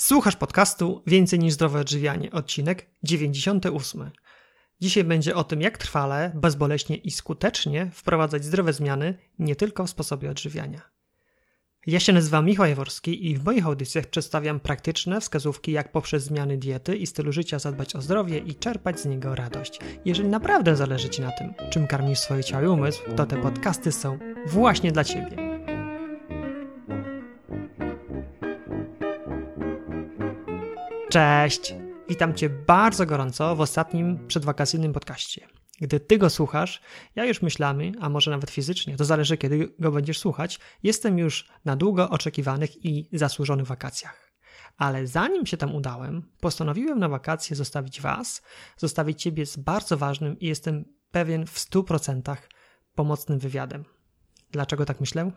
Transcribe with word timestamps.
Słuchasz 0.00 0.36
podcastu 0.36 1.02
Więcej 1.06 1.38
niż 1.38 1.54
zdrowe 1.54 1.80
odżywianie, 1.80 2.30
odcinek 2.30 2.86
98. 3.02 4.10
Dzisiaj 4.80 5.04
będzie 5.04 5.34
o 5.34 5.44
tym, 5.44 5.60
jak 5.60 5.78
trwale, 5.78 6.32
bezboleśnie 6.34 6.96
i 6.96 7.10
skutecznie 7.10 7.90
wprowadzać 7.94 8.44
zdrowe 8.44 8.72
zmiany 8.72 9.18
nie 9.38 9.56
tylko 9.56 9.86
w 9.86 9.90
sposobie 9.90 10.30
odżywiania. 10.30 10.80
Ja 11.86 12.00
się 12.00 12.12
nazywam 12.12 12.46
Michał 12.46 12.66
Jaworski 12.66 13.30
i 13.30 13.36
w 13.36 13.44
moich 13.44 13.66
audycjach 13.66 14.06
przedstawiam 14.06 14.60
praktyczne 14.60 15.20
wskazówki, 15.20 15.72
jak 15.72 15.92
poprzez 15.92 16.24
zmiany 16.24 16.58
diety 16.58 16.96
i 16.96 17.06
stylu 17.06 17.32
życia 17.32 17.58
zadbać 17.58 17.96
o 17.96 18.02
zdrowie 18.02 18.38
i 18.38 18.54
czerpać 18.54 19.00
z 19.00 19.06
niego 19.06 19.34
radość. 19.34 19.78
Jeżeli 20.04 20.28
naprawdę 20.28 20.76
zależy 20.76 21.08
Ci 21.08 21.22
na 21.22 21.32
tym, 21.32 21.54
czym 21.70 21.86
karmisz 21.86 22.18
swoje 22.18 22.44
ciało 22.44 22.64
i 22.64 22.66
umysł, 22.66 23.02
to 23.16 23.26
te 23.26 23.42
podcasty 23.42 23.92
są 23.92 24.18
właśnie 24.46 24.92
dla 24.92 25.04
Ciebie. 25.04 25.49
Cześć! 31.10 31.74
Witam 32.08 32.34
Cię 32.34 32.50
bardzo 32.50 33.06
gorąco 33.06 33.56
w 33.56 33.60
ostatnim 33.60 34.26
przedwakacyjnym 34.26 34.92
podcaście. 34.92 35.48
Gdy 35.80 36.00
Ty 36.00 36.18
go 36.18 36.30
słuchasz, 36.30 36.80
ja 37.16 37.24
już 37.24 37.42
myślami, 37.42 37.94
a 38.00 38.08
może 38.08 38.30
nawet 38.30 38.50
fizycznie, 38.50 38.96
to 38.96 39.04
zależy 39.04 39.36
kiedy 39.36 39.74
go 39.78 39.92
będziesz 39.92 40.18
słuchać, 40.18 40.60
jestem 40.82 41.18
już 41.18 41.48
na 41.64 41.76
długo 41.76 42.10
oczekiwanych 42.10 42.84
i 42.84 43.08
zasłużonych 43.12 43.66
wakacjach. 43.66 44.32
Ale 44.76 45.06
zanim 45.06 45.46
się 45.46 45.56
tam 45.56 45.74
udałem, 45.74 46.22
postanowiłem 46.40 46.98
na 46.98 47.08
wakacje 47.08 47.56
zostawić 47.56 48.00
Was, 48.00 48.42
zostawić 48.76 49.22
Ciebie 49.22 49.46
z 49.46 49.56
bardzo 49.56 49.96
ważnym 49.96 50.38
i 50.38 50.46
jestem 50.46 50.84
pewien 51.10 51.46
w 51.46 51.58
100% 51.58 52.36
pomocnym 52.94 53.38
wywiadem. 53.38 53.84
Dlaczego 54.50 54.84
tak 54.84 55.00
myślę? 55.00 55.30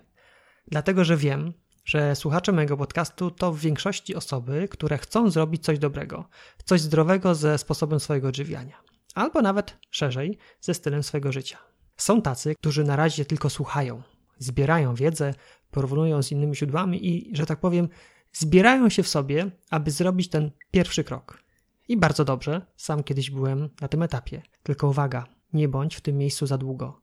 Dlatego, 0.68 1.04
że 1.04 1.18
wiem, 1.18 1.54
że 1.86 2.16
słuchacze 2.16 2.52
mojego 2.52 2.78
podcastu 2.78 3.32
to 3.32 3.52
w 3.52 3.60
większości 3.60 4.16
osoby, 4.16 4.68
które 4.72 4.98
chcą 4.98 5.30
zrobić 5.30 5.64
coś 5.64 5.80
dobrego, 5.80 6.30
coś 6.66 6.82
zdrowego 6.82 7.36
ze 7.36 7.58
sposobem 7.58 8.00
swojego 8.00 8.28
odżywiania, 8.28 8.84
albo 9.16 9.42
nawet 9.42 9.78
szerzej 9.92 10.38
ze 10.62 10.74
stylem 10.74 11.04
swojego 11.04 11.32
życia. 11.32 11.58
Są 11.98 12.22
tacy, 12.22 12.56
którzy 12.56 12.84
na 12.84 12.96
razie 12.96 13.26
tylko 13.26 13.50
słuchają, 13.50 14.02
zbierają 14.38 14.96
wiedzę, 14.96 15.34
porównują 15.72 16.24
z 16.24 16.32
innymi 16.32 16.56
źródłami 16.56 17.08
i, 17.08 17.36
że 17.36 17.46
tak 17.46 17.60
powiem, 17.60 17.90
zbierają 18.34 18.90
się 18.90 19.04
w 19.04 19.08
sobie, 19.08 19.52
aby 19.70 19.92
zrobić 19.92 20.30
ten 20.30 20.52
pierwszy 20.72 21.04
krok. 21.04 21.44
I 21.88 21.98
bardzo 21.98 22.26
dobrze, 22.26 22.62
sam 22.76 23.04
kiedyś 23.04 23.32
byłem 23.32 23.70
na 23.82 23.88
tym 23.88 24.04
etapie. 24.04 24.42
Tylko 24.64 24.88
uwaga, 24.88 25.26
nie 25.54 25.70
bądź 25.70 25.96
w 25.96 26.02
tym 26.02 26.18
miejscu 26.18 26.46
za 26.46 26.58
długo. 26.58 27.03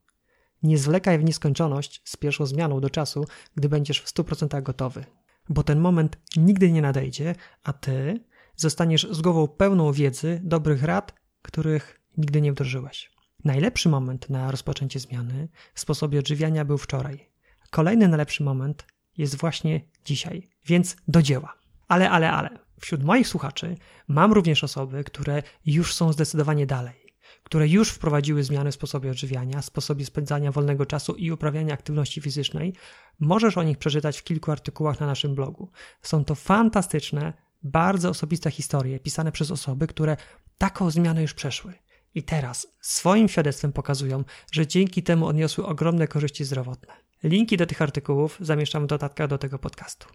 Nie 0.62 0.78
zwlekaj 0.78 1.18
w 1.18 1.24
nieskończoność 1.24 2.02
z 2.04 2.16
pierwszą 2.16 2.46
zmianą 2.46 2.80
do 2.80 2.90
czasu, 2.90 3.24
gdy 3.54 3.68
będziesz 3.68 4.00
w 4.00 4.14
100% 4.14 4.62
gotowy, 4.62 5.04
bo 5.48 5.62
ten 5.62 5.80
moment 5.80 6.18
nigdy 6.36 6.72
nie 6.72 6.82
nadejdzie, 6.82 7.34
a 7.64 7.72
ty 7.72 8.24
zostaniesz 8.56 9.06
z 9.10 9.20
głową 9.20 9.48
pełną 9.48 9.92
wiedzy, 9.92 10.40
dobrych 10.44 10.82
rad, 10.82 11.14
których 11.42 12.00
nigdy 12.16 12.40
nie 12.40 12.52
wdrożyłeś. 12.52 13.10
Najlepszy 13.44 13.88
moment 13.88 14.30
na 14.30 14.50
rozpoczęcie 14.50 15.00
zmiany 15.00 15.48
w 15.74 15.80
sposobie 15.80 16.18
odżywiania 16.18 16.64
był 16.64 16.78
wczoraj. 16.78 17.30
Kolejny 17.70 18.08
najlepszy 18.08 18.42
moment 18.42 18.86
jest 19.18 19.36
właśnie 19.36 19.80
dzisiaj, 20.04 20.48
więc 20.66 20.96
do 21.08 21.22
dzieła. 21.22 21.54
Ale, 21.88 22.10
ale, 22.10 22.30
ale, 22.30 22.58
wśród 22.80 23.04
moich 23.04 23.28
słuchaczy 23.28 23.76
mam 24.08 24.32
również 24.32 24.64
osoby, 24.64 25.04
które 25.04 25.42
już 25.66 25.94
są 25.94 26.12
zdecydowanie 26.12 26.66
dalej 26.66 26.99
które 27.42 27.68
już 27.68 27.90
wprowadziły 27.90 28.44
zmiany 28.44 28.72
w 28.72 28.74
sposobie 28.74 29.10
odżywiania, 29.10 29.62
sposobie 29.62 30.04
spędzania 30.04 30.52
wolnego 30.52 30.86
czasu 30.86 31.14
i 31.14 31.30
uprawiania 31.30 31.74
aktywności 31.74 32.20
fizycznej, 32.20 32.72
możesz 33.20 33.58
o 33.58 33.62
nich 33.62 33.78
przeczytać 33.78 34.18
w 34.18 34.24
kilku 34.24 34.52
artykułach 34.52 35.00
na 35.00 35.06
naszym 35.06 35.34
blogu. 35.34 35.70
Są 36.02 36.24
to 36.24 36.34
fantastyczne, 36.34 37.32
bardzo 37.62 38.08
osobiste 38.08 38.50
historie 38.50 39.00
pisane 39.00 39.32
przez 39.32 39.50
osoby, 39.50 39.86
które 39.86 40.16
taką 40.58 40.90
zmianę 40.90 41.22
już 41.22 41.34
przeszły. 41.34 41.74
I 42.14 42.22
teraz 42.22 42.66
swoim 42.80 43.28
świadectwem 43.28 43.72
pokazują, 43.72 44.24
że 44.52 44.66
dzięki 44.66 45.02
temu 45.02 45.26
odniosły 45.26 45.66
ogromne 45.66 46.08
korzyści 46.08 46.44
zdrowotne. 46.44 46.92
Linki 47.22 47.56
do 47.56 47.66
tych 47.66 47.82
artykułów 47.82 48.38
zamieszczam 48.40 48.84
w 48.84 48.86
dodatkach 48.86 49.28
do 49.28 49.38
tego 49.38 49.58
podcastu. 49.58 50.06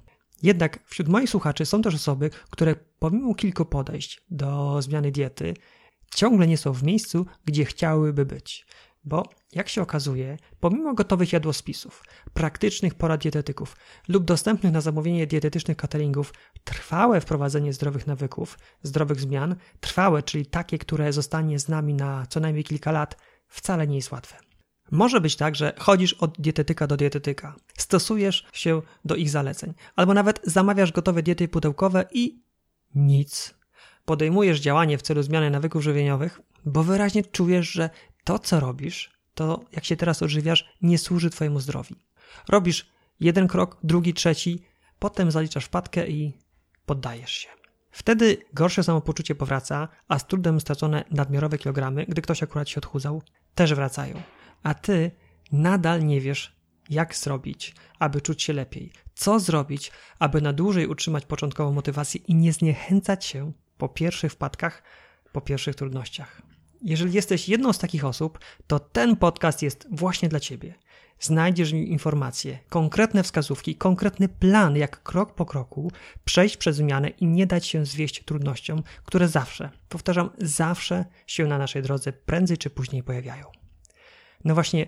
Jednak 0.44 0.80
wśród 0.86 1.08
moich 1.08 1.30
słuchaczy 1.30 1.66
są 1.66 1.82
też 1.82 1.96
osoby, 1.96 2.30
które 2.50 2.76
pomimo 3.00 3.36
kilku 3.36 3.66
podejść 3.66 4.22
do 4.30 4.82
zmiany 4.82 5.12
diety 5.12 5.54
ciągle 6.16 6.48
nie 6.48 6.58
są 6.58 6.74
w 6.74 6.84
miejscu, 6.84 7.26
gdzie 7.46 7.66
chciałyby 7.66 8.26
być. 8.26 8.66
Bo, 9.04 9.30
jak 9.52 9.70
się 9.70 9.82
okazuje, 9.82 10.38
pomimo 10.60 10.94
gotowych 10.94 11.34
jadłospisów, 11.34 12.04
praktycznych 12.34 12.96
porad 12.96 13.22
dietetyków 13.22 13.78
lub 14.08 14.24
dostępnych 14.24 14.74
na 14.74 14.82
zamówienie 14.82 15.28
dietetycznych 15.28 15.78
cateringów, 15.78 16.34
trwałe 16.64 17.22
wprowadzenie 17.22 17.74
zdrowych 17.74 18.08
nawyków, 18.08 18.60
zdrowych 18.84 19.20
zmian, 19.20 19.56
trwałe, 19.80 20.24
czyli 20.24 20.46
takie, 20.46 20.78
które 20.78 21.14
zostanie 21.14 21.60
z 21.60 21.70
nami 21.70 21.94
na 21.94 22.26
co 22.30 22.40
najmniej 22.40 22.64
kilka 22.64 22.92
lat, 22.92 23.18
wcale 23.48 23.88
nie 23.88 23.96
jest 23.96 24.12
łatwe. 24.12 24.38
Może 24.92 25.22
być 25.22 25.36
tak, 25.36 25.56
że 25.56 25.74
chodzisz 25.80 26.14
od 26.14 26.42
dietetyka 26.42 26.88
do 26.88 26.98
dietetyka, 26.98 27.56
stosujesz 27.78 28.46
się 28.54 28.82
do 29.06 29.16
ich 29.16 29.30
zaleceń, 29.30 29.74
albo 29.96 30.14
nawet 30.14 30.40
zamawiasz 30.44 30.92
gotowe 30.92 31.24
diety 31.24 31.48
pudełkowe 31.48 32.06
i 32.12 32.40
nic 32.96 33.55
podejmujesz 34.06 34.60
działanie 34.60 34.98
w 34.98 35.02
celu 35.02 35.24
zmiany 35.24 35.50
nawyków 35.50 35.84
żywieniowych, 35.84 36.42
bo 36.66 36.84
wyraźnie 36.84 37.24
czujesz, 37.24 37.72
że 37.72 37.90
to, 38.24 38.40
co 38.40 38.60
robisz, 38.60 39.12
to 39.34 39.62
jak 39.72 39.86
się 39.86 39.96
teraz 39.96 40.24
odżywiasz, 40.24 40.66
nie 40.82 40.98
służy 40.98 41.30
Twojemu 41.30 41.60
zdrowiu. 41.60 41.96
Robisz 42.50 42.90
jeden 43.20 43.48
krok, 43.48 43.78
drugi, 43.84 44.14
trzeci, 44.14 44.64
potem 45.00 45.32
zaliczasz 45.32 45.66
wpadkę 45.66 46.08
i 46.08 46.34
poddajesz 46.86 47.32
się. 47.32 47.50
Wtedy 47.92 48.38
gorsze 48.54 48.84
samopoczucie 48.84 49.36
powraca, 49.36 49.88
a 50.08 50.20
z 50.20 50.28
trudem 50.28 50.62
stracone 50.62 51.04
nadmiarowe 51.12 51.58
kilogramy, 51.58 52.06
gdy 52.06 52.22
ktoś 52.22 52.44
akurat 52.44 52.70
się 52.70 52.78
odchudzał, 52.78 53.22
też 53.56 53.74
wracają. 53.74 54.22
A 54.64 54.74
ty 54.74 55.12
nadal 55.52 56.06
nie 56.06 56.22
wiesz, 56.22 56.56
jak 56.90 57.16
zrobić, 57.16 57.76
aby 58.00 58.22
czuć 58.22 58.44
się 58.44 58.54
lepiej. 58.54 58.92
Co 59.14 59.40
zrobić, 59.40 59.92
aby 60.20 60.42
na 60.42 60.54
dłużej 60.54 60.88
utrzymać 60.88 61.26
początkową 61.26 61.72
motywację 61.72 62.22
i 62.28 62.36
nie 62.36 62.54
zniechęcać 62.54 63.26
się 63.26 63.52
po 63.78 63.90
pierwszych 63.90 64.32
wpadkach, 64.32 64.84
po 65.32 65.42
pierwszych 65.42 65.76
trudnościach. 65.76 66.42
Jeżeli 66.82 67.14
jesteś 67.14 67.50
jedną 67.50 67.74
z 67.74 67.80
takich 67.80 68.06
osób, 68.06 68.40
to 68.68 68.80
ten 68.80 69.16
podcast 69.16 69.62
jest 69.62 69.88
właśnie 69.92 70.30
dla 70.30 70.40
Ciebie. 70.40 70.74
Znajdziesz 71.20 71.72
w 71.72 71.74
nim 71.74 71.88
informacje, 71.88 72.60
konkretne 72.70 73.24
wskazówki, 73.24 73.76
konkretny 73.76 74.30
plan, 74.30 74.76
jak 74.76 75.04
krok 75.04 75.36
po 75.36 75.46
kroku 75.46 75.92
przejść 76.26 76.58
przez 76.58 76.76
zmianę 76.76 77.10
i 77.10 77.28
nie 77.28 77.48
dać 77.48 77.66
się 77.68 77.86
zwieść 77.86 78.24
trudnościom, 78.26 78.84
które 79.06 79.28
zawsze, 79.28 79.70
powtarzam, 79.90 80.30
zawsze 80.38 81.06
się 81.28 81.48
na 81.48 81.58
naszej 81.58 81.82
drodze 81.82 82.14
prędzej 82.14 82.58
czy 82.58 82.70
później 82.70 83.04
pojawiają. 83.04 83.46
No 84.44 84.54
właśnie, 84.54 84.88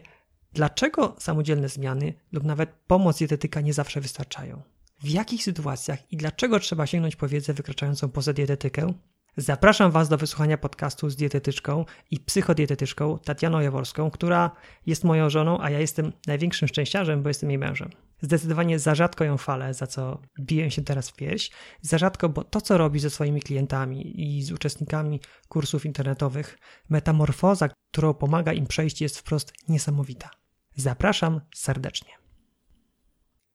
dlaczego 0.53 1.15
samodzielne 1.19 1.69
zmiany 1.69 2.13
lub 2.31 2.43
nawet 2.43 2.69
pomoc 2.87 3.17
dietetyka 3.17 3.61
nie 3.61 3.73
zawsze 3.73 4.01
wystarczają? 4.01 4.61
W 4.99 5.09
jakich 5.09 5.43
sytuacjach 5.43 6.11
i 6.11 6.17
dlaczego 6.17 6.59
trzeba 6.59 6.87
sięgnąć 6.87 7.15
po 7.15 7.27
wiedzę 7.27 7.53
wykraczającą 7.53 8.09
poza 8.09 8.33
dietetykę? 8.33 8.93
Zapraszam 9.37 9.91
Was 9.91 10.09
do 10.09 10.17
wysłuchania 10.17 10.57
podcastu 10.57 11.09
z 11.09 11.15
dietetyczką 11.15 11.85
i 12.11 12.19
psychodietetyczką 12.19 13.19
Tatianą 13.19 13.59
Jaworską, 13.59 14.11
która 14.11 14.51
jest 14.85 15.03
moją 15.03 15.29
żoną, 15.29 15.61
a 15.61 15.69
ja 15.69 15.79
jestem 15.79 16.13
największym 16.27 16.67
szczęściarzem, 16.67 17.23
bo 17.23 17.29
jestem 17.29 17.49
jej 17.49 17.59
mężem. 17.59 17.89
Zdecydowanie 18.21 18.79
za 18.79 18.95
rzadko 18.95 19.23
ją 19.23 19.37
falę, 19.37 19.73
za 19.73 19.87
co 19.87 20.21
biję 20.39 20.71
się 20.71 20.81
teraz 20.81 21.09
w 21.09 21.15
pierś. 21.15 21.51
Za 21.81 21.97
rzadko, 21.97 22.29
bo 22.29 22.43
to, 22.43 22.61
co 22.61 22.77
robi 22.77 22.99
ze 22.99 23.09
swoimi 23.09 23.41
klientami 23.41 24.21
i 24.21 24.43
z 24.43 24.51
uczestnikami 24.51 25.19
kursów 25.47 25.85
internetowych, 25.85 26.57
metamorfoza, 26.89 27.69
którą 27.91 28.13
pomaga 28.13 28.53
im 28.53 28.67
przejść, 28.67 29.01
jest 29.01 29.19
wprost 29.19 29.53
niesamowita. 29.69 30.29
Zapraszam 30.75 31.41
serdecznie. 31.55 32.11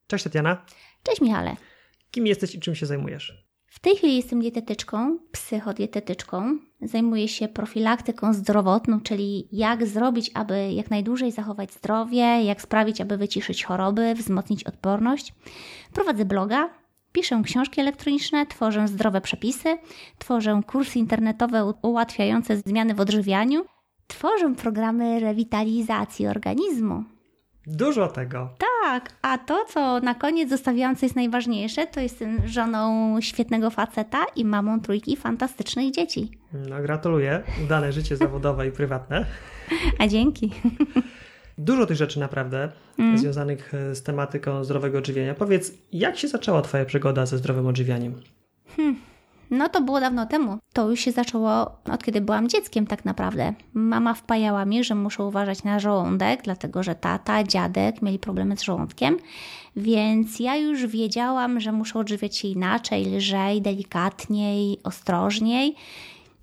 Cześć 0.07 0.23
Tatiana. 0.23 0.65
Cześć 1.03 1.21
Michale. 1.21 1.55
Kim 2.11 2.27
jesteś 2.27 2.55
i 2.55 2.59
czym 2.59 2.75
się 2.75 2.85
zajmujesz? 2.85 3.45
W 3.67 3.79
tej 3.79 3.95
chwili 3.95 4.15
jestem 4.15 4.41
dietetyczką, 4.41 5.17
psychodietetyczką. 5.31 6.57
Zajmuję 6.81 7.27
się 7.27 7.47
profilaktyką 7.47 8.33
zdrowotną, 8.33 9.01
czyli 9.01 9.47
jak 9.51 9.87
zrobić, 9.87 10.31
aby 10.33 10.73
jak 10.73 10.89
najdłużej 10.89 11.31
zachować 11.31 11.73
zdrowie, 11.73 12.43
jak 12.43 12.61
sprawić, 12.61 13.01
aby 13.01 13.17
wyciszyć 13.17 13.63
choroby, 13.63 14.13
wzmocnić 14.15 14.63
odporność. 14.63 15.33
Prowadzę 15.93 16.25
bloga, 16.25 16.69
piszę 17.11 17.41
książki 17.45 17.81
elektroniczne, 17.81 18.45
tworzę 18.45 18.87
zdrowe 18.87 19.21
przepisy, 19.21 19.77
tworzę 20.17 20.61
kursy 20.67 20.99
internetowe 20.99 21.73
ułatwiające 21.81 22.57
zmiany 22.57 22.93
w 22.93 22.99
odżywianiu, 22.99 23.65
tworzę 24.07 24.55
programy 24.55 25.19
rewitalizacji 25.19 26.27
organizmu. 26.27 27.03
Dużo 27.67 28.07
tego. 28.07 28.49
Tak, 28.83 29.13
a 29.21 29.37
to, 29.37 29.65
co 29.69 29.99
na 29.99 30.15
koniec 30.15 30.49
zostawiłam, 30.49 30.95
co 30.95 31.05
jest 31.05 31.15
najważniejsze, 31.15 31.87
to 31.87 31.99
jestem 31.99 32.47
żoną 32.47 33.21
świetnego 33.21 33.69
faceta 33.69 34.25
i 34.35 34.45
mamą 34.45 34.81
trójki 34.81 35.17
fantastycznych 35.17 35.91
dzieci. 35.91 36.31
No, 36.53 36.81
gratuluję. 36.81 37.43
Udane 37.65 37.91
życie 37.91 38.17
zawodowe 38.17 38.67
i 38.67 38.71
prywatne. 38.71 39.25
A 39.99 40.07
dzięki. 40.07 40.51
Dużo 41.57 41.85
tych 41.85 41.97
rzeczy 41.97 42.19
naprawdę 42.19 42.71
mm. 42.99 43.17
związanych 43.17 43.73
e, 43.73 43.95
z 43.95 44.03
tematyką 44.03 44.63
zdrowego 44.63 44.97
odżywiania. 44.97 45.33
Powiedz, 45.33 45.73
jak 45.91 46.17
się 46.17 46.27
zaczęła 46.27 46.61
Twoja 46.61 46.85
przygoda 46.85 47.25
ze 47.25 47.37
zdrowym 47.37 47.67
odżywianiem? 47.67 48.21
Hmm. 48.77 49.12
No 49.53 49.69
to 49.69 49.81
było 49.81 49.99
dawno 49.99 50.25
temu. 50.25 50.57
To 50.73 50.89
już 50.89 50.99
się 50.99 51.11
zaczęło 51.11 51.71
od 51.91 52.03
kiedy 52.03 52.21
byłam 52.21 52.49
dzieckiem, 52.49 52.87
tak 52.87 53.05
naprawdę. 53.05 53.53
Mama 53.73 54.13
wpajała 54.13 54.65
mi, 54.65 54.83
że 54.83 54.95
muszę 54.95 55.23
uważać 55.23 55.63
na 55.63 55.79
żołądek, 55.79 56.41
dlatego 56.43 56.83
że 56.83 56.95
tata, 56.95 57.43
dziadek 57.43 58.01
mieli 58.01 58.19
problemy 58.19 58.57
z 58.57 58.61
żołądkiem, 58.61 59.17
więc 59.75 60.39
ja 60.39 60.55
już 60.55 60.85
wiedziałam, 60.85 61.59
że 61.59 61.71
muszę 61.71 61.99
odżywiać 61.99 62.37
się 62.37 62.47
inaczej, 62.47 63.05
lżej, 63.05 63.61
delikatniej, 63.61 64.79
ostrożniej. 64.83 65.75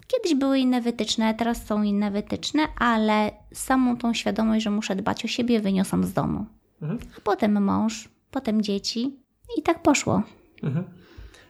Kiedyś 0.06 0.34
były 0.34 0.58
inne 0.58 0.80
wytyczne, 0.80 1.34
teraz 1.34 1.66
są 1.66 1.82
inne 1.82 2.10
wytyczne, 2.10 2.62
ale 2.78 3.30
samą 3.52 3.96
tą 3.96 4.14
świadomość, 4.14 4.64
że 4.64 4.70
muszę 4.70 4.96
dbać 4.96 5.24
o 5.24 5.28
siebie, 5.28 5.60
wyniosłam 5.60 6.04
z 6.04 6.12
domu. 6.12 6.46
Mhm. 6.82 7.00
A 7.18 7.20
potem 7.20 7.64
mąż, 7.64 8.08
potem 8.30 8.62
dzieci 8.62 9.16
i 9.58 9.62
tak 9.62 9.82
poszło. 9.82 10.22
Mhm. 10.62 10.99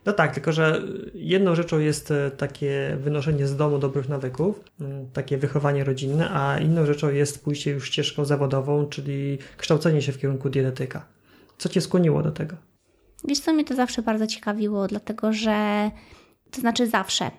No 0.07 0.13
tak, 0.13 0.35
tylko 0.35 0.53
że 0.53 0.83
jedną 1.15 1.55
rzeczą 1.55 1.79
jest 1.79 2.11
e, 2.11 2.31
takie 2.31 2.97
wynoszenie 3.01 3.47
z 3.47 3.57
domu 3.57 3.79
dobrych 3.79 4.09
nawyków, 4.09 4.65
takie 5.13 5.39
wychowanie 5.39 5.85
rodzinne, 5.85 6.31
a 6.31 6.59
inną 6.59 6.87
rzeczą 6.87 7.11
jest 7.11 7.45
pójście 7.45 7.71
już 7.71 7.89
ścieżką 7.89 8.25
zawodową, 8.25 8.87
czyli 8.87 9.39
kształcenie 9.57 10.03
się 10.03 10.13
w 10.13 10.19
kierunku 10.19 10.51
dietetyka. 10.51 11.07
Co 11.59 11.69
cię 11.69 11.81
skłoniło 11.81 12.23
do 12.23 12.31
tego? 12.31 12.57
Wiesz 13.25 13.41
co, 13.41 13.53
mnie 13.53 13.65
to 13.65 13.75
zawsze 13.75 14.03
bardzo 14.03 14.27
ciekawiło, 14.27 14.87
dlatego 14.87 15.33
że, 15.33 15.91
to 16.51 16.61
znaczy 16.61 16.87
zawsze, 16.87 17.31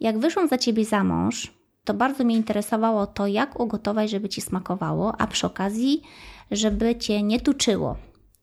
jak 0.00 0.18
wyszłam 0.18 0.48
za 0.48 0.58
ciebie 0.58 0.84
za 0.84 1.04
mąż, 1.04 1.52
to 1.84 1.94
bardzo 1.94 2.24
mnie 2.24 2.36
interesowało 2.36 3.06
to, 3.06 3.26
jak 3.26 3.60
ugotować, 3.60 4.10
żeby 4.10 4.28
ci 4.28 4.40
smakowało, 4.40 5.20
a 5.20 5.26
przy 5.26 5.46
okazji, 5.46 6.02
żeby 6.50 6.96
cię 6.96 7.22
nie 7.22 7.40
tuczyło. 7.40 7.96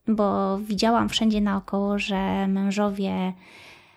Bo 0.08 0.58
widziałam 0.58 1.10
wszędzie 1.10 1.42
naokoło, 1.42 2.00
że 2.00 2.48
mężowie 2.48 3.34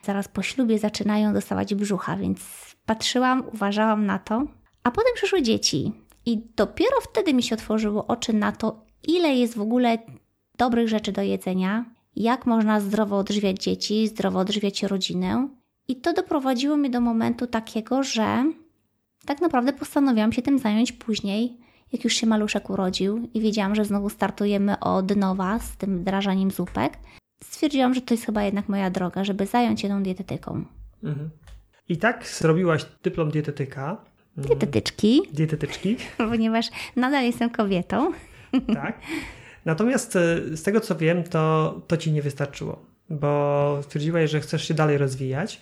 zaraz 0.03 0.29
po 0.29 0.43
ślubie 0.43 0.79
zaczynają 0.79 1.33
dostawać 1.33 1.75
brzucha, 1.75 2.17
więc 2.17 2.41
patrzyłam, 2.87 3.43
uważałam 3.53 4.07
na 4.07 4.19
to. 4.19 4.43
A 4.83 4.91
potem 4.91 5.13
przyszły 5.15 5.43
dzieci, 5.43 5.93
i 6.27 6.43
dopiero 6.57 7.01
wtedy 7.01 7.35
mi 7.35 7.43
się 7.43 7.55
otworzyło 7.55 8.07
oczy 8.07 8.33
na 8.33 8.53
to, 8.53 8.85
ile 9.09 9.35
jest 9.35 9.57
w 9.57 9.61
ogóle 9.61 9.99
dobrych 10.59 10.89
rzeczy 10.89 11.13
do 11.13 11.23
jedzenia, 11.23 11.85
jak 12.17 12.47
można 12.47 12.81
zdrowo 12.81 13.19
odżywiać 13.19 13.63
dzieci, 13.63 14.09
zdrowo 14.09 14.39
odżywiać 14.39 14.83
rodzinę. 14.83 15.49
I 15.89 15.97
to 15.97 16.13
doprowadziło 16.13 16.77
mnie 16.77 16.91
do 16.91 17.01
momentu 17.01 17.47
takiego, 17.47 18.03
że 18.03 18.53
tak 19.27 19.41
naprawdę 19.41 19.73
postanowiłam 19.73 20.33
się 20.33 20.43
tym 20.43 20.59
zająć 20.59 20.93
później, 20.93 21.59
jak 21.93 22.05
już 22.05 22.15
się 22.15 22.27
maluszek 22.27 22.71
urodził 22.71 23.29
i 23.35 23.41
wiedziałam, 23.41 23.75
że 23.75 23.85
znowu 23.85 24.11
startujemy 24.11 24.81
od 24.81 25.17
nowa 25.17 25.59
z 25.59 25.77
tym 25.77 25.99
wdrażaniem 25.99 26.51
zupek. 26.51 26.99
Stwierdziłam, 27.45 27.95
że 27.95 28.01
to 28.01 28.15
jest 28.15 28.27
chyba 28.27 28.43
jednak 28.43 28.69
moja 28.69 28.91
droga, 28.91 29.25
żeby 29.25 29.47
zająć 29.47 29.81
się 29.81 29.89
tą 29.89 30.03
dietetyką. 30.03 30.65
Mhm. 31.05 31.31
I 31.89 31.97
tak 31.97 32.27
zrobiłaś 32.27 32.87
dyplom 33.03 33.31
dietetyka. 33.31 34.05
Dietetyczki. 34.37 35.23
Dietetyczki. 35.33 35.97
Ponieważ 36.31 36.67
nadal 36.97 37.25
jestem 37.25 37.51
kobietą. 37.51 38.13
Tak. 38.75 39.01
Natomiast 39.65 40.17
e, 40.17 40.57
z 40.57 40.63
tego 40.63 40.81
co 40.81 40.97
wiem, 40.97 41.25
to, 41.25 41.75
to 41.87 41.97
ci 41.97 42.13
nie 42.13 42.23
wystarczyło, 42.23 42.87
bo 43.11 43.79
stwierdziłaś, 43.83 44.31
że 44.31 44.41
chcesz 44.41 44.69
się 44.69 44.75
dalej 44.75 44.99
rozwijać 44.99 45.61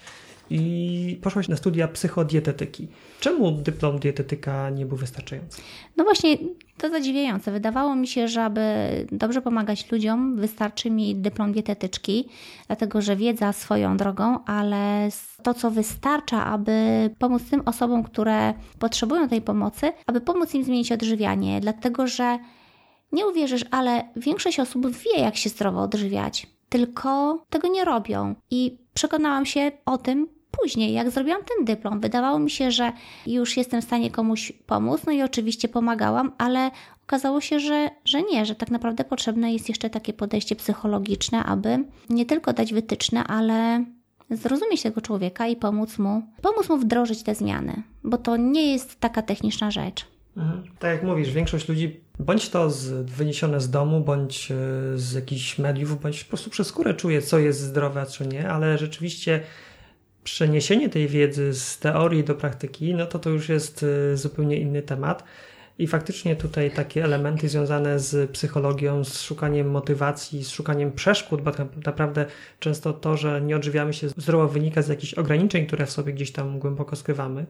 i 0.50 1.18
poszłaś 1.22 1.48
na 1.48 1.56
studia 1.56 1.88
psychodietetyki. 1.88 2.88
Czemu 3.20 3.52
dyplom 3.52 3.98
dietetyka 3.98 4.70
nie 4.70 4.86
był 4.86 4.96
wystarczający? 4.96 5.62
No 5.96 6.04
właśnie, 6.04 6.38
to 6.78 6.90
zadziwiające. 6.90 7.52
Wydawało 7.52 7.96
mi 7.96 8.06
się, 8.06 8.28
że 8.28 8.44
aby 8.44 8.60
dobrze 9.12 9.42
pomagać 9.42 9.92
ludziom, 9.92 10.36
wystarczy 10.36 10.90
mi 10.90 11.16
dyplom 11.16 11.52
dietetyczki, 11.52 12.28
dlatego 12.66 13.02
że 13.02 13.16
wiedza 13.16 13.52
swoją 13.52 13.96
drogą, 13.96 14.44
ale 14.44 15.08
to, 15.42 15.54
co 15.54 15.70
wystarcza, 15.70 16.44
aby 16.44 17.10
pomóc 17.18 17.42
tym 17.50 17.62
osobom, 17.64 18.02
które 18.02 18.54
potrzebują 18.78 19.28
tej 19.28 19.42
pomocy, 19.42 19.92
aby 20.06 20.20
pomóc 20.20 20.54
im 20.54 20.64
zmienić 20.64 20.92
odżywianie, 20.92 21.60
dlatego 21.60 22.06
że 22.06 22.38
nie 23.12 23.26
uwierzysz, 23.26 23.64
ale 23.70 24.08
większość 24.16 24.60
osób 24.60 24.86
wie, 24.86 25.20
jak 25.20 25.36
się 25.36 25.50
zdrowo 25.50 25.82
odżywiać, 25.82 26.46
tylko 26.68 27.42
tego 27.50 27.68
nie 27.68 27.84
robią. 27.84 28.34
I 28.50 28.78
przekonałam 28.94 29.46
się 29.46 29.72
o 29.84 29.98
tym 29.98 30.33
później, 30.62 30.92
jak 30.92 31.10
zrobiłam 31.10 31.42
ten 31.44 31.64
dyplom. 31.64 32.00
Wydawało 32.00 32.38
mi 32.38 32.50
się, 32.50 32.70
że 32.70 32.92
już 33.26 33.56
jestem 33.56 33.82
w 33.82 33.84
stanie 33.84 34.10
komuś 34.10 34.52
pomóc, 34.66 35.00
no 35.06 35.12
i 35.12 35.22
oczywiście 35.22 35.68
pomagałam, 35.68 36.32
ale 36.38 36.70
okazało 37.04 37.40
się, 37.40 37.60
że, 37.60 37.90
że 38.04 38.22
nie, 38.22 38.46
że 38.46 38.54
tak 38.54 38.70
naprawdę 38.70 39.04
potrzebne 39.04 39.52
jest 39.52 39.68
jeszcze 39.68 39.90
takie 39.90 40.12
podejście 40.12 40.56
psychologiczne, 40.56 41.44
aby 41.44 41.84
nie 42.08 42.26
tylko 42.26 42.52
dać 42.52 42.72
wytyczne, 42.72 43.24
ale 43.24 43.84
zrozumieć 44.30 44.82
tego 44.82 45.00
człowieka 45.00 45.46
i 45.46 45.56
pomóc 45.56 45.98
mu, 45.98 46.22
pomóc 46.42 46.68
mu 46.68 46.78
wdrożyć 46.78 47.22
te 47.22 47.34
zmiany, 47.34 47.82
bo 48.04 48.18
to 48.18 48.36
nie 48.36 48.72
jest 48.72 49.00
taka 49.00 49.22
techniczna 49.22 49.70
rzecz. 49.70 50.06
Mhm. 50.36 50.62
Tak 50.78 50.90
jak 50.90 51.02
mówisz, 51.02 51.30
większość 51.30 51.68
ludzi 51.68 52.00
bądź 52.18 52.48
to 52.48 52.70
z, 52.70 53.10
wyniesione 53.10 53.60
z 53.60 53.70
domu, 53.70 54.00
bądź 54.00 54.50
e, 54.50 54.54
z 54.98 55.12
jakichś 55.12 55.58
mediów, 55.58 56.02
bądź 56.02 56.24
po 56.24 56.28
prostu 56.28 56.50
przez 56.50 56.66
skórę 56.66 56.94
czuje, 56.94 57.22
co 57.22 57.38
jest 57.38 57.60
zdrowe, 57.60 58.00
a 58.00 58.06
co 58.06 58.24
nie, 58.24 58.48
ale 58.48 58.78
rzeczywiście 58.78 59.40
przeniesienie 60.24 60.88
tej 60.88 61.08
wiedzy 61.08 61.54
z 61.54 61.78
teorii 61.78 62.24
do 62.24 62.34
praktyki, 62.34 62.94
no 62.94 63.06
to 63.06 63.18
to 63.18 63.30
już 63.30 63.48
jest 63.48 63.86
e, 64.12 64.16
zupełnie 64.16 64.56
inny 64.56 64.82
temat. 64.82 65.24
I 65.78 65.86
faktycznie 65.86 66.36
tutaj 66.36 66.70
takie 66.70 67.04
elementy 67.04 67.48
związane 67.48 67.98
z 67.98 68.30
psychologią, 68.30 69.04
z 69.04 69.20
szukaniem 69.20 69.70
motywacji, 69.70 70.44
z 70.44 70.50
szukaniem 70.50 70.92
przeszkód, 70.92 71.42
bo 71.42 71.50
tak 71.50 71.66
naprawdę 71.86 72.26
często 72.60 72.92
to, 72.92 73.16
że 73.16 73.40
nie 73.40 73.56
odżywiamy 73.56 73.92
się 73.92 74.08
zdrowo 74.08 74.48
wynika 74.48 74.82
z 74.82 74.88
jakichś 74.88 75.14
ograniczeń, 75.14 75.66
które 75.66 75.86
w 75.86 75.90
sobie 75.90 76.12
gdzieś 76.12 76.32
tam 76.32 76.58
głęboko 76.58 76.96
skrywamy 76.96 77.46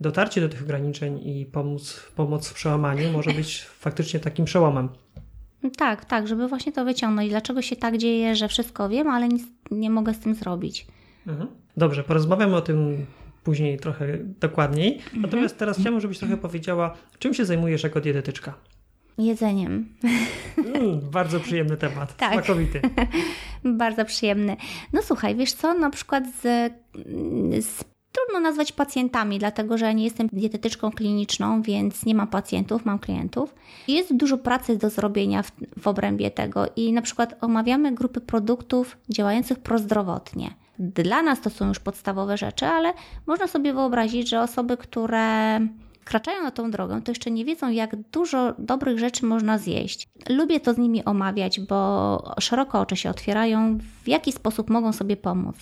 dotarcie 0.00 0.40
do 0.40 0.48
tych 0.48 0.62
ograniczeń 0.62 1.28
i 1.28 1.46
pomóc, 1.46 2.02
pomoc 2.16 2.48
w 2.48 2.54
przełamaniu 2.54 3.12
może 3.12 3.32
być 3.32 3.62
faktycznie 3.62 4.20
takim 4.20 4.44
przełomem. 4.44 4.88
Tak, 5.76 6.04
tak, 6.04 6.28
żeby 6.28 6.48
właśnie 6.48 6.72
to 6.72 6.84
wyciągnąć. 6.84 7.30
Dlaczego 7.30 7.62
się 7.62 7.76
tak 7.76 7.98
dzieje, 7.98 8.36
że 8.36 8.48
wszystko 8.48 8.88
wiem, 8.88 9.08
ale 9.08 9.28
nic 9.28 9.42
nie 9.70 9.90
mogę 9.90 10.14
z 10.14 10.18
tym 10.18 10.34
zrobić. 10.34 10.86
Mhm. 11.26 11.48
Dobrze, 11.76 12.04
porozmawiamy 12.04 12.56
o 12.56 12.60
tym 12.60 13.06
później 13.44 13.78
trochę 13.78 14.18
dokładniej. 14.18 14.94
Mhm. 14.94 15.22
Natomiast 15.22 15.58
teraz 15.58 15.78
chciałbym, 15.78 16.00
żebyś 16.00 16.18
trochę 16.18 16.36
powiedziała, 16.36 16.94
czym 17.18 17.34
się 17.34 17.44
zajmujesz 17.44 17.82
jako 17.82 18.00
dietetyczka? 18.00 18.54
Jedzeniem. 19.18 19.88
Mm, 20.74 21.00
bardzo 21.00 21.40
przyjemny 21.40 21.76
temat. 21.76 22.16
Tak. 22.16 22.32
Smakowity. 22.32 22.80
bardzo 23.64 24.04
przyjemny. 24.04 24.56
No 24.92 25.02
słuchaj, 25.02 25.36
wiesz 25.36 25.52
co, 25.52 25.74
na 25.74 25.90
przykład 25.90 26.24
z, 26.42 26.72
z 27.64 27.84
trudno 28.12 28.40
nazwać 28.40 28.72
pacjentami, 28.72 29.38
dlatego 29.38 29.78
że 29.78 29.84
ja 29.84 29.92
nie 29.92 30.04
jestem 30.04 30.28
dietetyczką 30.32 30.90
kliniczną, 30.90 31.62
więc 31.62 32.06
nie 32.06 32.14
mam 32.14 32.28
pacjentów, 32.28 32.84
mam 32.84 32.98
klientów. 32.98 33.54
Jest 33.88 34.16
dużo 34.16 34.38
pracy 34.38 34.76
do 34.76 34.90
zrobienia 34.90 35.42
w, 35.42 35.52
w 35.78 35.86
obrębie 35.86 36.30
tego 36.30 36.66
i 36.76 36.92
na 36.92 37.02
przykład 37.02 37.36
omawiamy 37.40 37.94
grupy 37.94 38.20
produktów 38.20 38.96
działających 39.08 39.58
prozdrowotnie. 39.58 40.50
Dla 40.78 41.22
nas 41.22 41.40
to 41.40 41.50
są 41.50 41.68
już 41.68 41.78
podstawowe 41.78 42.36
rzeczy, 42.36 42.66
ale 42.66 42.92
można 43.26 43.46
sobie 43.46 43.72
wyobrazić, 43.72 44.28
że 44.28 44.40
osoby, 44.40 44.76
które 44.76 45.60
wkraczają 46.06 46.42
na 46.42 46.50
tą 46.50 46.70
drogę, 46.70 47.02
to 47.02 47.10
jeszcze 47.10 47.30
nie 47.30 47.44
wiedzą, 47.44 47.70
jak 47.70 47.96
dużo 47.96 48.54
dobrych 48.58 48.98
rzeczy 48.98 49.26
można 49.26 49.58
zjeść. 49.58 50.08
Lubię 50.28 50.60
to 50.60 50.74
z 50.74 50.78
nimi 50.78 51.04
omawiać, 51.04 51.60
bo 51.60 52.34
szeroko 52.40 52.80
oczy 52.80 52.96
się 52.96 53.10
otwierają, 53.10 53.78
w 54.04 54.08
jaki 54.08 54.32
sposób 54.32 54.70
mogą 54.70 54.92
sobie 54.92 55.16
pomóc. 55.16 55.56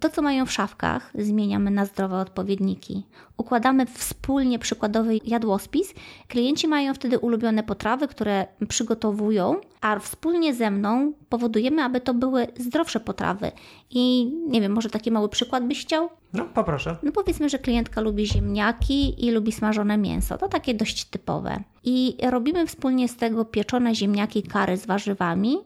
To, 0.00 0.08
co 0.08 0.22
mają 0.22 0.46
w 0.46 0.52
szafkach, 0.52 1.10
zmieniamy 1.14 1.70
na 1.70 1.84
zdrowe 1.84 2.16
odpowiedniki. 2.16 3.06
Układamy 3.36 3.86
wspólnie 3.86 4.58
przykładowy 4.58 5.20
jadłospis. 5.24 5.94
Klienci 6.28 6.68
mają 6.68 6.94
wtedy 6.94 7.18
ulubione 7.18 7.62
potrawy, 7.62 8.08
które 8.08 8.46
przygotowują, 8.68 9.60
a 9.84 9.98
wspólnie 9.98 10.54
ze 10.54 10.70
mną 10.70 11.12
powodujemy, 11.28 11.82
aby 11.82 12.00
to 12.00 12.14
były 12.14 12.46
zdrowsze 12.56 13.00
potrawy. 13.00 13.52
I 13.90 14.32
nie 14.46 14.60
wiem, 14.60 14.72
może 14.72 14.90
taki 14.90 15.10
mały 15.10 15.28
przykład 15.28 15.66
byś 15.66 15.80
chciał? 15.80 16.08
No, 16.32 16.44
poproszę. 16.44 16.96
No 17.02 17.12
powiedzmy, 17.12 17.48
że 17.48 17.58
klientka 17.58 18.00
lubi 18.00 18.26
ziemniaki 18.26 19.26
i 19.26 19.30
lubi 19.30 19.52
smażone 19.52 19.98
mięso. 19.98 20.38
To 20.38 20.48
takie 20.48 20.74
dość 20.74 21.04
typowe. 21.04 21.62
I 21.82 22.16
robimy 22.30 22.66
wspólnie 22.66 23.08
z 23.08 23.16
tego 23.16 23.44
pieczone 23.44 23.94
ziemniaki 23.94 24.42
kary 24.42 24.76
z 24.76 24.86
warzywami, 24.86 25.56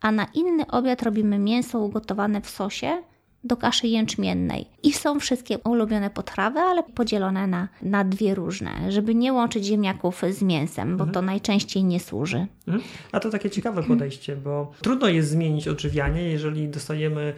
a 0.00 0.12
na 0.12 0.26
inny 0.34 0.66
obiad 0.66 1.02
robimy 1.02 1.38
mięso 1.38 1.80
ugotowane 1.80 2.40
w 2.40 2.50
sosie 2.50 3.02
do 3.44 3.56
kaszy 3.56 3.88
jęczmiennej. 3.88 4.66
I 4.82 4.92
są 4.92 5.20
wszystkie 5.20 5.58
ulubione 5.58 6.10
potrawy, 6.10 6.60
ale 6.60 6.82
podzielone 6.82 7.46
na, 7.46 7.68
na 7.82 8.04
dwie 8.04 8.34
różne, 8.34 8.92
żeby 8.92 9.14
nie 9.14 9.32
łączyć 9.32 9.64
ziemniaków 9.64 10.22
z 10.30 10.42
mięsem, 10.42 10.88
bo 10.96 11.04
mhm. 11.04 11.12
to 11.14 11.22
najczęściej 11.22 11.84
nie 11.84 12.00
służy. 12.00 12.46
Mhm. 12.66 12.84
A 13.12 13.20
to 13.20 13.30
takie 13.30 13.50
ciekawe 13.50 13.82
podejście, 13.82 14.36
bo 14.36 14.72
trudno 14.82 15.08
jest 15.08 15.30
zmienić 15.30 15.68
odżywianie, 15.68 16.22
jeżeli 16.22 16.68
dostajemy 16.68 17.34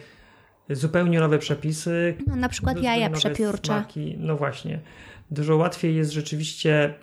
zupełnie 0.69 1.19
nowe 1.19 1.39
przepisy. 1.39 2.15
No, 2.27 2.35
na 2.35 2.49
przykład 2.49 2.83
jaja 2.83 3.09
przepiórcze. 3.09 3.73
Smaki. 3.73 4.15
No 4.19 4.37
właśnie. 4.37 4.79
Dużo 5.31 5.55
łatwiej 5.55 5.95
jest 5.95 6.11
rzeczywiście 6.11 6.93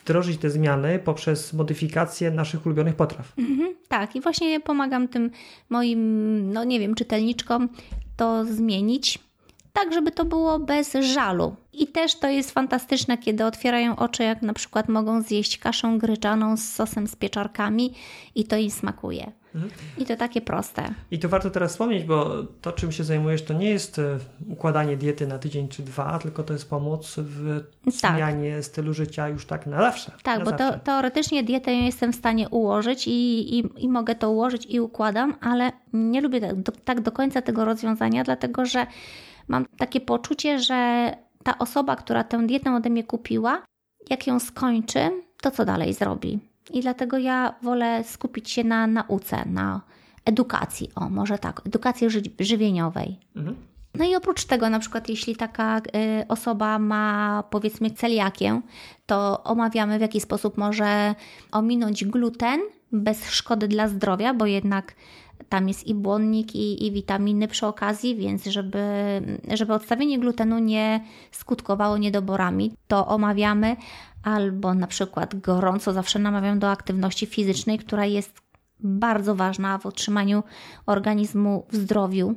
wdrożyć 0.00 0.38
te 0.38 0.50
zmiany 0.50 0.98
poprzez 0.98 1.52
modyfikację 1.52 2.30
naszych 2.30 2.66
ulubionych 2.66 2.94
potraw. 2.94 3.32
Mhm, 3.38 3.74
tak, 3.88 4.16
i 4.16 4.20
właśnie 4.20 4.60
pomagam 4.60 5.08
tym 5.08 5.30
moim, 5.70 6.52
no 6.52 6.64
nie 6.64 6.80
wiem, 6.80 6.94
czytelniczkom 6.94 7.68
to 8.16 8.44
zmienić. 8.44 9.18
Tak 9.74 9.94
żeby 9.94 10.10
to 10.10 10.24
było 10.24 10.58
bez 10.58 10.92
żalu. 10.92 11.56
I 11.72 11.86
też 11.86 12.18
to 12.18 12.28
jest 12.28 12.50
fantastyczne, 12.50 13.18
kiedy 13.18 13.44
otwierają 13.44 13.96
oczy, 13.96 14.22
jak 14.22 14.42
na 14.42 14.52
przykład 14.52 14.88
mogą 14.88 15.22
zjeść 15.22 15.58
kaszę 15.58 15.94
gryczaną 15.98 16.56
z 16.56 16.72
sosem 16.72 17.06
z 17.06 17.16
pieczarkami 17.16 17.94
i 18.34 18.44
to 18.44 18.56
im 18.56 18.70
smakuje. 18.70 19.32
Mhm. 19.54 19.72
I 19.98 20.04
to 20.04 20.16
takie 20.16 20.40
proste. 20.40 20.94
I 21.10 21.18
to 21.18 21.28
warto 21.28 21.50
teraz 21.50 21.72
wspomnieć, 21.72 22.04
bo 22.04 22.42
to, 22.60 22.72
czym 22.72 22.92
się 22.92 23.04
zajmujesz, 23.04 23.42
to 23.42 23.54
nie 23.54 23.70
jest 23.70 23.98
e, 23.98 24.18
układanie 24.48 24.96
diety 24.96 25.26
na 25.26 25.38
tydzień 25.38 25.68
czy 25.68 25.82
dwa, 25.82 26.18
tylko 26.18 26.42
to 26.42 26.52
jest 26.52 26.70
pomoc 26.70 27.14
w 27.18 27.64
tak. 28.00 28.16
zmianie 28.16 28.62
stylu 28.62 28.94
życia 28.94 29.28
już 29.28 29.46
tak 29.46 29.66
na 29.66 29.78
zawsze. 29.78 30.12
Tak, 30.22 30.38
na 30.38 30.44
bo 30.44 30.50
zawsze. 30.50 30.72
To, 30.72 30.78
teoretycznie 30.78 31.42
dietę 31.42 31.74
jestem 31.74 32.12
w 32.12 32.16
stanie 32.16 32.48
ułożyć 32.48 33.06
i, 33.06 33.58
i, 33.58 33.64
i 33.76 33.88
mogę 33.88 34.14
to 34.14 34.30
ułożyć 34.30 34.66
i 34.66 34.80
układam, 34.80 35.34
ale 35.40 35.72
nie 35.92 36.20
lubię 36.20 36.40
tak 36.40 36.62
do, 36.62 36.72
tak 36.72 37.00
do 37.00 37.12
końca 37.12 37.42
tego 37.42 37.64
rozwiązania, 37.64 38.24
dlatego 38.24 38.66
że 38.66 38.86
mam 39.48 39.66
takie 39.78 40.00
poczucie, 40.00 40.58
że 40.58 41.10
ta 41.42 41.58
osoba, 41.58 41.96
która 41.96 42.24
tę 42.24 42.46
dietę 42.46 42.74
ode 42.74 42.90
mnie 42.90 43.04
kupiła, 43.04 43.62
jak 44.10 44.26
ją 44.26 44.40
skończy, 44.40 45.10
to 45.40 45.50
co 45.50 45.64
dalej 45.64 45.92
zrobi? 45.92 46.38
I 46.70 46.80
dlatego 46.80 47.18
ja 47.18 47.54
wolę 47.62 48.04
skupić 48.04 48.50
się 48.50 48.64
na 48.64 48.86
nauce, 48.86 49.44
na 49.46 49.80
edukacji. 50.24 50.90
O, 50.94 51.10
może 51.10 51.38
tak, 51.38 51.62
edukacji 51.66 52.10
ży 52.10 52.22
żywieniowej. 52.40 53.18
Mhm. 53.36 53.56
No 53.94 54.04
i 54.04 54.16
oprócz 54.16 54.44
tego, 54.44 54.70
na 54.70 54.78
przykład, 54.78 55.08
jeśli 55.08 55.36
taka 55.36 55.78
y, 55.78 55.82
osoba 56.28 56.78
ma 56.78 57.44
powiedzmy 57.50 57.90
celiakię, 57.90 58.60
to 59.06 59.42
omawiamy, 59.44 59.98
w 59.98 60.00
jaki 60.00 60.20
sposób 60.20 60.58
może 60.58 61.14
ominąć 61.52 62.04
gluten 62.04 62.60
bez 62.92 63.30
szkody 63.30 63.68
dla 63.68 63.88
zdrowia, 63.88 64.34
bo 64.34 64.46
jednak 64.46 64.94
tam 65.54 65.68
jest 65.68 65.86
i 65.86 65.94
błonnik, 65.94 66.54
i, 66.54 66.86
i 66.86 66.92
witaminy 66.92 67.48
przy 67.48 67.66
okazji, 67.66 68.16
więc 68.16 68.44
żeby, 68.44 68.80
żeby 69.52 69.74
odstawienie 69.74 70.18
glutenu 70.18 70.58
nie 70.58 71.04
skutkowało 71.30 71.98
niedoborami, 71.98 72.72
to 72.88 73.06
omawiamy, 73.06 73.76
albo 74.22 74.74
na 74.74 74.86
przykład 74.86 75.40
gorąco 75.40 75.92
zawsze 75.92 76.18
namawiam 76.18 76.58
do 76.58 76.70
aktywności 76.70 77.26
fizycznej, 77.26 77.78
która 77.78 78.06
jest 78.06 78.40
bardzo 78.80 79.34
ważna 79.34 79.78
w 79.78 79.86
utrzymaniu 79.86 80.42
organizmu 80.86 81.66
w 81.70 81.76
zdrowiu 81.76 82.34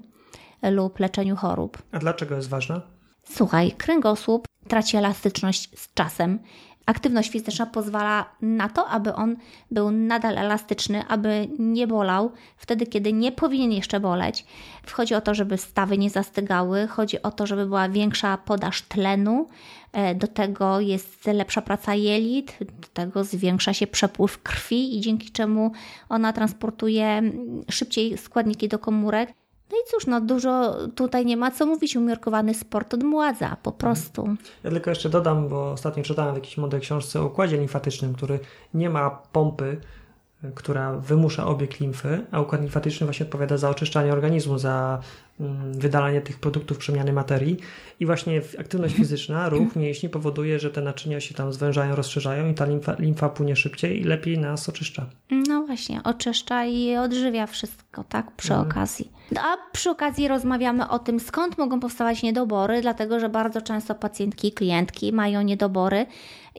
lub 0.71 0.99
leczeniu 0.99 1.35
chorób. 1.35 1.77
A 1.91 1.99
dlaczego 1.99 2.35
jest 2.35 2.49
ważna? 2.49 2.81
Słuchaj, 3.23 3.71
kręgosłup 3.71 4.47
traci 4.67 4.97
elastyczność 4.97 5.79
z 5.79 5.93
czasem 5.93 6.39
aktywność 6.87 7.31
fizyczna 7.31 7.65
pozwala 7.65 8.25
na 8.41 8.69
to, 8.69 8.87
aby 8.87 9.15
on 9.15 9.35
był 9.71 9.91
nadal 9.91 10.37
elastyczny, 10.37 11.07
aby 11.07 11.47
nie 11.59 11.87
bolał 11.87 12.31
wtedy, 12.57 12.85
kiedy 12.85 13.13
nie 13.13 13.31
powinien 13.31 13.71
jeszcze 13.71 13.99
boleć. 13.99 14.45
Chodzi 14.91 15.15
o 15.15 15.21
to, 15.21 15.33
żeby 15.33 15.57
stawy 15.57 15.97
nie 15.97 16.09
zastygały, 16.09 16.87
chodzi 16.87 17.21
o 17.21 17.31
to, 17.31 17.47
żeby 17.47 17.65
była 17.65 17.89
większa 17.89 18.37
podaż 18.37 18.81
tlenu, 18.81 19.47
e, 19.93 20.15
do 20.15 20.27
tego 20.27 20.79
jest 20.79 21.25
lepsza 21.25 21.61
praca 21.61 21.95
jelit, 21.95 22.57
do 22.59 22.87
tego 22.93 23.23
zwiększa 23.23 23.73
się 23.73 23.87
przepływ 23.87 24.41
krwi 24.43 24.97
i 24.97 25.01
dzięki 25.01 25.31
czemu 25.31 25.71
ona 26.09 26.33
transportuje 26.33 27.21
szybciej 27.69 28.17
składniki 28.17 28.67
do 28.67 28.79
komórek. 28.79 29.33
No 29.71 29.77
i 29.77 29.91
cóż, 29.91 30.07
no 30.07 30.21
dużo 30.21 30.77
tutaj 30.95 31.25
nie 31.25 31.37
ma 31.37 31.51
co 31.51 31.65
mówić, 31.65 31.95
umiarkowany 31.95 32.53
sport 32.53 32.93
odmładza, 32.93 33.57
po 33.63 33.71
prostu. 33.71 34.35
Ja 34.63 34.71
tylko 34.71 34.89
jeszcze 34.89 35.09
dodam, 35.09 35.47
bo 35.47 35.71
ostatnio 35.71 36.03
czytałem 36.03 36.33
w 36.33 36.37
jakiejś 36.37 36.57
młodej 36.57 36.81
książce 36.81 37.21
o 37.21 37.25
układzie 37.25 37.57
limfatycznym, 37.57 38.13
który 38.13 38.39
nie 38.73 38.89
ma 38.89 39.09
pompy, 39.09 39.81
która 40.55 40.93
wymusza 40.93 41.47
obieg 41.47 41.79
limfy, 41.79 42.25
a 42.31 42.41
układ 42.41 42.61
limfatyczny 42.61 43.07
właśnie 43.07 43.25
odpowiada 43.25 43.57
za 43.57 43.69
oczyszczanie 43.69 44.13
organizmu, 44.13 44.57
za 44.57 44.99
mm, 45.39 45.73
wydalanie 45.73 46.21
tych 46.21 46.39
produktów 46.39 46.77
przemiany 46.77 47.13
materii 47.13 47.57
i 47.99 48.05
właśnie 48.05 48.41
aktywność 48.59 48.95
fizyczna, 49.01 49.49
ruch 49.49 49.75
mięśni 49.75 50.09
powoduje, 50.09 50.59
że 50.59 50.71
te 50.71 50.81
naczynia 50.81 51.19
się 51.19 51.35
tam 51.35 51.53
zwężają, 51.53 51.95
rozszerzają 51.95 52.49
i 52.49 52.53
ta 52.53 52.65
limfa, 52.65 52.95
limfa 52.99 53.29
płynie 53.29 53.55
szybciej 53.55 54.01
i 54.01 54.03
lepiej 54.03 54.39
nas 54.39 54.69
oczyszcza. 54.69 55.05
No 55.47 55.65
właśnie, 55.65 56.03
oczyszcza 56.03 56.65
i 56.65 56.95
odżywia 56.95 57.47
wszystko, 57.47 58.03
tak, 58.03 58.31
przy 58.31 58.53
mhm. 58.53 58.71
okazji. 58.71 59.11
No, 59.31 59.41
a 59.41 59.71
przy 59.71 59.89
okazji 59.89 60.27
rozmawiamy 60.27 60.89
o 60.89 60.99
tym, 60.99 61.19
skąd 61.19 61.57
mogą 61.57 61.79
powstawać 61.79 62.23
niedobory, 62.23 62.81
dlatego 62.81 63.19
że 63.19 63.29
bardzo 63.29 63.61
często 63.61 63.95
pacjentki, 63.95 64.51
klientki 64.51 65.13
mają 65.13 65.41
niedobory 65.41 66.05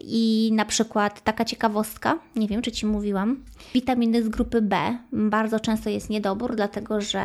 i 0.03 0.51
na 0.53 0.65
przykład 0.65 1.21
taka 1.23 1.45
ciekawostka, 1.45 2.19
nie 2.35 2.47
wiem 2.47 2.61
czy 2.61 2.71
Ci 2.71 2.85
mówiłam, 2.85 3.43
witaminy 3.73 4.23
z 4.23 4.29
grupy 4.29 4.61
B 4.61 4.97
bardzo 5.11 5.59
często 5.59 5.89
jest 5.89 6.09
niedobór, 6.09 6.55
dlatego 6.55 7.01
że 7.01 7.23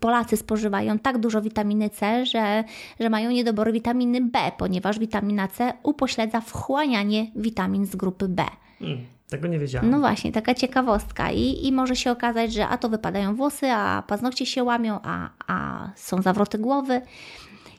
Polacy 0.00 0.36
spożywają 0.36 0.98
tak 0.98 1.18
dużo 1.18 1.42
witaminy 1.42 1.90
C, 1.90 2.26
że, 2.26 2.64
że 3.00 3.10
mają 3.10 3.30
niedobory 3.30 3.72
witaminy 3.72 4.20
B, 4.20 4.38
ponieważ 4.58 4.98
witamina 4.98 5.48
C 5.48 5.72
upośledza 5.82 6.40
wchłanianie 6.40 7.26
witamin 7.36 7.86
z 7.86 7.96
grupy 7.96 8.28
B. 8.28 8.44
Hmm. 8.78 8.98
Tego 9.28 9.48
nie 9.48 9.58
wiedziałam. 9.58 9.90
No 9.90 10.00
właśnie, 10.00 10.32
taka 10.32 10.54
ciekawostka. 10.54 11.32
I, 11.32 11.66
I 11.66 11.72
może 11.72 11.96
się 11.96 12.10
okazać, 12.10 12.52
że 12.52 12.68
a 12.68 12.78
to 12.78 12.88
wypadają 12.88 13.36
włosy, 13.36 13.70
a 13.70 14.02
paznokcie 14.06 14.46
się 14.46 14.64
łamią, 14.64 14.98
a, 15.02 15.30
a 15.46 15.88
są 15.96 16.22
zawroty 16.22 16.58
głowy. 16.58 17.00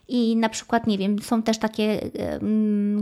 I 0.07 0.35
na 0.35 0.49
przykład, 0.49 0.87
nie 0.87 0.97
wiem, 0.97 1.19
są 1.19 1.43
też 1.43 1.57
takie 1.57 2.09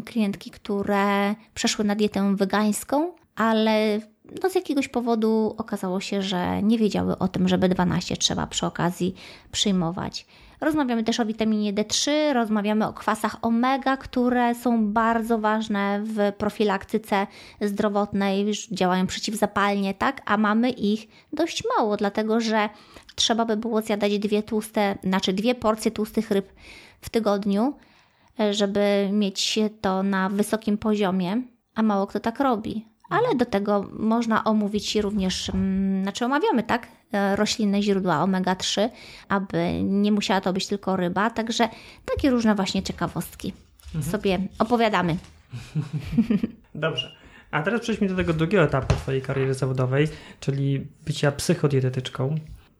klientki, 0.05 0.51
które 0.51 1.35
przeszły 1.53 1.85
na 1.85 1.95
dietę 1.95 2.35
wegańską, 2.35 3.11
ale 3.35 3.99
no 4.43 4.49
z 4.49 4.55
jakiegoś 4.55 4.87
powodu 4.87 5.55
okazało 5.57 5.99
się, 5.99 6.21
że 6.21 6.63
nie 6.63 6.77
wiedziały 6.77 7.17
o 7.17 7.27
tym, 7.27 7.47
że 7.47 7.57
B12 7.57 8.17
trzeba 8.17 8.47
przy 8.47 8.65
okazji 8.65 9.15
przyjmować. 9.51 10.25
Rozmawiamy 10.61 11.03
też 11.03 11.19
o 11.19 11.25
witaminie 11.25 11.73
D3, 11.73 12.11
rozmawiamy 12.33 12.87
o 12.87 12.93
kwasach 12.93 13.37
omega, 13.41 13.97
które 13.97 14.55
są 14.55 14.93
bardzo 14.93 15.39
ważne 15.39 16.01
w 16.03 16.33
profilaktyce 16.37 17.27
zdrowotnej, 17.61 18.51
działają 18.71 19.07
przeciwzapalnie, 19.07 19.93
tak? 19.93 20.21
A 20.25 20.37
mamy 20.37 20.69
ich 20.69 21.07
dość 21.33 21.63
mało, 21.77 21.97
dlatego 21.97 22.39
że 22.39 22.69
trzeba 23.15 23.45
by 23.45 23.57
było 23.57 23.81
zjadać 23.81 24.19
dwie 24.19 24.43
tłuste, 24.43 24.97
znaczy 25.03 25.33
dwie 25.33 25.55
porcje 25.55 25.91
tłustych 25.91 26.31
ryb 26.31 26.53
w 27.03 27.09
tygodniu, 27.09 27.73
żeby 28.51 29.09
mieć 29.11 29.59
to 29.81 30.03
na 30.03 30.29
wysokim 30.29 30.77
poziomie, 30.77 31.41
a 31.75 31.83
mało 31.83 32.07
kto 32.07 32.19
tak 32.19 32.39
robi 32.39 32.93
ale 33.13 33.35
do 33.35 33.45
tego 33.45 33.85
można 33.93 34.43
omówić 34.43 34.95
również, 34.95 35.49
mm, 35.49 36.03
znaczy 36.03 36.25
omawiamy, 36.25 36.63
tak, 36.63 36.87
e, 37.11 37.35
roślinne 37.35 37.81
źródła 37.81 38.23
omega-3, 38.23 38.89
aby 39.29 39.83
nie 39.83 40.11
musiała 40.11 40.41
to 40.41 40.53
być 40.53 40.67
tylko 40.67 40.95
ryba, 40.95 41.29
także 41.29 41.69
takie 42.05 42.29
różne 42.29 42.55
właśnie 42.55 42.83
ciekawostki 42.83 43.53
mhm. 43.95 44.11
sobie 44.11 44.39
opowiadamy. 44.59 45.17
Dobrze. 46.75 47.15
A 47.51 47.61
teraz 47.61 47.81
przejdźmy 47.81 48.07
do 48.07 48.15
tego 48.15 48.33
drugiego 48.33 48.63
etapu 48.63 48.95
Twojej 48.95 49.21
kariery 49.21 49.53
zawodowej, 49.53 50.07
czyli 50.39 50.87
bycia 51.05 51.31
psychodietetyczką. 51.31 52.35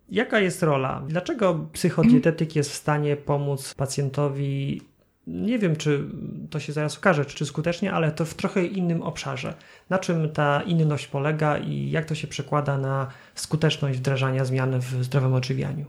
Jaka 0.10 0.39
jest 0.39 0.63
rola? 0.63 1.03
Dlaczego 1.07 1.67
psychodietetyk 1.74 2.55
jest 2.55 2.72
w 2.72 2.75
stanie 2.75 3.17
pomóc 3.17 3.74
pacjentowi 3.74 4.81
nie 5.27 5.60
wiem, 5.60 5.75
czy 5.75 6.05
to 6.50 6.60
się 6.60 6.74
zaraz 6.74 6.98
okaże, 6.98 7.25
czy 7.25 7.45
skutecznie, 7.45 7.93
ale 7.93 8.12
to 8.12 8.25
w 8.25 8.33
trochę 8.33 8.65
innym 8.65 9.01
obszarze. 9.01 9.53
Na 9.89 10.00
czym 10.00 10.29
ta 10.29 10.62
inność 10.62 11.07
polega 11.07 11.57
i 11.57 11.91
jak 11.91 12.05
to 12.05 12.15
się 12.15 12.27
przekłada 12.27 12.77
na 12.77 13.07
skuteczność 13.36 14.00
wdrażania 14.00 14.45
zmian 14.45 14.79
w 14.79 15.03
zdrowym 15.03 15.33
odżywianiu? 15.33 15.86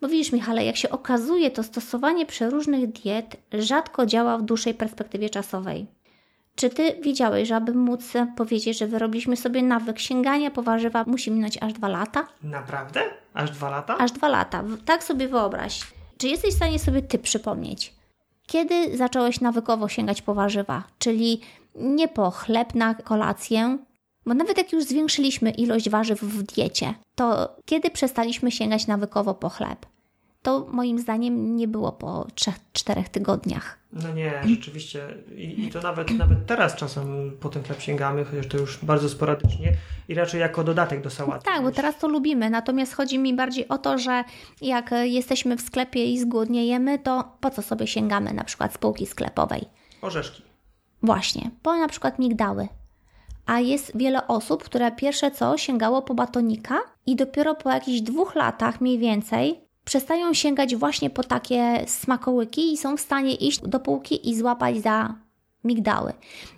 Bo 0.00 0.08
widzisz, 0.08 0.32
Michale, 0.32 0.64
jak 0.64 0.76
się 0.76 0.90
okazuje, 0.90 1.50
to 1.50 1.62
stosowanie 1.62 2.26
przeróżnych 2.26 2.92
diet 2.92 3.36
rzadko 3.52 4.06
działa 4.06 4.38
w 4.38 4.42
dłuższej 4.42 4.74
perspektywie 4.74 5.30
czasowej. 5.30 5.86
Czy 6.56 6.70
ty 6.70 7.00
wiedziałeś, 7.02 7.48
że 7.48 7.56
aby 7.56 7.74
móc 7.74 8.12
powiedzieć, 8.36 8.78
że 8.78 8.86
wyrobiliśmy 8.86 9.36
sobie 9.36 9.62
nawyk 9.62 9.98
sięgania 9.98 10.50
po 10.50 10.62
warzywa, 10.62 11.04
musi 11.06 11.30
minąć 11.30 11.58
aż 11.62 11.72
dwa 11.72 11.88
lata? 11.88 12.28
Naprawdę? 12.42 13.00
Aż 13.34 13.50
dwa 13.50 13.70
lata? 13.70 13.98
Aż 13.98 14.12
dwa 14.12 14.28
lata. 14.28 14.64
Tak 14.84 15.04
sobie 15.04 15.28
wyobraź. 15.28 15.80
Czy 16.18 16.28
jesteś 16.28 16.54
w 16.54 16.56
stanie 16.56 16.78
sobie 16.78 17.02
ty 17.02 17.18
przypomnieć? 17.18 17.94
Kiedy 18.46 18.96
zacząłeś 18.96 19.40
nawykowo 19.40 19.88
sięgać 19.88 20.22
po 20.22 20.34
warzywa, 20.34 20.82
czyli 20.98 21.40
nie 21.74 22.08
po 22.08 22.30
chleb 22.30 22.74
na 22.74 22.94
kolację, 22.94 23.78
bo 24.26 24.34
nawet 24.34 24.58
jak 24.58 24.72
już 24.72 24.84
zwiększyliśmy 24.84 25.50
ilość 25.50 25.90
warzyw 25.90 26.22
w 26.22 26.42
diecie, 26.42 26.94
to 27.14 27.56
kiedy 27.64 27.90
przestaliśmy 27.90 28.50
sięgać 28.50 28.86
nawykowo 28.86 29.34
po 29.34 29.48
chleb? 29.48 29.86
To 30.42 30.66
moim 30.72 30.98
zdaniem 30.98 31.56
nie 31.56 31.68
było 31.68 31.92
po 31.92 32.26
3-4 32.74 33.04
tygodniach. 33.08 33.78
No 33.92 34.12
nie, 34.12 34.42
rzeczywiście. 34.46 35.14
I, 35.36 35.64
I, 35.64 35.70
to 35.70 35.80
nawet, 35.80 36.10
nawet 36.10 36.46
teraz 36.46 36.76
czasem 36.76 37.36
po 37.40 37.48
ten 37.48 37.62
chleb 37.62 37.80
sięgamy, 37.80 38.24
chociaż 38.24 38.46
to 38.46 38.58
już 38.58 38.84
bardzo 38.84 39.08
sporadycznie 39.08 39.72
i 40.08 40.14
raczej 40.14 40.40
jako 40.40 40.64
dodatek 40.64 41.02
do 41.02 41.10
sałaty. 41.10 41.44
Tak, 41.44 41.62
bo 41.62 41.70
teraz 41.70 41.98
to 41.98 42.08
lubimy. 42.08 42.50
Natomiast 42.50 42.94
chodzi 42.94 43.18
mi 43.18 43.34
bardziej 43.34 43.68
o 43.68 43.78
to, 43.78 43.98
że 43.98 44.24
jak 44.60 44.90
jesteśmy 45.02 45.56
w 45.56 45.60
sklepie 45.60 46.04
i 46.04 46.18
zgłodniejemy, 46.18 46.98
to 46.98 47.36
po 47.40 47.50
co 47.50 47.62
sobie 47.62 47.86
sięgamy 47.86 48.32
na 48.32 48.44
przykład 48.44 48.74
z 48.74 48.78
półki 48.78 49.06
sklepowej? 49.06 49.64
Orzeszki. 50.02 50.42
Właśnie, 51.02 51.50
po 51.62 51.76
na 51.76 51.88
przykład 51.88 52.18
migdały. 52.18 52.68
A 53.46 53.60
jest 53.60 53.98
wiele 53.98 54.26
osób, 54.26 54.64
które 54.64 54.92
pierwsze 54.92 55.30
co 55.30 55.58
sięgało 55.58 56.02
po 56.02 56.14
batonika 56.14 56.80
i 57.06 57.16
dopiero 57.16 57.54
po 57.54 57.70
jakichś 57.70 58.00
dwóch 58.00 58.34
latach 58.34 58.80
mniej 58.80 58.98
więcej 58.98 59.60
przestają 59.84 60.34
sięgać 60.34 60.76
właśnie 60.76 61.10
po 61.10 61.22
takie 61.22 61.84
smakołyki 61.86 62.72
i 62.72 62.76
są 62.76 62.96
w 62.96 63.00
stanie 63.00 63.34
iść 63.34 63.60
do 63.60 63.80
półki 63.80 64.30
i 64.30 64.36
złapać 64.36 64.82
za 64.82 65.14
migdały. 65.64 66.12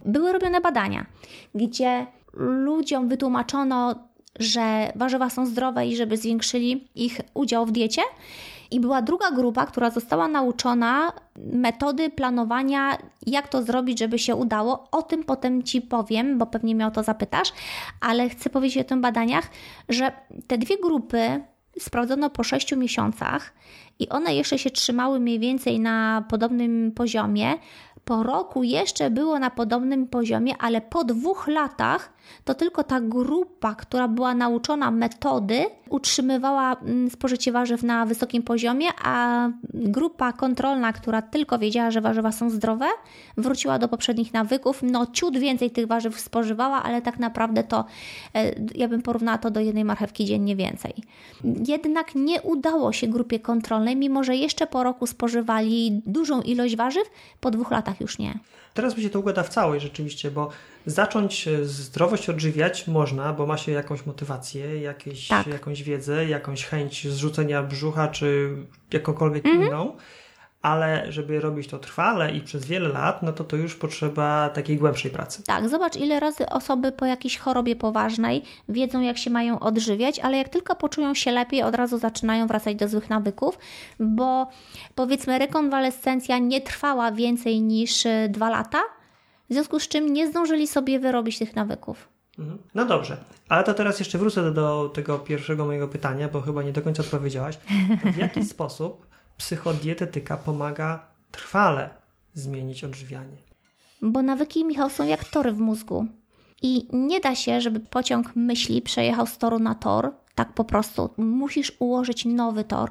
Były 0.05 0.33
robione 0.33 0.61
badania, 0.61 1.07
gdzie 1.55 2.07
ludziom 2.37 3.09
wytłumaczono, 3.09 3.95
że 4.39 4.93
warzywa 4.95 5.31
są 5.31 5.47
zdrowe 5.47 5.87
i 5.87 5.97
żeby 5.97 6.17
zwiększyli 6.17 6.89
ich 6.95 7.21
udział 7.35 7.67
w 7.67 7.73
diecie. 7.73 8.03
I 8.71 8.81
była 8.81 9.03
druga 9.03 9.31
grupa, 9.31 9.67
która 9.67 9.91
została 9.91 10.29
nauczona 10.29 11.13
metody 11.37 12.11
planowania, 12.11 12.99
jak 13.27 13.49
to 13.49 13.63
zrobić, 13.63 13.99
żeby 13.99 14.19
się 14.19 14.37
udało. 14.37 14.89
O 14.91 15.03
tym 15.03 15.25
potem 15.25 15.63
Ci 15.63 15.83
powiem, 15.83 16.39
bo 16.39 16.47
pewnie 16.47 16.75
mnie 16.75 16.87
o 16.87 16.91
to 16.91 17.03
zapytasz, 17.03 17.53
ale 18.01 18.29
chcę 18.29 18.51
powiedzieć 18.51 18.79
o 18.79 18.89
tym 18.89 19.01
badaniach, 19.01 19.51
że 19.89 20.13
te 20.47 20.59
dwie 20.59 20.79
grupy 20.79 21.45
sprawdzono 21.79 22.31
po 22.31 22.45
6 22.45 22.77
miesiącach 22.77 23.55
i 23.99 24.09
one 24.09 24.35
jeszcze 24.35 24.59
się 24.59 24.71
trzymały 24.71 25.21
mniej 25.21 25.39
więcej 25.39 25.81
na 25.81 26.25
podobnym 26.29 26.93
poziomie. 26.93 27.55
Po 28.05 28.23
roku 28.23 28.63
jeszcze 28.63 29.11
było 29.11 29.39
na 29.39 29.51
podobnym 29.51 30.07
poziomie, 30.07 30.55
ale 30.59 30.81
po 30.81 31.05
dwóch 31.05 31.49
latach 31.49 32.13
to 32.45 32.55
tylko 32.55 32.85
ta 32.85 33.01
grupa, 33.01 33.75
która 33.75 34.09
była 34.09 34.35
nauczona 34.35 34.91
metody, 34.91 35.65
utrzymywała 35.91 36.73
mm, 36.73 37.11
spożycie 37.11 37.53
warzyw 37.53 37.83
na 37.83 38.07
wysokim 38.07 38.43
poziomie, 38.43 38.87
a 39.05 39.49
grupa 39.75 40.33
kontrolna, 40.33 40.93
która 40.93 41.23
tylko 41.23 41.59
wiedziała, 41.59 41.91
że 41.91 42.01
warzywa 42.01 42.33
są 42.33 42.51
zdrowe, 42.51 42.87
wróciła 43.37 43.79
do 43.79 43.89
poprzednich 43.89 44.33
nawyków. 44.33 44.81
No, 44.83 45.07
ciut 45.07 45.39
więcej 45.39 45.71
tych 45.71 45.87
warzyw 45.87 46.21
spożywała, 46.21 46.83
ale 46.83 47.03
tak 47.03 47.19
naprawdę 47.19 47.63
to 47.63 47.85
e, 48.35 48.55
ja 48.75 48.89
bym 48.89 49.03
porównała 49.03 49.39
to 49.39 49.51
do 49.51 49.61
jednej 49.61 49.85
marchewki 49.85 50.25
dziennie 50.25 50.57
więcej. 50.57 50.95
Jednak 51.69 52.15
nie 52.15 52.43
udało 52.43 52.93
się 52.93 53.07
grupie 53.07 53.41
kontrolnej, 53.41 53.97
mimo 53.97 54.25
że 54.25 54.37
jeszcze 54.37 54.67
po 54.67 54.83
roku 54.83 55.07
spożywali 55.07 56.03
dużą 56.07 56.43
ilość 56.43 56.77
warzyw, 56.77 57.11
po 57.41 57.51
dwóch 57.51 57.71
latach 57.71 57.94
już 58.01 58.19
nie. 58.19 58.39
Teraz 58.75 58.97
mi 58.97 59.03
się 59.03 59.11
to 59.11 59.21
układa 59.21 59.43
w 59.43 59.49
całość 59.49 59.83
rzeczywiście, 59.83 60.31
bo 60.31 60.51
zacząć 60.87 61.49
e, 61.49 61.65
zdrowość 61.65 62.29
odżywiać 62.29 62.87
można, 62.87 63.33
bo 63.33 63.47
ma 63.47 63.59
się 63.59 63.73
jakąś 63.73 64.07
motywację, 64.07 64.81
jakieś, 64.81 65.29
tak. 65.29 65.47
jakąś 65.47 65.83
wiedzę, 65.83 66.29
jakąś 66.29 66.65
chęć 66.65 67.09
zrzucenia 67.09 67.63
brzucha, 67.63 68.09
czy 68.09 68.57
jakąkolwiek 68.93 69.47
mhm. 69.47 69.67
inną, 69.67 69.97
ale 70.65 71.13
żeby 71.13 71.41
robić 71.41 71.69
to 71.69 71.79
trwale 71.79 72.33
i 72.33 72.41
przez 72.41 72.67
wiele 72.67 72.89
lat, 72.89 73.23
no 73.23 73.33
to 73.33 73.45
to 73.45 73.57
już 73.57 73.75
potrzeba 73.75 74.49
takiej 74.49 74.77
głębszej 74.77 75.11
pracy. 75.11 75.43
Tak, 75.43 75.69
zobacz 75.69 75.97
ile 75.97 76.21
razy 76.21 76.49
osoby 76.49 76.93
po 76.93 77.07
jakiejś 77.07 77.39
chorobie 77.39 77.77
poważnej 77.77 78.43
wiedzą 78.69 79.01
jak 79.01 79.19
się 79.19 79.31
mają 79.31 79.61
odżywiać, 79.61 80.19
ale 80.19 80.37
jak 80.37 80.49
tylko 80.49 80.77
poczują 80.77 81.15
się 81.15 81.31
lepiej, 81.31 81.63
od 81.63 81.75
razu 81.75 81.99
zaczynają 81.99 82.47
wracać 82.47 82.77
do 82.77 82.89
złych 82.89 83.11
nawyków, 83.11 83.59
bo 84.01 84.47
powiedzmy 84.95 85.39
rekonwalescencja 85.39 86.39
nie 86.39 86.61
trwała 86.61 87.13
więcej 87.13 87.63
niż 87.63 88.07
e, 88.07 88.29
dwa 88.29 88.51
lata, 88.51 88.81
w 89.51 89.53
związku 89.53 89.81
z 89.81 89.89
czym 89.89 90.13
nie 90.13 90.29
zdążyli 90.29 90.67
sobie 90.67 90.99
wyrobić 90.99 91.39
tych 91.39 91.57
nawyków. 91.57 92.09
Mhm. 92.39 92.59
No 92.75 92.85
dobrze, 92.85 93.17
ale 93.49 93.65
to 93.65 93.75
teraz 93.75 93.99
jeszcze 93.99 94.19
wrócę 94.19 94.43
do, 94.43 94.53
do 94.53 94.89
tego 94.89 95.19
pierwszego 95.19 95.65
mojego 95.65 95.89
pytania, 95.89 96.29
bo 96.29 96.41
chyba 96.41 96.63
nie 96.63 96.73
do 96.73 96.83
końca 96.83 97.03
odpowiedziałaś. 97.03 97.59
W 98.15 98.17
jaki 98.17 98.45
sposób 98.55 99.14
psychodietetyka 99.37 100.37
pomaga 100.37 101.07
trwale 101.31 101.91
zmienić 102.35 102.85
odżywianie? 102.85 103.37
Bo 104.03 104.23
nawyki, 104.23 104.65
Michał, 104.65 104.91
są 104.91 105.05
jak 105.05 105.25
tory 105.25 105.53
w 105.53 105.59
mózgu. 105.59 106.07
I 106.63 106.89
nie 106.93 107.21
da 107.21 107.35
się, 107.35 107.61
żeby 107.61 107.81
pociąg 107.81 108.37
myśli 108.37 108.83
przejechał 108.83 109.27
z 109.27 109.39
toru 109.39 109.59
na 109.59 109.75
tor, 109.75 110.13
tak 110.35 110.53
po 110.53 110.65
prostu. 110.65 111.11
Musisz 111.17 111.73
ułożyć 111.79 112.25
nowy 112.25 112.65
tor. 112.65 112.91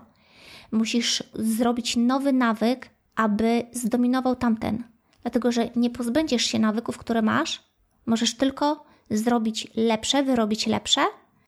Musisz 0.72 1.24
zrobić 1.34 1.96
nowy 1.96 2.34
nawyk, 2.34 2.90
aby 3.16 3.64
zdominował 3.72 4.36
tamten 4.36 4.84
dlatego 5.24 5.52
że 5.52 5.70
nie 5.76 5.90
pozbędziesz 5.90 6.46
się 6.46 6.60
nawyków, 6.60 6.98
które 6.98 7.22
masz, 7.22 7.64
możesz 8.06 8.38
tylko 8.38 8.86
zrobić 9.10 9.68
lepsze, 9.76 10.24
wyrobić 10.24 10.68
lepsze, 10.68 11.02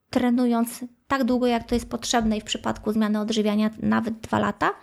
trenując 0.09 0.85
tak 1.07 1.23
długo, 1.23 1.47
jak 1.47 1.63
to 1.67 1.75
jest 1.75 1.89
potrzebne 1.89 2.37
i 2.37 2.41
w 2.41 2.43
przypadku 2.43 2.91
zmiany 2.91 3.19
odżywiania 3.19 3.69
nawet 3.79 4.19
dwa 4.19 4.39
lata. 4.39 4.73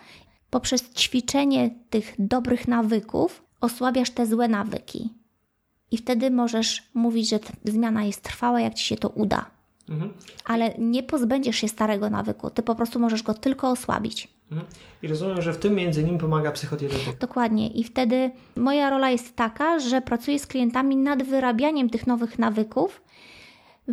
Poprzez 0.49 0.93
ćwiczenie 0.93 1.69
tych 1.89 2.15
dobrych 2.19 2.67
nawyków 2.67 3.43
osłabiasz 3.61 4.09
te 4.09 4.25
złe 4.25 4.47
nawyki. 4.47 5.09
I 5.91 5.97
wtedy 5.97 6.31
możesz 6.31 6.89
mówić, 6.93 7.29
że 7.29 7.39
zmiana 7.63 8.03
jest 8.03 8.21
trwała, 8.21 8.61
jak 8.61 8.73
ci 8.73 8.85
się 8.85 8.95
to 8.95 9.09
uda. 9.09 9.45
Mhm. 9.89 10.13
Ale 10.45 10.73
nie 10.77 11.03
pozbędziesz 11.03 11.55
się 11.55 11.67
starego 11.67 12.09
nawyku, 12.09 12.49
ty 12.49 12.63
po 12.63 12.75
prostu 12.75 12.99
możesz 12.99 13.23
go 13.23 13.33
tylko 13.33 13.69
osłabić. 13.69 14.27
Mhm. 14.51 14.71
I 15.03 15.07
rozumiem, 15.07 15.41
że 15.41 15.53
w 15.53 15.57
tym 15.57 15.75
między 15.75 16.01
innymi 16.01 16.17
pomaga 16.17 16.51
psychodietetyk. 16.51 17.17
Dokładnie. 17.19 17.67
I 17.67 17.83
wtedy 17.83 18.31
moja 18.55 18.89
rola 18.89 19.09
jest 19.09 19.35
taka, 19.35 19.79
że 19.79 20.01
pracuję 20.01 20.39
z 20.39 20.47
klientami 20.47 20.97
nad 20.97 21.23
wyrabianiem 21.23 21.89
tych 21.89 22.07
nowych 22.07 22.39
nawyków. 22.39 23.01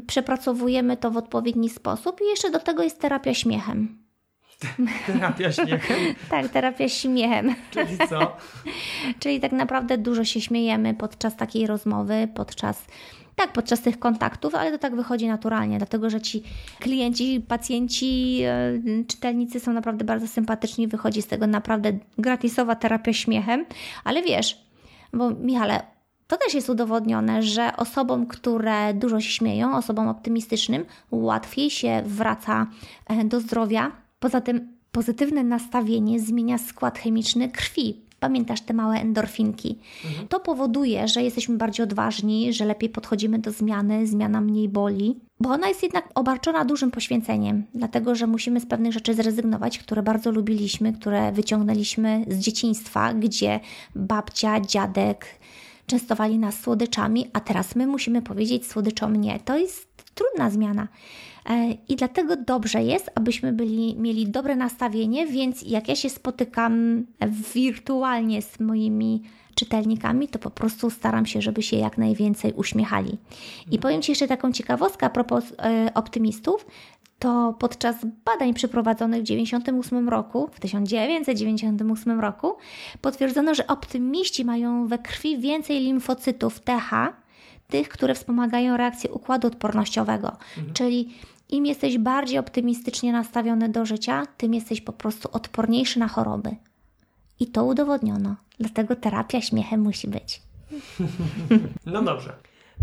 Przepracowujemy 0.07 0.97
to 0.97 1.11
w 1.11 1.17
odpowiedni 1.17 1.71
sposób 1.71 2.21
i 2.21 2.25
jeszcze 2.25 2.51
do 2.51 2.59
tego 2.59 2.83
jest 2.83 3.01
terapia 3.01 3.35
śmiechem. 3.35 4.01
Terapia 5.07 5.53
śmiechem? 5.53 5.99
tak, 6.31 6.49
terapia 6.49 6.89
śmiechem. 6.89 7.55
Czyli 7.71 7.99
co? 8.09 8.37
Czyli 9.19 9.41
tak 9.41 9.53
naprawdę 9.53 9.99
dużo 9.99 10.25
się 10.25 10.41
śmiejemy 10.41 10.95
podczas 10.95 11.37
takiej 11.37 11.67
rozmowy, 11.67 12.29
podczas 12.35 12.87
tak, 13.37 13.53
podczas 13.53 13.81
tych 13.81 13.99
kontaktów, 13.99 14.55
ale 14.55 14.73
to 14.73 14.79
tak 14.79 14.97
wychodzi 14.97 15.29
naturalnie, 15.29 15.79
dlatego 15.79 16.11
że 16.11 16.21
ci 16.21 16.43
klienci, 16.81 17.45
pacjenci, 17.49 18.41
e, 18.43 19.05
czytelnicy 19.07 19.61
są 19.61 19.73
naprawdę 19.73 20.05
bardzo 20.05 20.29
sympatyczni, 20.29 20.89
wychodzi 20.89 21.23
z 21.23 21.27
tego 21.27 21.47
naprawdę 21.47 21.93
gratisowa 22.19 22.75
terapia 22.75 23.13
śmiechem, 23.13 23.67
ale 24.05 24.23
wiesz, 24.23 24.65
bo 25.13 25.31
Michale, 25.31 25.83
to 26.31 26.37
też 26.37 26.55
jest 26.55 26.71
udowodnione, 26.71 27.43
że 27.43 27.77
osobom, 27.77 28.27
które 28.27 28.95
dużo 28.95 29.21
się 29.21 29.31
śmieją, 29.31 29.77
osobom 29.77 30.09
optymistycznym, 30.09 30.85
łatwiej 31.11 31.71
się 31.71 32.03
wraca 32.07 32.67
e, 33.07 33.25
do 33.25 33.41
zdrowia. 33.41 33.93
Poza 34.21 34.41
tym 34.41 34.73
pozytywne 34.93 35.45
nastawienie 35.45 36.21
zmienia 36.21 36.59
skład 36.59 36.99
chemiczny 36.99 37.49
krwi. 37.49 38.01
Pamiętasz 38.21 38.61
te 38.61 38.75
małe 38.75 38.97
endorfinki? 38.97 39.79
Mhm. 40.05 40.29
To 40.29 40.41
powoduje, 40.41 41.09
że 41.09 41.23
jesteśmy 41.23 41.57
bardziej 41.57 41.85
odważni, 41.85 42.53
że 42.53 42.65
lepiej 42.65 42.89
podchodzimy 42.89 43.39
do 43.39 43.53
zmiany, 43.53 44.07
zmiana 44.07 44.41
mniej 44.41 44.69
boli, 44.69 45.21
bo 45.41 45.51
ona 45.51 45.69
jest 45.69 45.83
jednak 45.83 46.09
obarczona 46.15 46.65
dużym 46.65 46.91
poświęceniem, 46.91 47.65
dlatego 47.75 48.15
że 48.15 48.27
musimy 48.27 48.61
z 48.61 48.67
pewnych 48.67 48.93
rzeczy 48.93 49.15
zrezygnować, 49.15 49.79
które 49.79 50.03
bardzo 50.03 50.31
lubiliśmy, 50.31 50.93
które 50.93 51.33
wyciągnęliśmy 51.33 52.25
z 52.29 52.39
dzieciństwa, 52.39 53.15
gdzie 53.15 53.61
babcia, 53.95 54.61
dziadek 54.61 55.27
częstowali 55.91 56.39
nas 56.39 56.61
słodyczami, 56.61 57.27
a 57.33 57.41
teraz 57.41 57.77
my 57.77 57.87
musimy 57.87 58.23
powiedzieć 58.23 58.67
słodyczom 58.67 59.17
nie. 59.17 59.41
To 59.41 59.59
jest 59.59 60.05
trudna 60.15 60.51
zmiana. 60.51 60.89
E, 61.51 61.71
I 61.89 61.97
dlatego 61.97 62.37
dobrze 62.37 62.83
jest, 62.83 63.11
abyśmy 63.15 63.53
byli, 63.53 63.97
mieli 63.97 64.29
dobre 64.29 64.57
nastawienie, 64.57 65.27
więc 65.27 65.63
jak 65.63 65.89
ja 65.89 65.97
się 65.97 66.11
spotykam 66.11 67.05
wirtualnie 67.55 68.43
z 68.43 68.61
moimi 68.61 69.23
czytelnikami, 69.55 70.29
to 70.29 70.39
po 70.39 70.51
prostu 70.51 70.91
staram 70.91 71.27
się, 71.27 71.43
żeby 71.43 71.63
się 71.63 71.77
jak 71.77 71.99
najwięcej 71.99 72.53
uśmiechali. 72.53 73.19
I 73.71 73.79
powiem 73.79 74.03
Ci 74.03 74.13
jeszcze 74.13 74.29
taką 74.29 74.53
ciekawostkę 74.53 75.07
a 75.07 75.11
propos 75.11 75.45
e, 75.59 75.91
optymistów, 75.95 76.67
to 77.21 77.55
podczas 77.59 77.97
badań 78.25 78.55
przeprowadzonych 78.55 79.23
w 79.23 79.27
1998 79.27 80.09
roku, 80.09 80.49
w 80.53 80.61
1998 80.61 82.21
roku, 82.21 82.57
potwierdzono, 83.01 83.55
że 83.55 83.67
optymiści 83.67 84.45
mają 84.45 84.87
we 84.87 84.99
krwi 84.99 85.39
więcej 85.39 85.81
limfocytów 85.81 86.61
TH, 86.61 87.13
tych, 87.69 87.89
które 87.89 88.15
wspomagają 88.15 88.77
reakcję 88.77 89.11
układu 89.11 89.49
odpornościowego. 89.49 90.29
Mhm. 90.57 90.75
Czyli 90.75 91.15
im 91.49 91.67
jesteś 91.67 91.99
bardziej 91.99 92.39
optymistycznie 92.39 93.13
nastawiony 93.13 93.69
do 93.69 93.87
życia, 93.87 94.27
tym 94.37 94.55
jesteś 94.55 94.81
po 94.81 94.93
prostu 94.93 95.29
odporniejszy 95.33 95.99
na 95.99 96.09
choroby. 96.09 96.57
I 97.41 97.47
to 97.47 97.65
udowodniono. 97.65 98.37
Dlatego 98.59 98.97
terapia 98.97 99.41
śmiechem 99.41 99.81
musi 99.81 100.09
być. 100.09 100.43
No 101.87 102.03
dobrze. 102.03 102.33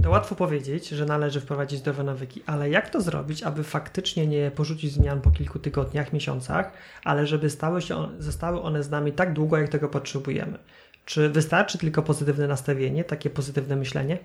To 0.04 0.10
łatwo 0.10 0.36
powiedzieć, 0.36 0.90
że 0.90 1.06
należy 1.06 1.42
wprowadzić 1.42 1.80
zdrowe 1.80 2.04
nawyki, 2.04 2.44
ale 2.46 2.70
jak 2.70 2.90
to 2.90 3.02
zrobić, 3.02 3.44
aby 3.44 3.64
faktycznie 3.64 4.28
nie 4.28 4.52
porzucić 4.52 4.92
zmian 4.92 5.22
po 5.22 5.32
kilku 5.32 5.60
tygodniach, 5.60 6.14
miesiącach, 6.14 6.72
ale 7.04 7.28
żeby 7.28 7.50
stały 7.50 7.82
się, 7.82 8.08
zostały 8.20 8.62
one 8.62 8.84
z 8.84 8.90
nami 8.90 9.12
tak 9.12 9.34
długo, 9.34 9.58
jak 9.58 9.70
tego 9.70 9.90
potrzebujemy? 9.90 10.58
Czy 11.06 11.30
wystarczy 11.30 11.78
tylko 11.78 12.04
pozytywne 12.04 12.48
nastawienie, 12.48 13.04
takie 13.04 13.30
pozytywne 13.30 13.76
myślenie? 13.76 14.18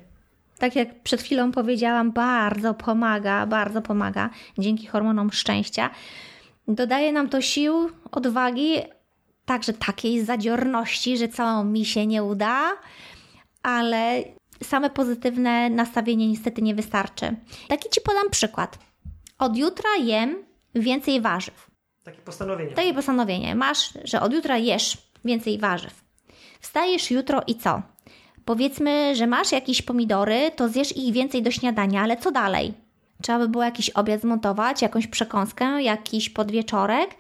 tak 0.63 0.77
jak 0.77 1.01
przed 1.01 1.23
chwilą 1.23 1.53
powiedziałam, 1.53 2.13
bardzo 2.13 2.75
pomaga, 2.75 3.47
bardzo 3.47 3.83
pomaga 3.83 4.31
dzięki 4.59 4.87
hormonom 4.87 5.33
szczęścia. 5.33 5.91
Dodaje 6.69 7.13
nam 7.13 7.29
to 7.29 7.41
sił, 7.41 7.91
odwagi, 8.11 8.77
także 9.45 9.73
takiej 9.73 10.25
zadziorności, 10.25 11.19
że 11.19 11.29
całą 11.29 11.65
mi 11.65 11.85
się 11.85 12.07
nie 12.07 12.23
uda, 12.23 12.73
ale 13.63 14.25
same 14.63 14.91
pozytywne 14.91 15.71
nastawienie 15.71 16.29
niestety 16.29 16.63
nie 16.63 16.75
wystarczy. 16.75 17.37
Taki 17.69 17.91
Ci 17.91 18.01
podam 18.01 18.31
przykład. 18.31 18.79
Od 19.39 19.57
jutra 19.57 19.91
jem 20.03 20.37
więcej 20.75 21.21
warzyw. 21.21 21.71
Takie 22.05 22.23
postanowienie. 22.23 22.75
Takie 22.75 22.95
postanowienie. 22.95 23.55
Masz, 23.55 23.93
że 24.05 24.21
od 24.21 24.33
jutra 24.33 24.59
jesz 24.59 24.99
więcej 25.25 25.59
warzyw. 25.59 26.05
Wstajesz 26.61 27.11
jutro 27.11 27.43
i 27.47 27.55
co? 27.55 27.83
Powiedzmy, 28.45 29.17
że 29.17 29.27
masz 29.27 29.53
jakieś 29.53 29.83
pomidory, 29.83 30.51
to 30.57 30.69
zjesz 30.69 30.97
ich 30.97 31.15
więcej 31.15 31.43
do 31.43 31.51
śniadania, 31.51 32.03
ale 32.03 32.17
co 32.17 32.31
dalej? 32.31 32.75
Trzeba 33.23 33.39
by 33.39 33.49
było 33.49 33.65
jakiś 33.65 33.91
obiad 33.91 34.21
zmontować, 34.21 34.83
jakąś 34.83 35.07
przekąskę, 35.07 35.83
jakiś 35.83 36.31
podwieczorek 36.31 37.11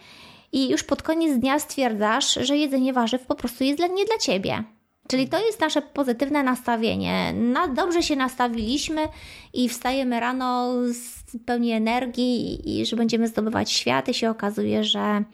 i 0.52 0.68
już 0.68 0.82
pod 0.82 1.02
koniec 1.02 1.38
dnia 1.38 1.58
stwierdzasz, 1.58 2.34
że 2.34 2.56
jedzenie 2.56 2.92
warzyw 2.92 3.26
po 3.26 3.34
prostu 3.34 3.64
jest 3.64 3.78
nie 3.78 4.04
dla 4.04 4.18
ciebie. 4.18 4.64
Czyli 5.08 5.28
to 5.28 5.46
jest 5.46 5.60
nasze 5.60 5.82
pozytywne 5.82 6.42
nastawienie. 6.42 7.32
Na, 7.32 7.68
dobrze 7.68 8.02
się 8.02 8.16
nastawiliśmy 8.16 9.08
i 9.52 9.68
wstajemy 9.68 10.20
rano 10.20 10.72
z 10.92 11.22
pełni 11.46 11.72
energii 11.72 12.60
i 12.80 12.86
że 12.86 12.96
będziemy 12.96 13.28
zdobywać 13.28 13.72
świat 13.72 14.08
i 14.08 14.14
się 14.14 14.30
okazuje, 14.30 14.84
że 14.84 15.24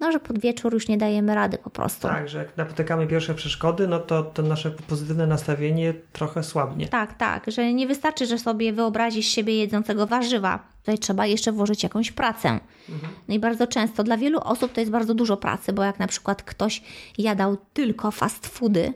no, 0.00 0.12
że 0.12 0.20
pod 0.20 0.38
wieczór 0.38 0.74
już 0.74 0.88
nie 0.88 0.98
dajemy 0.98 1.34
rady 1.34 1.58
po 1.58 1.70
prostu. 1.70 2.08
Tak, 2.08 2.28
że 2.28 2.38
jak 2.38 2.56
napotykamy 2.56 3.06
pierwsze 3.06 3.34
przeszkody, 3.34 3.88
no 3.88 3.98
to, 3.98 4.22
to 4.22 4.42
nasze 4.42 4.70
pozytywne 4.70 5.26
nastawienie 5.26 5.94
trochę 6.12 6.42
słabnie. 6.42 6.88
Tak, 6.88 7.14
tak, 7.14 7.50
że 7.50 7.74
nie 7.74 7.86
wystarczy, 7.86 8.26
że 8.26 8.38
sobie 8.38 8.72
wyobrazisz 8.72 9.26
siebie 9.26 9.58
jedzącego 9.58 10.06
warzywa. 10.06 10.58
Tutaj 10.78 10.98
trzeba 10.98 11.26
jeszcze 11.26 11.52
włożyć 11.52 11.82
jakąś 11.82 12.12
pracę. 12.12 12.48
Mhm. 12.88 13.12
No 13.28 13.34
i 13.34 13.38
bardzo 13.38 13.66
często 13.66 14.04
dla 14.04 14.16
wielu 14.16 14.40
osób 14.40 14.72
to 14.72 14.80
jest 14.80 14.92
bardzo 14.92 15.14
dużo 15.14 15.36
pracy, 15.36 15.72
bo 15.72 15.84
jak 15.84 15.98
na 15.98 16.06
przykład 16.06 16.42
ktoś 16.42 16.82
jadał 17.18 17.56
tylko 17.72 18.10
fast 18.10 18.46
foody, 18.46 18.92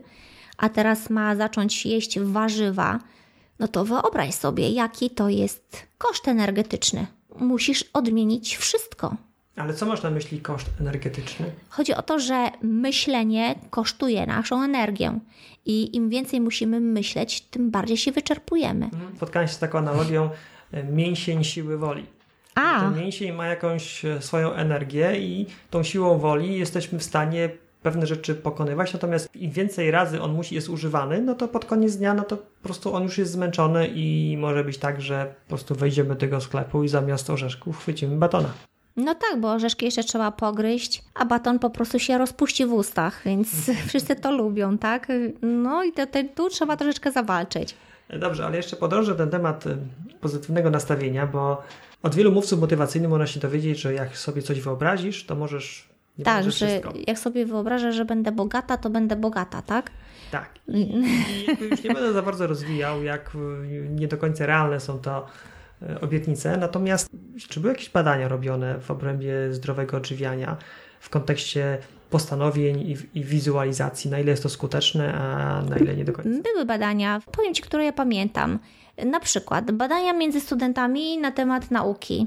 a 0.56 0.68
teraz 0.68 1.10
ma 1.10 1.36
zacząć 1.36 1.86
jeść 1.86 2.20
warzywa, 2.20 2.98
no 3.58 3.68
to 3.68 3.84
wyobraź 3.84 4.34
sobie, 4.34 4.70
jaki 4.70 5.10
to 5.10 5.28
jest 5.28 5.86
koszt 5.98 6.28
energetyczny. 6.28 7.06
Musisz 7.38 7.84
odmienić 7.92 8.56
wszystko. 8.56 9.16
Ale 9.56 9.74
co 9.74 9.86
masz 9.86 10.02
na 10.02 10.10
myśli 10.10 10.40
koszt 10.40 10.70
energetyczny? 10.80 11.52
Chodzi 11.68 11.94
o 11.94 12.02
to, 12.02 12.18
że 12.18 12.50
myślenie 12.62 13.54
kosztuje 13.70 14.26
naszą 14.26 14.62
energię 14.62 15.18
i 15.66 15.96
im 15.96 16.08
więcej 16.08 16.40
musimy 16.40 16.80
myśleć, 16.80 17.40
tym 17.40 17.70
bardziej 17.70 17.96
się 17.96 18.12
wyczerpujemy. 18.12 18.84
Mhm. 18.84 19.16
Spotkałem 19.16 19.48
się 19.48 19.54
z 19.54 19.58
taką 19.58 19.78
analogią 19.78 20.30
e, 20.72 20.84
mięsień 20.84 21.44
siły 21.44 21.78
woli. 21.78 22.06
A. 22.54 22.80
Ten 22.80 23.00
mięsień 23.00 23.32
ma 23.32 23.46
jakąś 23.46 24.04
e, 24.04 24.22
swoją 24.22 24.52
energię 24.52 25.20
i 25.20 25.46
tą 25.70 25.82
siłą 25.82 26.18
woli 26.18 26.58
jesteśmy 26.58 26.98
w 26.98 27.04
stanie 27.04 27.50
pewne 27.82 28.06
rzeczy 28.06 28.34
pokonywać, 28.34 28.92
natomiast 28.92 29.36
im 29.36 29.50
więcej 29.50 29.90
razy 29.90 30.22
on 30.22 30.32
musi, 30.32 30.54
jest 30.54 30.68
używany, 30.68 31.22
no 31.22 31.34
to 31.34 31.48
pod 31.48 31.64
koniec 31.64 31.96
dnia, 31.96 32.14
no 32.14 32.22
to 32.22 32.36
po 32.36 32.62
prostu 32.62 32.94
on 32.94 33.02
już 33.02 33.18
jest 33.18 33.32
zmęczony 33.32 33.86
i 33.94 34.36
może 34.40 34.64
być 34.64 34.78
tak, 34.78 35.00
że 35.00 35.34
po 35.44 35.48
prostu 35.48 35.74
wejdziemy 35.74 36.08
do 36.08 36.16
tego 36.16 36.40
sklepu 36.40 36.84
i 36.84 36.88
zamiast 36.88 37.30
orzeszków 37.30 37.78
chwycimy 37.78 38.16
batona. 38.16 38.52
No 38.96 39.14
tak, 39.14 39.40
bo 39.40 39.53
orzeszki 39.53 39.85
jeszcze 39.85 40.05
trzeba 40.05 40.31
pogryźć, 40.31 41.03
a 41.14 41.24
baton 41.24 41.59
po 41.59 41.70
prostu 41.70 41.98
się 41.98 42.18
rozpuści 42.18 42.66
w 42.66 42.72
ustach, 42.72 43.22
więc 43.24 43.48
wszyscy 43.88 44.16
to 44.16 44.33
lubią, 44.33 44.79
tak? 44.79 45.09
No 45.42 45.85
i 45.85 45.92
to, 45.92 46.07
to, 46.07 46.18
tu 46.35 46.48
trzeba 46.48 46.76
troszeczkę 46.76 47.12
zawalczyć. 47.12 47.74
Dobrze, 48.18 48.46
ale 48.46 48.57
jeszcze 48.57 48.76
podążę 48.76 49.14
ten 49.14 49.31
temat 49.31 49.66
y, 49.66 49.76
pozytywnego 50.20 50.70
nastawienia, 50.70 51.26
bo 51.26 51.62
od 52.03 52.14
wielu 52.14 52.33
mówców 52.33 52.61
motywacyjnych 52.61 53.11
można 53.11 53.26
się 53.26 53.40
dowiedzieć, 53.40 53.81
że 53.81 53.94
jak 53.94 54.16
sobie 54.16 54.42
coś 54.42 54.61
wyobrazisz, 54.61 55.26
to 55.26 55.35
możesz 55.35 55.88
nie 56.18 56.24
tak, 56.24 56.44
że 56.44 56.50
wszystko. 56.50 56.92
jak 57.07 57.18
sobie 57.18 57.46
wyobrażę, 57.46 57.92
że 57.92 58.05
będę 58.05 58.33
bogata, 58.33 58.76
to 58.76 58.90
będę 58.90 59.16
bogata, 59.16 59.62
tak? 59.62 59.90
Tak. 60.31 60.50
I, 60.68 60.81
i 60.81 61.64
już 61.70 61.83
nie 61.83 61.94
będę 61.94 62.12
za 62.12 62.22
bardzo 62.22 62.46
rozwijał, 62.46 63.03
jak 63.03 63.35
y, 63.35 63.88
nie 63.90 64.09
do 64.09 64.18
końca 64.18 64.46
realne 64.46 64.81
są 64.81 64.98
to 64.98 65.26
obietnice. 66.01 66.57
Natomiast 66.57 67.09
czy 67.49 67.61
były 67.61 67.73
jakieś 67.73 67.90
badania 67.90 68.29
robione 68.29 68.81
w 68.81 68.90
obrębie 68.90 69.33
zdrowego 69.51 69.97
odżywiania 69.97 70.57
w 71.01 71.11
kontekście 71.11 71.79
postanowień 72.11 72.81
i, 72.81 73.19
i, 73.19 73.25
wizualizacji, 73.25 74.11
na 74.11 74.19
ile 74.19 74.31
jest 74.31 74.43
to 74.43 74.49
skuteczne, 74.49 75.14
a 75.14 75.62
na 75.62 75.77
ile 75.77 75.97
nie 75.97 76.05
do 76.05 76.12
końca? 76.12 76.31
Były 76.53 76.64
badania, 76.64 77.21
powiem 77.33 77.55
Ci, 77.55 77.62
które 77.62 77.85
ja 77.85 77.93
pamiętam. 77.93 78.59
Na 79.07 79.21
przykład 79.21 79.71
badania 79.71 80.12
między 80.12 80.40
studentami 80.40 81.19
na 81.19 81.31
temat 81.31 81.71
nauki. 81.71 82.27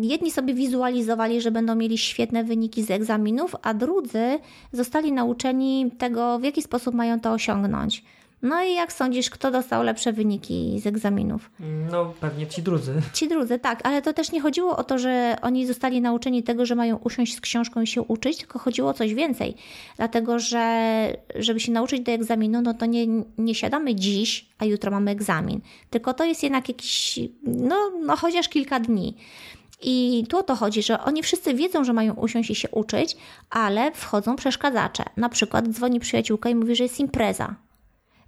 Jedni 0.00 0.30
sobie 0.30 0.54
wizualizowali, 0.54 1.40
że 1.40 1.50
będą 1.50 1.74
mieli 1.74 1.98
świetne 1.98 2.44
wyniki 2.44 2.82
z 2.82 2.90
egzaminów, 2.90 3.56
a 3.62 3.74
drudzy 3.74 4.38
zostali 4.72 5.12
nauczeni 5.12 5.90
tego, 5.98 6.38
w 6.38 6.44
jaki 6.44 6.62
sposób 6.62 6.94
mają 6.94 7.20
to 7.20 7.32
osiągnąć. 7.32 8.04
No 8.42 8.62
i 8.62 8.74
jak 8.74 8.92
sądzisz, 8.92 9.30
kto 9.30 9.50
dostał 9.50 9.82
lepsze 9.82 10.12
wyniki 10.12 10.80
z 10.80 10.86
egzaminów? 10.86 11.50
No, 11.92 12.14
pewnie 12.20 12.46
ci 12.46 12.62
drudzy. 12.62 12.94
Ci 13.12 13.28
drudzy, 13.28 13.58
tak, 13.58 13.86
ale 13.86 14.02
to 14.02 14.12
też 14.12 14.32
nie 14.32 14.40
chodziło 14.40 14.76
o 14.76 14.84
to, 14.84 14.98
że 14.98 15.36
oni 15.42 15.66
zostali 15.66 16.00
nauczeni 16.00 16.42
tego, 16.42 16.66
że 16.66 16.74
mają 16.74 16.96
usiąść 16.96 17.36
z 17.36 17.40
książką 17.40 17.80
i 17.80 17.86
się 17.86 18.02
uczyć, 18.02 18.38
tylko 18.38 18.58
chodziło 18.58 18.90
o 18.90 18.94
coś 18.94 19.14
więcej. 19.14 19.54
Dlatego, 19.96 20.38
że 20.38 21.16
żeby 21.34 21.60
się 21.60 21.72
nauczyć 21.72 22.00
do 22.00 22.12
egzaminu, 22.12 22.62
no 22.62 22.74
to 22.74 22.86
nie, 22.86 23.06
nie 23.38 23.54
siadamy 23.54 23.94
dziś, 23.94 24.46
a 24.58 24.64
jutro 24.64 24.90
mamy 24.90 25.10
egzamin. 25.10 25.60
Tylko 25.90 26.14
to 26.14 26.24
jest 26.24 26.42
jednak 26.42 26.68
jakiś, 26.68 27.20
no, 27.42 27.76
no 28.00 28.16
chociaż 28.16 28.48
kilka 28.48 28.80
dni. 28.80 29.14
I 29.82 30.24
tu 30.28 30.38
o 30.38 30.42
to 30.42 30.56
chodzi, 30.56 30.82
że 30.82 31.00
oni 31.00 31.22
wszyscy 31.22 31.54
wiedzą, 31.54 31.84
że 31.84 31.92
mają 31.92 32.14
usiąść 32.14 32.50
i 32.50 32.54
się 32.54 32.68
uczyć, 32.70 33.16
ale 33.50 33.92
wchodzą 33.92 34.36
przeszkadzacze. 34.36 35.04
Na 35.16 35.28
przykład 35.28 35.68
dzwoni 35.68 36.00
przyjaciółka 36.00 36.50
i 36.50 36.54
mówi, 36.54 36.76
że 36.76 36.82
jest 36.82 37.00
impreza 37.00 37.54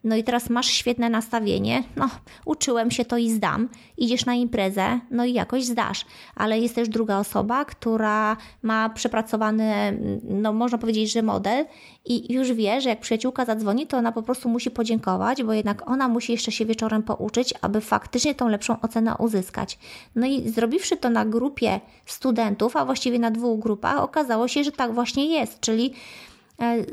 no 0.04 0.16
i 0.16 0.24
teraz 0.24 0.50
masz 0.50 0.66
świetne 0.66 1.10
nastawienie, 1.10 1.82
no 1.96 2.08
uczyłem 2.44 2.90
się 2.90 3.04
to 3.04 3.16
i 3.16 3.30
zdam, 3.30 3.68
idziesz 3.96 4.26
na 4.26 4.34
imprezę, 4.34 5.00
no 5.10 5.24
i 5.24 5.32
jakoś 5.32 5.64
zdasz, 5.64 6.06
ale 6.34 6.60
jest 6.60 6.74
też 6.74 6.88
druga 6.88 7.18
osoba, 7.18 7.64
która 7.64 8.36
ma 8.62 8.88
przepracowany, 8.88 9.98
no 10.22 10.52
można 10.52 10.78
powiedzieć, 10.78 11.12
że 11.12 11.22
model 11.22 11.66
i 12.04 12.32
już 12.32 12.52
wie, 12.52 12.80
że 12.80 12.88
jak 12.88 13.00
przyjaciółka 13.00 13.44
zadzwoni, 13.44 13.86
to 13.86 13.96
ona 13.96 14.12
po 14.12 14.22
prostu 14.22 14.48
musi 14.48 14.70
podziękować, 14.70 15.42
bo 15.42 15.52
jednak 15.52 15.90
ona 15.90 16.08
musi 16.08 16.32
jeszcze 16.32 16.52
się 16.52 16.64
wieczorem 16.64 17.02
pouczyć, 17.02 17.54
aby 17.62 17.80
faktycznie 17.80 18.34
tą 18.34 18.48
lepszą 18.48 18.80
ocenę 18.80 19.14
uzyskać. 19.18 19.78
No 20.14 20.26
i 20.26 20.48
zrobiwszy 20.48 20.96
to 20.96 21.10
na 21.10 21.24
grupie 21.24 21.80
studentów, 22.06 22.76
a 22.76 22.84
właściwie 22.84 23.18
na 23.18 23.30
dwóch 23.30 23.60
grupach, 23.60 24.00
okazało 24.00 24.48
się, 24.48 24.64
że 24.64 24.72
tak 24.72 24.94
właśnie 24.94 25.26
jest, 25.26 25.60
czyli 25.60 25.92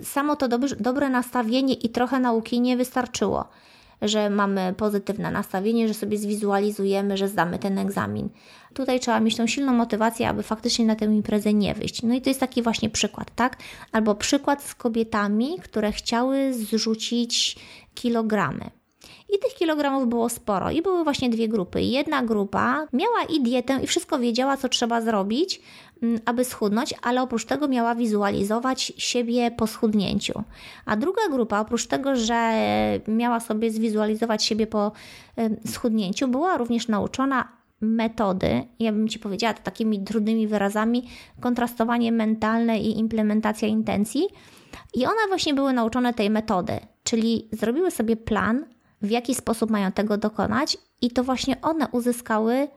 samo 0.03 0.35
to 0.35 0.47
dobre, 0.79 1.09
nastawienie 1.09 1.73
i 1.73 1.89
trochę 1.89 2.19
nauki 2.19 2.61
nie 2.61 2.77
wystarczyło, 2.77 3.45
że 4.01 4.29
mamy 4.29 4.73
pozytywne 4.77 5.31
nastawienie, 5.31 5.87
że 5.87 5.93
sobie 5.93 6.17
zwizualizujemy, 6.17 7.17
że 7.17 7.27
zdamy 7.27 7.59
ten 7.59 7.77
egzamin. 7.77 8.29
Tutaj 8.73 8.99
trzeba 8.99 9.19
mieć 9.19 9.35
tą 9.35 9.47
silną 9.47 9.73
motywację, 9.73 10.29
aby 10.29 10.43
faktycznie 10.43 10.85
na 10.85 10.95
tę 10.95 11.05
imprezę 11.05 11.53
nie 11.53 11.73
wyjść. 11.73 12.03
No 12.03 12.13
i 12.13 12.21
to 12.21 12.29
jest 12.29 12.39
taki 12.39 12.61
właśnie 12.61 12.89
przykład, 12.89 13.35
tak? 13.35 13.57
Albo 13.91 14.15
przykład 14.15 14.63
z 14.63 14.75
kobietami, 14.75 15.59
które 15.63 15.91
chciały 15.91 16.53
zrzucić 16.53 17.57
kilogramy. 17.95 18.69
I 19.35 19.39
tych 19.39 19.53
kilogramów 19.53 20.09
było 20.09 20.29
sporo. 20.29 20.71
I 20.71 20.81
były 20.81 21.03
właśnie 21.03 21.29
dwie 21.29 21.47
grupy. 21.47 21.81
Jedna 21.81 22.23
grupa 22.23 22.87
miała 22.93 23.23
i 23.29 23.41
dietę, 23.41 23.79
i 23.83 23.87
wszystko 23.87 24.19
wiedziała, 24.19 24.57
co 24.57 24.69
trzeba 24.69 25.01
zrobić, 25.01 25.61
aby 26.25 26.45
schudnąć, 26.45 26.93
ale 27.01 27.21
oprócz 27.21 27.45
tego 27.45 27.67
miała 27.67 27.95
wizualizować 27.95 28.93
siebie 28.97 29.51
po 29.51 29.67
schudnięciu. 29.67 30.43
A 30.85 30.95
druga 30.95 31.21
grupa, 31.31 31.59
oprócz 31.59 31.87
tego, 31.87 32.15
że 32.15 32.53
miała 33.07 33.39
sobie 33.39 33.71
zwizualizować 33.71 34.43
siebie 34.43 34.67
po 34.67 34.91
schudnięciu, 35.65 36.27
była 36.27 36.57
również 36.57 36.87
nauczona 36.87 37.57
metody, 37.81 38.67
ja 38.79 38.91
bym 38.91 39.07
Ci 39.07 39.19
powiedziała 39.19 39.53
to 39.53 39.63
takimi 39.63 40.03
trudnymi 40.03 40.47
wyrazami, 40.47 41.03
kontrastowanie 41.39 42.11
mentalne 42.11 42.79
i 42.79 42.99
implementacja 42.99 43.67
intencji. 43.67 44.27
I 44.93 45.05
one 45.05 45.27
właśnie 45.27 45.53
były 45.53 45.73
nauczone 45.73 46.13
tej 46.13 46.29
metody, 46.29 46.73
czyli 47.03 47.49
zrobiły 47.51 47.91
sobie 47.91 48.15
plan, 48.15 48.65
w 49.01 49.09
jaki 49.09 49.35
sposób 49.35 49.69
mają 49.69 49.91
tego 49.91 50.17
dokonać, 50.17 50.77
i 51.01 51.11
to 51.11 51.23
właśnie 51.23 51.61
one 51.61 51.87
uzyskały 51.91 52.67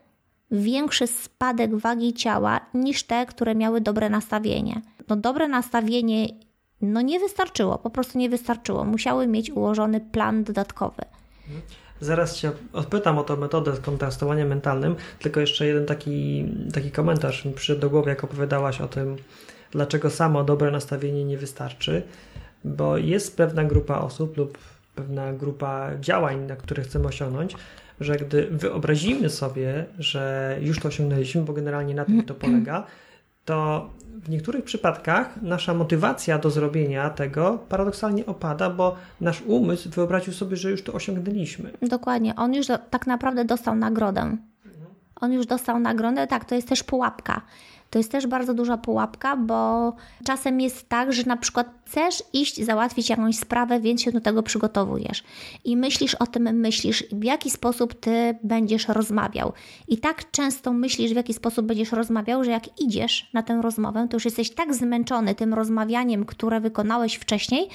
większy 0.51 1.07
spadek 1.07 1.77
wagi 1.77 2.13
ciała 2.13 2.61
niż 2.75 3.03
te, 3.03 3.27
które 3.27 3.55
miały 3.55 3.81
dobre 3.81 4.11
nastawienie. 4.11 4.83
No, 5.09 5.17
dobre 5.17 5.49
nastawienie 5.49 6.27
no 6.83 7.01
nie 7.01 7.21
wystarczyło, 7.21 7.79
po 7.79 7.91
prostu 7.91 8.19
nie 8.19 8.31
wystarczyło. 8.31 8.85
Musiały 8.85 9.27
mieć 9.27 9.51
ułożony 9.51 10.01
plan 10.01 10.45
dodatkowy. 10.45 11.03
Zaraz 12.01 12.37
Cię 12.37 12.53
odpytam 12.73 13.19
o 13.19 13.25
tę 13.25 13.37
metodę 13.37 13.73
kontrastowania 13.83 14.45
mentalnym, 14.45 14.97
tylko 15.19 15.41
jeszcze 15.41 15.67
jeden 15.67 15.87
taki, 15.87 16.45
taki 16.75 16.91
komentarz 16.91 17.45
mi 17.45 17.53
przyszedł 17.53 17.81
do 17.81 17.91
głowy, 17.91 18.11
jak 18.11 18.25
opowiadałaś 18.25 18.81
o 18.81 18.89
tym, 18.89 19.17
dlaczego 19.71 20.11
samo 20.11 20.45
dobre 20.45 20.71
nastawienie 20.71 21.25
nie 21.25 21.39
wystarczy, 21.39 22.03
bo 22.65 22.97
jest 22.97 23.37
pewna 23.37 23.65
grupa 23.65 23.99
osób 23.99 24.37
lub 24.37 24.59
pewna 24.95 25.33
grupa 25.33 25.91
działań, 26.01 26.47
na 26.47 26.57
które 26.57 26.83
chcemy 26.83 27.07
osiągnąć, 27.07 27.57
że 28.01 28.17
gdy 28.17 28.47
wyobrazimy 28.51 29.31
sobie, 29.31 29.87
że 29.99 30.57
już 30.61 30.79
to 30.79 30.89
osiągnęliśmy, 30.89 31.43
bo 31.43 31.53
generalnie 31.53 31.95
na 31.95 32.05
tym 32.05 32.23
to 32.23 32.35
polega, 32.45 32.87
to 33.45 33.91
w 34.23 34.29
niektórych 34.29 34.65
przypadkach 34.65 35.43
nasza 35.43 35.75
motywacja 35.75 36.39
do 36.39 36.51
zrobienia 36.51 37.11
tego 37.11 37.59
paradoksalnie 37.69 38.27
opada, 38.27 38.71
bo 38.71 38.97
nasz 39.21 39.43
umysł 39.43 39.91
wyobraził 39.91 40.33
sobie, 40.33 40.57
że 40.57 40.71
już 40.71 40.83
to 40.83 40.93
osiągnęliśmy. 40.93 41.71
Dokładnie. 41.83 42.37
On 42.37 42.55
już 42.55 42.67
tak 42.91 43.07
naprawdę 43.07 43.45
dostał 43.45 43.77
nagrodę. 43.77 44.37
on 45.21 45.33
już 45.33 45.47
dostał 45.47 45.79
nagrodę. 45.79 46.27
Tak, 46.27 46.45
to 46.45 46.55
jest 46.55 46.69
też 46.69 46.83
pułapka. 46.83 47.41
To 47.91 47.99
jest 47.99 48.13
też 48.13 48.27
bardzo 48.27 48.55
duża 48.55 48.77
pułapka, 48.77 49.37
bo 49.37 49.93
czasem 50.25 50.61
jest 50.61 50.89
tak, 50.89 51.13
że 51.13 51.23
na 51.27 51.37
przykład 51.37 51.71
chcesz 51.87 52.23
iść 52.33 52.65
załatwić 52.65 53.11
jakąś 53.11 53.37
sprawę, 53.37 53.81
więc 53.81 54.03
się 54.03 54.13
do 54.13 54.21
tego 54.21 54.43
przygotowujesz. 54.43 55.25
I 55.65 55.77
myślisz 55.77 56.15
o 56.15 56.27
tym, 56.27 56.43
myślisz, 56.43 57.05
w 57.13 57.25
jaki 57.25 57.51
sposób 57.51 58.01
ty 58.01 58.39
będziesz 58.43 58.89
rozmawiał. 58.89 59.53
I 59.89 59.99
tak 59.99 60.31
często 60.31 60.73
myślisz, 60.73 61.13
w 61.13 61.17
jaki 61.17 61.35
sposób 61.35 61.67
będziesz 61.67 61.93
rozmawiał, 61.93 62.45
że 62.45 62.51
jak 62.51 62.81
idziesz 62.81 63.31
na 63.33 63.43
tę 63.43 63.61
rozmowę, 63.63 64.07
to 64.11 64.17
już 64.17 64.25
jesteś 64.25 64.51
tak 64.51 64.75
zmęczony 64.75 65.35
tym 65.35 65.55
rozmawianiem, 65.55 66.25
które 66.25 66.61
wykonałeś 66.61 67.15
wcześniej, 67.15 67.69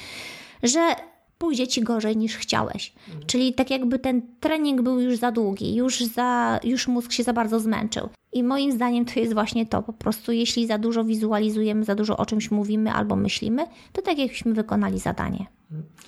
że 0.63 0.95
pójdzie 1.37 1.67
ci 1.67 1.81
gorzej 1.81 2.17
niż 2.17 2.37
chciałeś. 2.37 2.93
Mhm. 3.07 3.25
Czyli 3.25 3.53
tak 3.53 3.69
jakby 3.69 3.99
ten 3.99 4.21
trening 4.39 4.81
był 4.81 4.99
już 4.99 5.17
za 5.17 5.31
długi, 5.31 5.75
już, 5.75 5.99
za, 5.99 6.59
już 6.63 6.87
mózg 6.87 7.11
się 7.11 7.23
za 7.23 7.33
bardzo 7.33 7.59
zmęczył. 7.59 8.09
I 8.35 8.43
moim 8.43 8.71
zdaniem 8.71 9.05
to 9.05 9.19
jest 9.19 9.33
właśnie 9.33 9.65
to. 9.65 9.83
Po 9.83 9.93
prostu 9.93 10.31
jeśli 10.31 10.67
za 10.67 10.77
dużo 10.77 11.03
wizualizujemy, 11.03 11.83
za 11.83 11.95
dużo 11.95 12.17
o 12.17 12.25
czymś 12.25 12.51
mówimy 12.51 12.91
albo 12.91 13.15
myślimy, 13.15 13.65
to 13.93 14.01
tak 14.01 14.17
jakbyśmy 14.17 14.53
wykonali 14.53 14.99
zadanie. 14.99 15.45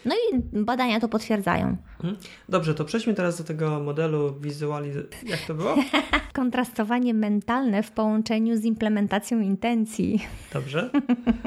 No 0.06 0.16
i 0.16 0.40
badania 0.64 1.00
to 1.00 1.08
potwierdzają. 1.08 1.78
Mhm. 1.96 2.18
Dobrze, 2.50 2.74
to 2.74 2.86
przejdźmy 2.86 3.14
teraz 3.14 3.38
do 3.38 3.44
tego 3.44 3.80
modelu 3.80 4.40
wizualizacji. 4.40 5.30
Jak 5.30 5.40
to 5.40 5.54
było? 5.54 5.76
Kontrastowanie 6.34 7.14
mentalne 7.14 7.84
w 7.84 7.92
połączeniu 7.92 8.58
z 8.58 8.64
implementacją 8.64 9.40
intencji. 9.40 10.26
Dobrze. 10.54 10.90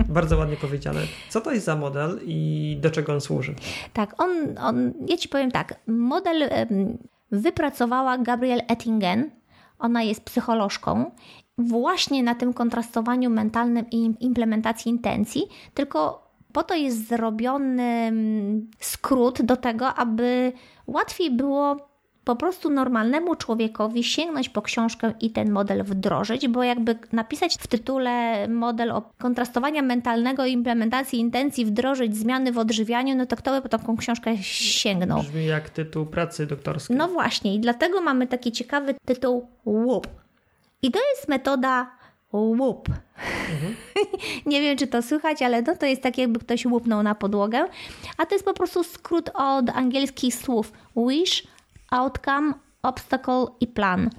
Bardzo 0.09 0.39
ładnie 0.39 0.57
powiedziane. 0.57 1.01
Co 1.29 1.41
to 1.41 1.53
jest 1.53 1.67
za 1.67 1.77
model 1.77 2.21
i 2.25 2.79
do 2.81 2.91
czego 2.91 3.13
on 3.13 3.21
służy? 3.21 3.55
Tak, 3.93 4.23
on, 4.23 4.59
on 4.59 4.93
ja 5.09 5.17
Ci 5.17 5.29
powiem 5.29 5.51
tak. 5.51 5.81
Model 5.87 6.51
wypracowała 7.33 8.19
Gabrielle 8.19 8.67
Ettingen. 8.67 9.40
Ona 9.81 10.03
jest 10.03 10.25
psycholożką 10.25 11.11
właśnie 11.59 12.23
na 12.23 12.35
tym 12.35 12.53
kontrastowaniu 12.53 13.31
mentalnym 13.31 13.91
i 13.91 14.15
implementacji 14.21 14.91
intencji, 14.91 15.43
tylko 15.75 16.31
po 16.53 16.63
to 16.63 16.75
jest 16.75 17.09
zrobiony 17.09 17.83
mm, 17.83 18.71
skrót 18.81 19.43
do 19.43 19.57
tego, 19.57 19.95
aby 19.95 20.53
łatwiej 20.87 21.31
było 21.31 21.90
po 22.25 22.37
prostu 22.37 22.71
normalnemu 22.71 23.35
człowiekowi 23.35 24.05
sięgnąć 24.05 24.49
po 24.49 24.63
książkę 24.63 25.13
i 25.21 25.31
ten 25.31 25.51
model 25.51 25.85
wdrożyć, 25.85 26.49
bo 26.49 26.63
jakby 26.63 26.99
napisać 27.13 27.55
w 27.55 27.67
tytule 27.67 28.49
model 28.49 28.91
o 28.91 29.03
kontrastowania 29.19 29.83
mentalnego 29.83 30.47
i 30.47 30.53
implementacji 30.53 31.19
intencji, 31.19 31.67
wdrożyć 31.67 32.17
zmiany 32.17 32.53
w 32.53 32.59
odżywianiu, 32.59 33.17
no 33.17 33.27
to 33.27 33.37
kto 33.37 33.51
by 33.51 33.63
po 33.63 33.69
taką 33.69 33.97
książkę 33.97 34.37
sięgnął? 34.43 35.23
Brzmi 35.23 35.47
jak 35.47 35.71
tytuł 35.71 36.07
pracy 36.07 36.47
doktorskiej. 36.47 36.97
No 36.97 37.09
właśnie 37.09 37.55
i 37.55 37.61
dlatego 37.61 38.01
mamy 38.01 38.27
taki 38.27 38.53
ciekawy 38.53 38.95
tytuł 39.05 39.49
WHOOP. 39.67 40.07
I 40.83 40.91
to 40.91 40.99
jest 41.15 41.29
metoda 41.29 42.01
łup. 42.33 42.89
Mhm. 43.53 43.75
Nie 44.47 44.61
wiem, 44.61 44.77
czy 44.77 44.87
to 44.87 45.03
słychać, 45.03 45.43
ale 45.43 45.63
no 45.63 45.77
to 45.77 45.87
jest 45.87 46.03
tak, 46.03 46.19
jakby 46.19 46.39
ktoś 46.39 46.67
łupnął 46.67 47.03
na 47.03 47.15
podłogę. 47.15 47.69
A 48.19 48.27
to 48.27 48.35
jest 48.35 48.45
po 48.45 48.55
prostu 48.55 48.85
skrót 48.85 49.31
od 49.35 49.71
angielskich 49.71 50.35
słów 50.35 50.73
wish, 50.97 51.47
outcome, 51.91 52.55
obstacle 52.83 53.47
i 53.61 53.67
plan. 53.67 54.11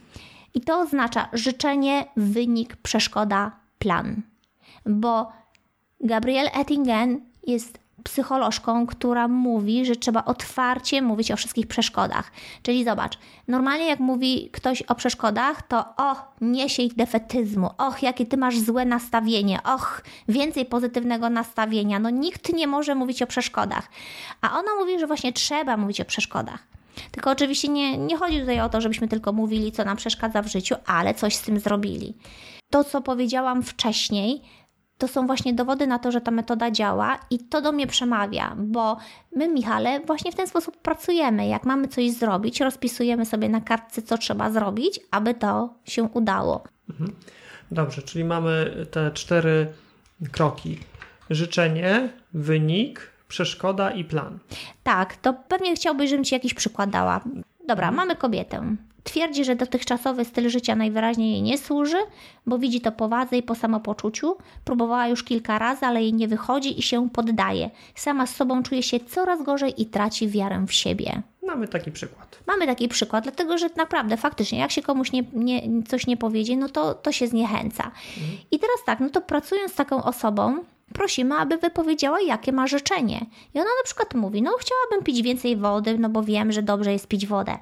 I 0.53 0.61
to 0.61 0.79
oznacza 0.79 1.29
życzenie, 1.33 2.05
wynik, 2.17 2.75
przeszkoda, 2.75 3.51
plan. 3.79 4.21
Bo 4.85 5.31
Gabrielle 5.99 6.51
Ettingen 6.51 7.21
jest 7.47 7.81
psycholożką, 8.03 8.87
która 8.87 9.27
mówi, 9.27 9.85
że 9.85 9.95
trzeba 9.95 10.25
otwarcie 10.25 11.01
mówić 11.01 11.31
o 11.31 11.35
wszystkich 11.35 11.67
przeszkodach. 11.67 12.31
Czyli 12.63 12.83
zobacz, 12.83 13.17
normalnie 13.47 13.87
jak 13.87 13.99
mówi 13.99 14.49
ktoś 14.53 14.81
o 14.81 14.95
przeszkodach, 14.95 15.67
to 15.67 15.85
o, 15.97 16.15
niesie 16.41 16.83
ich 16.83 16.95
defetyzmu, 16.95 17.69
och, 17.77 18.03
jakie 18.03 18.25
ty 18.25 18.37
masz 18.37 18.59
złe 18.59 18.85
nastawienie, 18.85 19.63
och, 19.63 20.03
więcej 20.27 20.65
pozytywnego 20.65 21.29
nastawienia. 21.29 21.99
No 21.99 22.09
nikt 22.09 22.53
nie 22.53 22.67
może 22.67 22.95
mówić 22.95 23.21
o 23.21 23.27
przeszkodach. 23.27 23.89
A 24.41 24.59
ona 24.59 24.75
mówi, 24.79 24.99
że 24.99 25.07
właśnie 25.07 25.33
trzeba 25.33 25.77
mówić 25.77 26.01
o 26.01 26.05
przeszkodach. 26.05 26.71
Tylko 27.11 27.31
oczywiście 27.31 27.67
nie, 27.67 27.97
nie 27.97 28.17
chodzi 28.17 28.39
tutaj 28.39 28.61
o 28.61 28.69
to, 28.69 28.81
żebyśmy 28.81 29.07
tylko 29.07 29.33
mówili, 29.33 29.71
co 29.71 29.85
nam 29.85 29.97
przeszkadza 29.97 30.41
w 30.41 30.47
życiu, 30.47 30.75
ale 30.85 31.13
coś 31.13 31.35
z 31.35 31.41
tym 31.41 31.59
zrobili. 31.59 32.17
To, 32.69 32.83
co 32.83 33.01
powiedziałam 33.01 33.63
wcześniej, 33.63 34.41
to 34.97 35.07
są 35.07 35.27
właśnie 35.27 35.53
dowody 35.53 35.87
na 35.87 35.99
to, 35.99 36.11
że 36.11 36.21
ta 36.21 36.31
metoda 36.31 36.71
działa 36.71 37.19
i 37.29 37.39
to 37.39 37.61
do 37.61 37.71
mnie 37.71 37.87
przemawia, 37.87 38.55
bo 38.57 38.97
my, 39.35 39.47
Michale, 39.47 39.99
właśnie 39.99 40.31
w 40.31 40.35
ten 40.35 40.47
sposób 40.47 40.77
pracujemy. 40.77 41.47
Jak 41.47 41.63
mamy 41.63 41.87
coś 41.87 42.11
zrobić, 42.11 42.59
rozpisujemy 42.59 43.25
sobie 43.25 43.49
na 43.49 43.61
kartce, 43.61 44.01
co 44.01 44.17
trzeba 44.17 44.51
zrobić, 44.51 44.99
aby 45.11 45.33
to 45.33 45.73
się 45.85 46.03
udało. 46.03 46.63
Mhm. 46.89 47.15
Dobrze, 47.71 48.01
czyli 48.01 48.23
mamy 48.23 48.85
te 48.91 49.11
cztery 49.11 49.67
kroki: 50.31 50.79
życzenie, 51.29 52.09
wynik, 52.33 53.11
przeszkoda 53.31 53.91
i 53.91 54.03
plan. 54.03 54.39
Tak, 54.83 55.15
to 55.15 55.33
pewnie 55.33 55.75
chciałbyś, 55.75 56.09
żebym 56.09 56.25
Ci 56.25 56.35
jakiś 56.35 56.53
przykład 56.53 56.89
dała. 56.89 57.21
Dobra, 57.67 57.87
mhm. 57.87 57.95
mamy 57.95 58.15
kobietę. 58.15 58.75
Twierdzi, 59.03 59.45
że 59.45 59.55
dotychczasowy 59.55 60.25
styl 60.25 60.49
życia 60.49 60.75
najwyraźniej 60.75 61.31
jej 61.31 61.41
nie 61.41 61.57
służy, 61.57 61.97
bo 62.45 62.59
widzi 62.59 62.81
to 62.81 62.91
po 62.91 63.09
wadze 63.09 63.37
i 63.37 63.43
po 63.43 63.55
samopoczuciu. 63.55 64.37
Próbowała 64.65 65.07
już 65.07 65.23
kilka 65.23 65.59
razy, 65.59 65.85
ale 65.85 66.01
jej 66.01 66.13
nie 66.13 66.27
wychodzi 66.27 66.79
i 66.79 66.81
się 66.81 67.09
poddaje. 67.09 67.69
Sama 67.95 68.27
z 68.27 68.35
sobą 68.35 68.63
czuje 68.63 68.83
się 68.83 68.99
coraz 68.99 69.43
gorzej 69.43 69.81
i 69.81 69.85
traci 69.85 70.27
wiarę 70.27 70.65
w 70.67 70.73
siebie. 70.73 71.21
Mamy 71.43 71.67
taki 71.67 71.91
przykład. 71.91 72.39
Mamy 72.47 72.65
taki 72.67 72.87
przykład, 72.87 73.23
dlatego 73.23 73.57
że 73.57 73.69
naprawdę, 73.77 74.17
faktycznie, 74.17 74.59
jak 74.59 74.71
się 74.71 74.81
komuś 74.81 75.11
nie, 75.11 75.23
nie, 75.33 75.83
coś 75.87 76.07
nie 76.07 76.17
powiedzie, 76.17 76.57
no 76.57 76.69
to, 76.69 76.93
to 76.93 77.11
się 77.11 77.27
zniechęca. 77.27 77.83
Mhm. 77.83 78.37
I 78.51 78.59
teraz 78.59 78.77
tak, 78.85 78.99
no 78.99 79.09
to 79.09 79.21
pracując 79.21 79.71
z 79.71 79.75
taką 79.75 80.03
osobą, 80.03 80.63
prosimy, 80.93 81.35
aby 81.35 81.57
wypowiedziała, 81.57 82.21
jakie 82.21 82.51
ma 82.51 82.67
życzenie. 82.67 83.25
I 83.53 83.59
ona 83.59 83.69
na 83.79 83.83
przykład 83.85 84.15
mówi, 84.15 84.41
no 84.41 84.51
chciałabym 84.59 85.05
pić 85.05 85.21
więcej 85.21 85.57
wody, 85.57 85.97
no 85.97 86.09
bo 86.09 86.23
wiem, 86.23 86.51
że 86.51 86.63
dobrze 86.63 86.93
jest 86.93 87.07
pić 87.07 87.27
wodę. 87.27 87.57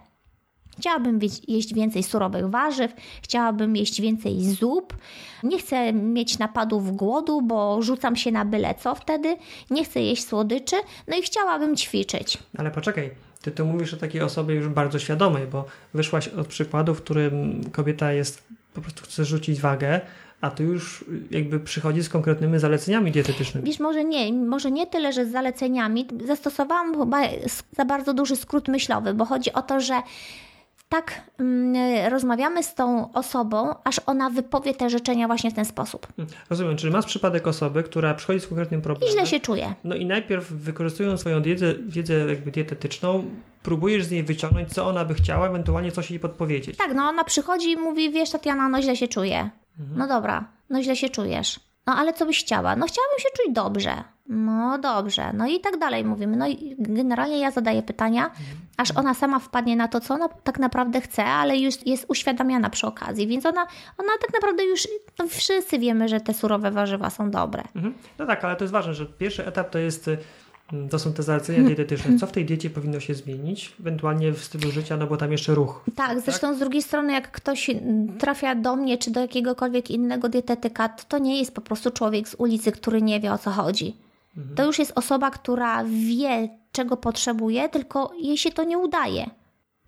Chciałabym 0.80 1.20
jeść 1.48 1.74
więcej 1.74 2.04
surowych 2.04 2.50
warzyw, 2.50 2.94
chciałabym 3.22 3.76
jeść 3.76 4.02
więcej 4.02 4.42
zup. 4.42 4.98
Nie 5.44 5.60
chcę 5.60 5.94
mieć 5.94 6.40
napadów 6.40 6.96
głodu, 6.96 7.42
bo 7.42 7.82
rzucam 7.82 8.16
się 8.16 8.32
na 8.32 8.46
byle 8.46 8.76
co 8.76 8.96
wtedy. 8.96 9.38
Nie 9.70 9.84
chcę 9.84 10.02
jeść 10.02 10.28
słodyczy, 10.28 10.76
no 11.08 11.18
i 11.18 11.22
chciałabym 11.22 11.76
ćwiczyć. 11.76 12.38
Ale 12.58 12.72
poczekaj, 12.72 13.12
ty 13.42 13.52
to 13.52 13.66
mówisz 13.66 13.94
o 13.94 13.98
takiej 13.98 14.22
osobie 14.22 14.56
już 14.56 14.68
bardzo 14.68 15.00
świadomej, 15.00 15.48
bo 15.48 15.66
wyszłaś 15.94 16.28
od 16.28 16.48
przykładu, 16.48 16.96
w 16.96 17.02
którym 17.02 17.62
kobieta 17.72 18.14
jest, 18.14 18.44
po 18.74 18.82
prostu 18.82 19.04
chce 19.04 19.26
rzucić 19.26 19.62
wagę, 19.62 20.02
a 20.42 20.50
tu 20.50 20.64
już 20.64 21.06
jakby 21.32 21.60
przychodzi 21.60 22.04
z 22.04 22.10
konkretnymi 22.10 22.60
zaleceniami 22.60 23.12
dietetycznymi. 23.12 23.68
Wiesz, 23.68 23.80
może 23.80 24.04
nie, 24.04 24.34
może 24.34 24.72
nie 24.72 24.88
tyle, 24.88 25.14
że 25.14 25.26
z 25.26 25.32
zaleceniami. 25.32 26.08
Zastosowałam 26.26 27.00
chyba 27.00 27.22
za 27.72 27.86
bardzo 27.86 28.14
duży 28.14 28.36
skrót 28.36 28.68
myślowy, 28.68 29.14
bo 29.14 29.26
chodzi 29.26 29.54
o 29.54 29.62
to, 29.62 29.80
że 29.80 30.02
tak 30.90 31.22
mm, 31.40 32.12
rozmawiamy 32.12 32.64
z 32.64 32.76
tą 32.76 33.14
osobą, 33.14 33.76
aż 33.84 34.02
ona 34.06 34.30
wypowie 34.30 34.74
te 34.74 34.90
życzenia 34.90 35.28
właśnie 35.28 35.52
w 35.52 35.54
ten 35.54 35.66
sposób. 35.66 36.08
Hmm, 36.16 36.36
rozumiem, 36.50 36.78
czyli 36.78 36.94
masz 36.94 37.06
przypadek 37.06 37.48
osoby, 37.48 37.84
która 37.84 38.14
przychodzi 38.14 38.40
z 38.40 38.48
konkretnym 38.48 38.82
problemem. 38.82 39.10
I 39.10 39.18
źle 39.18 39.28
się 39.28 39.40
czuje. 39.40 39.74
No 39.84 39.96
i 39.96 40.06
najpierw 40.06 40.52
wykorzystując 40.52 41.20
swoją 41.20 41.42
wiedzę, 41.42 41.74
wiedzę 41.88 42.14
jakby 42.14 42.52
dietetyczną, 42.52 43.24
próbujesz 43.64 44.06
z 44.06 44.12
niej 44.12 44.24
wyciągnąć, 44.24 44.70
co 44.70 44.88
ona 44.88 45.06
by 45.06 45.14
chciała, 45.14 45.48
ewentualnie 45.48 45.92
coś 45.92 46.12
jej 46.12 46.20
podpowiedzieć. 46.20 46.78
Tak, 46.78 46.94
no 46.96 47.04
ona 47.04 47.24
przychodzi 47.24 47.72
i 47.72 47.78
mówi, 47.78 48.12
wiesz 48.12 48.30
Tatiana, 48.30 48.70
no 48.70 48.82
źle 48.82 48.96
się 48.96 49.08
czuję. 49.08 49.50
Mhm. 49.80 49.98
No 50.00 50.08
dobra, 50.08 50.46
no 50.70 50.84
źle 50.84 50.96
się 50.96 51.10
czujesz. 51.10 51.60
No 51.88 51.96
ale 51.96 52.14
co 52.14 52.26
byś 52.26 52.40
chciała? 52.40 52.76
No 52.76 52.86
chciałabym 52.88 53.20
się 53.20 53.30
czuć 53.38 53.56
dobrze. 53.56 54.04
No 54.28 54.78
dobrze. 54.78 55.34
No 55.34 55.48
i 55.48 55.60
tak 55.60 55.78
dalej 55.78 56.06
mówimy. 56.06 56.38
No 56.38 56.48
i 56.48 56.76
generalnie 56.80 57.40
ja 57.40 57.52
zadaję 57.52 57.84
pytania, 57.84 58.32
aż 58.78 58.92
ona 58.92 59.14
sama 59.14 59.40
wpadnie 59.40 59.76
na 59.76 59.88
to, 59.88 60.00
co 60.00 60.14
ona 60.14 60.30
tak 60.30 60.60
naprawdę 60.60 61.02
chce, 61.02 61.26
ale 61.26 61.58
już 61.58 61.86
jest 61.86 62.06
uświadamiana 62.08 62.70
przy 62.70 62.88
okazji. 62.88 63.28
Więc 63.28 63.46
ona, 63.46 63.68
ona 63.98 64.12
tak 64.22 64.34
naprawdę 64.34 64.64
już, 64.64 64.88
no 65.20 65.28
wszyscy 65.28 65.80
wiemy, 65.80 66.08
że 66.08 66.22
te 66.22 66.34
surowe 66.34 66.72
warzywa 66.72 67.10
są 67.10 67.32
dobre. 67.32 67.64
Mhm. 67.76 67.94
No 68.20 68.26
tak, 68.26 68.46
ale 68.46 68.56
to 68.56 68.64
jest 68.64 68.74
ważne, 68.74 68.94
że 68.94 69.06
pierwszy 69.06 69.46
etap 69.46 69.70
to 69.70 69.80
jest 69.80 70.10
to 70.90 71.00
są 71.00 71.14
te 71.14 71.24
zalecenia 71.24 71.64
dietetyczne. 71.64 72.20
Co 72.20 72.28
w 72.28 72.32
tej 72.32 72.46
diecie 72.46 72.70
powinno 72.70 73.00
się 73.00 73.14
zmienić? 73.14 73.76
Ewentualnie 73.80 74.32
w 74.32 74.44
stylu 74.44 74.72
życia, 74.72 74.98
no 74.98 75.08
bo 75.08 75.18
tam 75.18 75.32
jeszcze 75.32 75.56
ruch. 75.56 75.86
Tak, 75.96 76.20
zresztą 76.20 76.48
tak? 76.48 76.56
z 76.56 76.60
drugiej 76.60 76.82
strony, 76.82 77.14
jak 77.14 77.32
ktoś 77.32 77.70
trafia 78.20 78.56
do 78.56 78.76
mnie 78.76 78.98
czy 78.98 79.12
do 79.12 79.20
jakiegokolwiek 79.20 79.92
innego 79.92 80.30
dietetyka, 80.30 80.90
to, 80.90 81.18
nie 81.18 81.40
jest 81.40 81.56
po 81.56 81.62
prostu 81.62 81.92
człowiek 81.92 82.28
z 82.28 82.36
ulicy, 82.36 82.72
który 82.72 83.02
nie 83.02 83.20
wie 83.20 83.34
o 83.34 83.38
co 83.38 83.52
chodzi. 83.52 83.96
Mhm. 84.38 84.56
To 84.56 84.66
już 84.66 84.80
jest 84.80 84.92
osoba, 84.96 85.32
która 85.32 85.84
wie, 85.84 86.50
czego 86.72 86.98
potrzebuje, 86.98 87.70
tylko 87.70 88.12
jej 88.22 88.38
się 88.38 88.52
to 88.52 88.64
nie 88.64 88.78
udaje. 88.78 89.30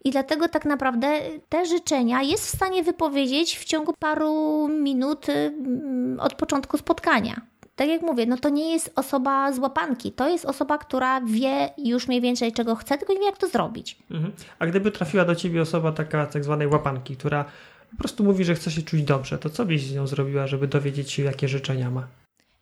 I 0.03 0.11
dlatego 0.11 0.47
tak 0.47 0.65
naprawdę 0.65 1.07
te 1.49 1.65
życzenia 1.65 2.21
jest 2.21 2.45
w 2.45 2.55
stanie 2.55 2.83
wypowiedzieć 2.83 3.57
w 3.57 3.65
ciągu 3.65 3.93
paru 3.99 4.67
minut 4.67 5.29
mm, 5.29 6.19
od 6.19 6.33
początku 6.33 6.77
spotkania 6.77 7.50
tak 7.81 7.89
jak 7.89 8.01
mówię, 8.01 8.25
no 8.25 8.37
to 8.37 8.49
nie 8.49 8.73
jest 8.73 8.91
osoba 8.95 9.51
z 9.51 9.59
łapanki. 9.59 10.11
To 10.11 10.29
jest 10.29 10.45
osoba, 10.45 10.77
która 10.77 11.21
wie 11.21 11.69
już 11.77 12.07
mniej 12.07 12.21
więcej 12.21 12.53
czego 12.53 12.75
chce, 12.75 12.97
tylko 12.97 13.13
nie 13.13 13.19
wie 13.19 13.25
jak 13.25 13.37
to 13.37 13.47
zrobić. 13.47 13.97
Mhm. 14.11 14.33
A 14.59 14.65
gdyby 14.65 14.91
trafiła 14.91 15.25
do 15.25 15.35
ciebie 15.35 15.61
osoba 15.61 15.91
taka 15.91 16.25
tak 16.25 16.43
zwanej 16.43 16.67
łapanki, 16.67 17.17
która 17.17 17.45
po 17.91 17.97
prostu 17.97 18.23
mówi, 18.23 18.43
że 18.43 18.55
chce 18.55 18.71
się 18.71 18.81
czuć 18.81 19.03
dobrze. 19.03 19.37
To 19.37 19.49
co 19.49 19.65
byś 19.65 19.83
z 19.83 19.95
nią 19.95 20.07
zrobiła, 20.07 20.47
żeby 20.47 20.67
dowiedzieć 20.67 21.11
się, 21.11 21.23
jakie 21.23 21.47
życzenia 21.47 21.91
ma? 21.91 22.07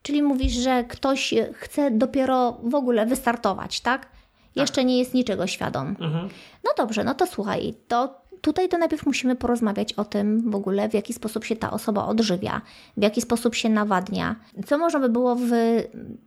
Czyli 0.01 0.23
mówisz, 0.23 0.53
że 0.53 0.83
ktoś 0.83 1.33
chce 1.53 1.91
dopiero 1.91 2.57
w 2.63 2.75
ogóle 2.75 3.05
wystartować, 3.05 3.81
tak? 3.81 4.07
Jeszcze 4.55 4.85
nie 4.85 4.99
jest 4.99 5.13
niczego 5.13 5.47
świadom. 5.47 5.87
Mhm. 5.87 6.29
No 6.63 6.71
dobrze, 6.77 7.03
no 7.03 7.15
to 7.15 7.27
słuchaj, 7.27 7.73
to 7.87 8.21
tutaj 8.41 8.69
to 8.69 8.77
najpierw 8.77 9.05
musimy 9.05 9.35
porozmawiać 9.35 9.93
o 9.93 10.05
tym 10.05 10.51
w 10.51 10.55
ogóle, 10.55 10.89
w 10.89 10.93
jaki 10.93 11.13
sposób 11.13 11.45
się 11.45 11.55
ta 11.55 11.71
osoba 11.71 12.05
odżywia, 12.05 12.61
w 12.97 13.01
jaki 13.01 13.21
sposób 13.21 13.55
się 13.55 13.69
nawadnia, 13.69 14.35
co 14.65 14.77
można 14.77 14.99
by 14.99 15.09
było 15.09 15.35
w 15.35 15.51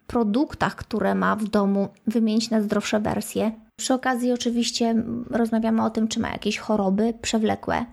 produktach, 0.07 0.77
które 0.77 1.15
ma 1.15 1.37
w 1.37 1.45
domu, 1.45 1.89
wymienić 2.07 2.51
na 2.51 2.63
zdrowsze 2.63 3.01
wersje. 3.01 3.53
Przy 3.77 3.95
okazji, 3.95 4.33
oczywiście, 4.33 5.05
rozmawiamy 5.31 5.85
o 5.85 5.91
tym, 5.91 6.09
czy 6.09 6.21
ma 6.21 6.31
jakieś 6.31 6.59
choroby 6.59 7.15
przewlekłe, 7.23 7.85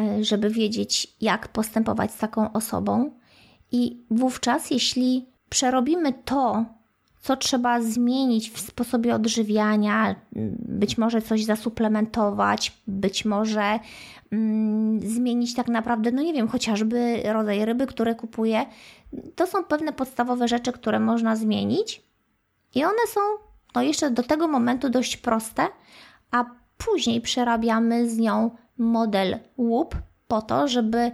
e, 0.00 0.24
żeby 0.24 0.50
wiedzieć, 0.50 1.16
jak 1.20 1.48
postępować 1.48 2.12
z 2.12 2.18
taką 2.18 2.52
osobą. 2.52 3.10
I 3.72 4.04
wówczas, 4.10 4.70
jeśli 4.70 5.26
przerobimy 5.48 6.12
to, 6.24 6.64
co 7.20 7.36
trzeba 7.36 7.80
zmienić 7.80 8.50
w 8.50 8.60
sposobie 8.60 9.14
odżywiania, 9.14 10.14
być 10.58 10.98
może 10.98 11.22
coś 11.22 11.44
zasuplementować, 11.44 12.82
być 12.86 13.24
może 13.24 13.78
mm, 14.32 15.00
zmienić 15.00 15.54
tak 15.54 15.68
naprawdę, 15.68 16.12
no 16.12 16.22
nie 16.22 16.32
wiem, 16.32 16.48
chociażby 16.48 17.22
rodzaj 17.24 17.64
ryby, 17.64 17.86
które 17.86 18.14
kupuję. 18.14 18.66
To 19.34 19.46
są 19.46 19.64
pewne 19.64 19.92
podstawowe 19.92 20.48
rzeczy, 20.48 20.72
które 20.72 21.00
można 21.00 21.36
zmienić 21.36 22.02
i 22.74 22.84
one 22.84 23.06
są 23.08 23.20
no 23.74 23.82
jeszcze 23.82 24.10
do 24.10 24.22
tego 24.22 24.48
momentu 24.48 24.90
dość 24.90 25.16
proste, 25.16 25.66
a 26.30 26.44
później 26.78 27.20
przerabiamy 27.20 28.10
z 28.10 28.18
nią 28.18 28.50
model 28.78 29.38
łup 29.56 29.94
po 30.28 30.42
to, 30.42 30.68
żeby 30.68 31.12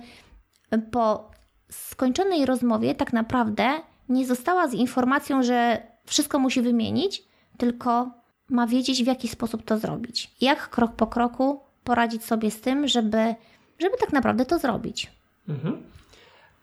po 0.90 1.30
skończonej 1.70 2.46
rozmowie 2.46 2.94
tak 2.94 3.12
naprawdę 3.12 3.70
nie 4.08 4.26
została 4.26 4.68
z 4.68 4.74
informacją, 4.74 5.42
że 5.42 5.86
wszystko 6.06 6.38
musi 6.38 6.62
wymienić, 6.62 7.22
tylko 7.58 8.10
ma 8.50 8.66
wiedzieć, 8.66 9.04
w 9.04 9.06
jaki 9.06 9.28
sposób 9.28 9.64
to 9.64 9.78
zrobić. 9.78 10.30
Jak 10.40 10.70
krok 10.70 10.92
po 10.92 11.06
kroku 11.06 11.60
poradzić 11.84 12.24
sobie 12.24 12.50
z 12.50 12.60
tym, 12.60 12.88
żeby, 12.88 13.34
żeby 13.78 13.96
tak 14.00 14.12
naprawdę 14.12 14.46
to 14.46 14.58
zrobić. 14.58 15.10
Mhm. 15.48 15.82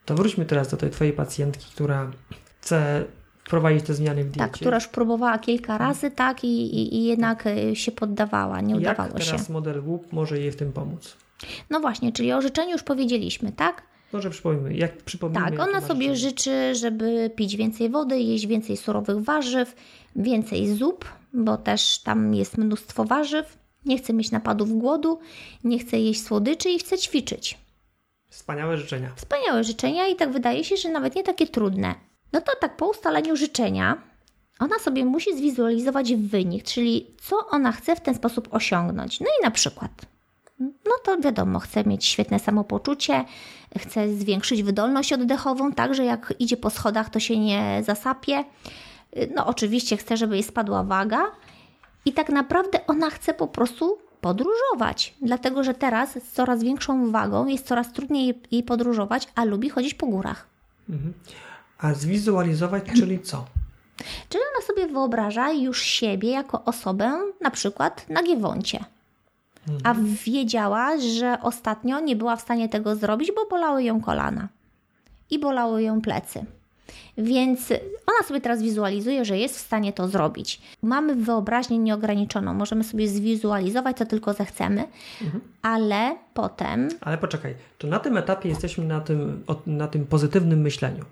To 0.06 0.15
wróćmy 0.15 0.45
teraz 0.45 0.67
do 0.69 0.77
tej 0.77 0.89
Twojej 0.89 1.13
pacjentki, 1.13 1.65
która 1.73 2.12
chce 2.62 3.06
wprowadzić 3.43 3.86
te 3.86 3.93
zmiany 3.93 4.23
w 4.23 4.27
diecie. 4.27 4.39
Tak, 4.39 4.51
która 4.51 4.77
już 4.77 4.88
próbowała 4.88 5.38
kilka 5.38 5.77
razy, 5.77 6.12
tak, 6.12 6.43
i, 6.43 6.47
i, 6.47 6.95
i 6.95 7.03
jednak 7.03 7.47
y, 7.47 7.75
się 7.75 7.91
poddawała, 7.91 8.62
nie 8.62 8.75
udawało 8.75 9.10
Jak 9.10 9.23
teraz 9.25 9.47
się. 9.47 9.53
model 9.53 9.82
WUP 9.82 10.13
może 10.13 10.39
jej 10.39 10.51
w 10.51 10.56
tym 10.56 10.73
pomóc? 10.73 11.17
No 11.69 11.79
właśnie, 11.79 12.12
czyli 12.12 12.34
o 12.34 12.41
życzeniu 12.41 12.71
już 12.71 12.84
powiedzieliśmy, 12.84 13.51
tak? 13.51 13.84
Może 14.13 14.30
przypomnijmy, 14.30 14.73
jak 14.73 14.97
przypomnijmy. 14.97 15.52
Tak, 15.52 15.60
ona 15.60 15.82
sobie 15.82 16.15
życzy, 16.15 16.76
żeby 16.76 17.32
pić 17.36 17.56
więcej 17.56 17.89
wody, 17.89 18.19
jeść 18.19 18.47
więcej 18.47 18.78
surowych 18.78 19.23
warzyw, 19.23 19.76
więcej 20.15 20.76
zup, 20.76 21.06
bo 21.34 21.58
też 21.58 21.99
tam 21.99 22.34
jest 22.34 22.58
mnóstwo 22.58 23.06
warzyw. 23.06 23.58
Nie 23.86 23.97
chce 23.97 24.13
mieć 24.13 24.32
napadów 24.32 24.78
głodu, 24.78 25.19
nie 25.63 25.80
chce 25.80 25.99
jeść 25.99 26.23
słodyczy 26.23 26.69
i 26.69 26.80
chce 26.80 26.97
ćwiczyć. 26.97 27.58
Wspaniałe 28.30 28.78
życzenia. 28.78 29.12
Wspaniałe 29.15 29.63
życzenia 29.63 30.08
i 30.08 30.15
tak 30.15 30.32
wydaje 30.32 30.63
się, 30.63 30.78
że 30.78 30.89
nawet 30.89 31.15
nie 31.15 31.23
takie 31.23 31.47
trudne. 31.47 31.95
No 32.34 32.41
to 32.41 32.52
tak 32.62 32.78
po 32.78 32.89
ustaleniu 32.89 33.36
życzenia 33.36 34.02
ona 34.60 34.80
sobie 34.80 35.06
musi 35.06 35.38
zwizualizować 35.38 36.15
wynik, 36.15 36.63
czyli 36.63 37.08
co 37.21 37.47
ona 37.49 37.71
chce 37.71 37.95
w 37.95 38.02
ten 38.02 38.15
sposób 38.15 38.47
osiągnąć. 38.52 39.19
No 39.19 39.28
i 39.41 39.43
na 39.43 39.52
przykład, 39.52 39.91
no 40.86 40.91
to 41.04 41.17
wiadomo, 41.17 41.60
chce 41.60 41.84
mieć 41.84 42.06
świetne 42.06 42.39
samopoczucie, 42.39 43.26
chce 43.78 44.13
zwiększyć 44.13 44.63
wydolność 44.63 45.13
oddechową, 45.13 45.71
tak, 45.71 45.95
że 45.95 46.06
jak 46.06 46.34
idzie 46.39 46.58
po 46.58 46.69
schodach, 46.69 47.10
to 47.10 47.19
się 47.19 47.39
nie 47.39 47.82
zasapie. 47.86 48.43
No 49.36 49.45
oczywiście 49.45 49.97
chce, 49.97 50.17
żeby 50.17 50.36
jej 50.36 50.43
spadła 50.43 50.84
waga 50.84 51.23
i 52.06 52.13
tak 52.13 52.30
naprawdę 52.30 52.88
ona 52.88 53.10
chce 53.10 53.34
po 53.34 53.47
prostu 53.47 53.97
podróżować, 54.21 55.13
dlatego 55.21 55.63
że 55.63 55.73
teraz 55.73 56.12
z 56.12 56.32
coraz 56.32 56.63
większą 56.63 57.12
wagą 57.12 57.47
jest 57.47 57.67
coraz 57.67 57.93
trudniej 57.93 58.41
jej 58.52 58.63
podróżować, 58.63 59.28
a 59.36 59.43
lubi 59.43 59.69
chodzić 59.69 59.93
po 59.93 60.08
górach. 60.08 60.47
A 61.78 61.93
zwizualizować, 61.93 62.84
czyli 62.97 63.19
co? 63.19 63.45
Czyli 64.30 64.43
ona 64.56 64.65
sobie 64.67 64.88
wyobraża 64.88 65.52
już 65.52 65.82
siebie 65.82 66.30
jako 66.30 66.63
osobę, 66.65 67.19
na 67.41 67.52
przykład 67.52 68.10
na 68.10 68.23
Giewoncie. 68.23 68.86
A 69.84 69.95
wiedziała, 70.26 70.97
że 70.97 71.38
ostatnio 71.41 71.99
nie 71.99 72.15
była 72.15 72.36
w 72.36 72.41
stanie 72.41 72.69
tego 72.69 72.95
zrobić, 72.95 73.32
bo 73.36 73.45
bolały 73.49 73.84
ją 73.84 74.02
kolana 74.02 74.47
i 75.30 75.39
bolały 75.39 75.84
ją 75.84 76.02
plecy. 76.02 76.45
Więc 77.17 77.71
ona 78.06 78.28
sobie 78.28 78.41
teraz 78.41 78.62
wizualizuje, 78.62 79.26
że 79.26 79.38
jest 79.38 79.58
w 79.58 79.62
stanie 79.62 79.93
to 79.93 80.08
zrobić. 80.08 80.62
Mamy 80.82 81.15
wyobraźnię 81.15 81.80
nieograniczoną, 81.80 82.54
możemy 82.54 82.84
sobie 82.84 83.08
zwizualizować, 83.08 83.97
co 83.97 84.06
tylko 84.06 84.34
zechcemy, 84.34 84.84
ale 85.62 86.15
potem 86.34 86.89
Ale 87.02 87.17
poczekaj, 87.17 87.56
to 87.78 87.88
na 87.88 87.99
tym 87.99 88.17
etapie 88.17 88.49
jesteśmy 88.49 88.86
na 88.86 89.02
tym, 89.02 89.43
na 89.67 89.88
tym 89.88 90.06
pozytywnym 90.06 90.62
myśleniu, 90.62 91.06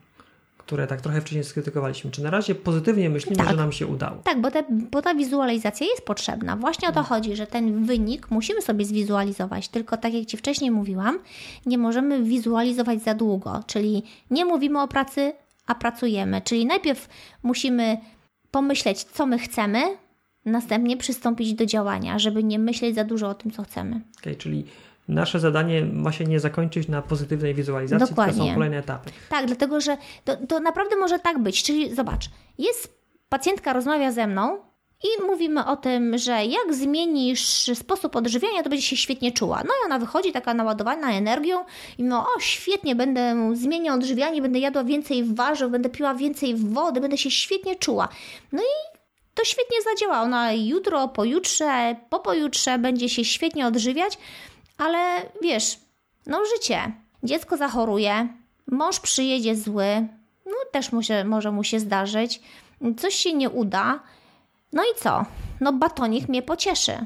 które 0.71 0.87
tak 0.87 1.01
trochę 1.01 1.21
wcześniej 1.21 1.43
skrytykowaliśmy. 1.43 2.11
Czy 2.11 2.23
na 2.23 2.29
razie 2.29 2.55
pozytywnie 2.55 3.09
myślimy, 3.09 3.37
Tak. 3.37 3.49
że 3.49 3.55
nam 3.55 3.71
się 3.71 3.87
udało? 3.87 4.17
Tak, 4.23 4.41
bo, 4.41 4.51
te, 4.51 4.63
bo 4.69 5.01
ta 5.01 5.15
wizualizacja 5.15 5.87
jest 5.87 6.05
potrzebna. 6.05 6.55
Właśnie 6.55 6.89
o 6.89 6.91
to 6.91 7.03
chodzi, 7.03 7.35
że 7.35 7.47
ten 7.47 7.85
wynik 7.85 8.31
musimy 8.31 8.61
sobie 8.61 8.85
zwizualizować. 8.85 9.67
Tylko 9.67 9.97
tak 9.97 10.13
jak 10.13 10.25
Ci 10.25 10.37
wcześniej 10.37 10.71
mówiłam, 10.71 11.19
nie 11.65 11.77
możemy 11.77 12.23
wizualizować 12.23 13.03
za 13.03 13.13
długo. 13.13 13.63
Czyli 13.67 14.03
nie 14.29 14.45
mówimy 14.45 14.81
o 14.81 14.87
pracy, 14.87 15.33
a 15.67 15.75
pracujemy. 15.75 16.41
Czyli 16.41 16.65
najpierw 16.65 17.09
musimy 17.43 17.97
pomyśleć, 18.51 19.03
co 19.03 19.25
my 19.25 19.39
chcemy, 19.39 19.81
następnie 20.45 20.97
przystąpić 20.97 21.53
do 21.53 21.65
działania, 21.65 22.19
żeby 22.19 22.43
nie 22.43 22.59
myśleć 22.59 22.95
za 22.95 23.03
dużo 23.03 23.29
o 23.29 23.33
tym, 23.33 23.51
co 23.51 23.63
chcemy. 23.63 24.01
Okej, 24.21 24.35
czyli 24.35 24.65
nasze 25.07 25.39
zadanie 25.39 25.85
ma 25.85 26.11
się 26.11 26.25
nie 26.25 26.39
zakończyć 26.39 26.87
na 26.87 27.01
pozytywnej 27.01 27.53
wizualizacji, 27.53 28.07
tylko 28.07 28.21
Dokładnie. 28.21 28.49
są 28.49 28.53
kolejne 28.53 28.77
etapy. 28.77 29.11
Tak, 29.29 29.45
dlatego 29.45 29.81
że 29.81 29.97
to, 30.25 30.37
to 30.47 30.59
naprawdę 30.59 30.95
może 30.95 31.19
tak 31.19 31.39
być. 31.39 31.63
Czyli 31.63 31.95
zobacz, 31.95 32.25
jest 32.57 33.01
pacjentka 33.29 33.73
rozmawia 33.73 34.11
ze 34.11 34.27
mną 34.27 34.59
i 35.03 35.23
mówimy 35.23 35.65
o 35.65 35.75
tym, 35.75 36.17
że 36.17 36.45
jak 36.45 36.73
zmienisz 36.73 37.71
sposób 37.73 38.15
odżywiania, 38.15 38.63
to 38.63 38.69
będzie 38.69 38.85
się 38.85 38.97
świetnie 38.97 39.31
czuła. 39.31 39.63
No 39.63 39.73
i 39.81 39.85
ona 39.85 39.99
wychodzi 39.99 40.31
taka 40.31 40.53
naładowana 40.53 41.11
energią 41.11 41.65
i 41.97 42.03
no 42.03 42.27
o 42.37 42.39
świetnie, 42.39 42.95
będę 42.95 43.51
zmieniać 43.53 43.95
odżywianie, 43.95 44.41
będę 44.41 44.59
jadła 44.59 44.83
więcej 44.83 45.23
warzyw, 45.23 45.71
będę 45.71 45.89
piła 45.89 46.15
więcej 46.15 46.55
wody, 46.55 47.01
będę 47.01 47.17
się 47.17 47.31
świetnie 47.31 47.75
czuła. 47.75 48.09
No 48.51 48.61
i 48.61 48.91
to 49.33 49.45
świetnie 49.45 49.77
zadziała. 49.81 50.21
Ona 50.21 50.53
jutro, 50.53 51.07
pojutrze, 51.07 51.95
po 52.09 52.19
pojutrze 52.19 52.77
będzie 52.77 53.09
się 53.09 53.25
świetnie 53.25 53.67
odżywiać, 53.67 54.17
ale 54.81 55.21
wiesz, 55.41 55.79
no 56.25 56.41
życie. 56.45 56.91
Dziecko 57.23 57.57
zachoruje, 57.57 58.27
mąż 58.71 58.99
przyjedzie 58.99 59.55
zły, 59.55 60.07
no 60.45 60.53
też 60.71 60.91
mu 60.91 61.03
się, 61.03 61.23
może 61.23 61.51
mu 61.51 61.63
się 61.63 61.79
zdarzyć, 61.79 62.41
coś 62.97 63.15
się 63.15 63.33
nie 63.33 63.49
uda. 63.49 63.99
No 64.73 64.83
i 64.83 64.99
co? 64.99 65.25
No 65.61 65.73
batonik 65.73 66.29
mnie 66.29 66.41
pocieszy. 66.41 67.05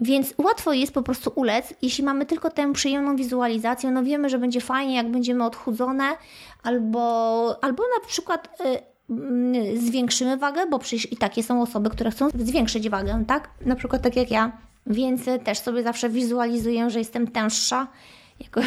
Więc 0.00 0.34
łatwo 0.38 0.72
jest 0.72 0.94
po 0.94 1.02
prostu 1.02 1.32
ulec, 1.34 1.74
jeśli 1.82 2.04
mamy 2.04 2.26
tylko 2.26 2.50
tę 2.50 2.72
przyjemną 2.72 3.16
wizualizację, 3.16 3.90
no 3.90 4.02
wiemy, 4.02 4.28
że 4.28 4.38
będzie 4.38 4.60
fajnie, 4.60 4.96
jak 4.96 5.10
będziemy 5.10 5.44
odchudzone, 5.44 6.16
albo, 6.62 7.64
albo 7.64 7.82
na 7.82 8.06
przykład 8.08 8.60
y, 8.60 8.78
mm, 9.10 9.78
zwiększymy 9.78 10.36
wagę, 10.36 10.66
bo 10.66 10.78
przecież 10.78 11.12
i 11.12 11.16
takie 11.16 11.42
są 11.42 11.62
osoby, 11.62 11.90
które 11.90 12.10
chcą 12.10 12.28
zwiększyć 12.34 12.88
wagę, 12.88 13.24
tak? 13.26 13.50
Na 13.60 13.76
przykład 13.76 14.02
tak 14.02 14.16
jak 14.16 14.30
ja. 14.30 14.65
Więc 14.86 15.28
y, 15.28 15.38
też 15.38 15.58
sobie 15.58 15.82
zawsze 15.82 16.08
wizualizuję, 16.08 16.90
że 16.90 16.98
jestem 16.98 17.26
tęższa. 17.26 17.86
Jako... 18.40 18.60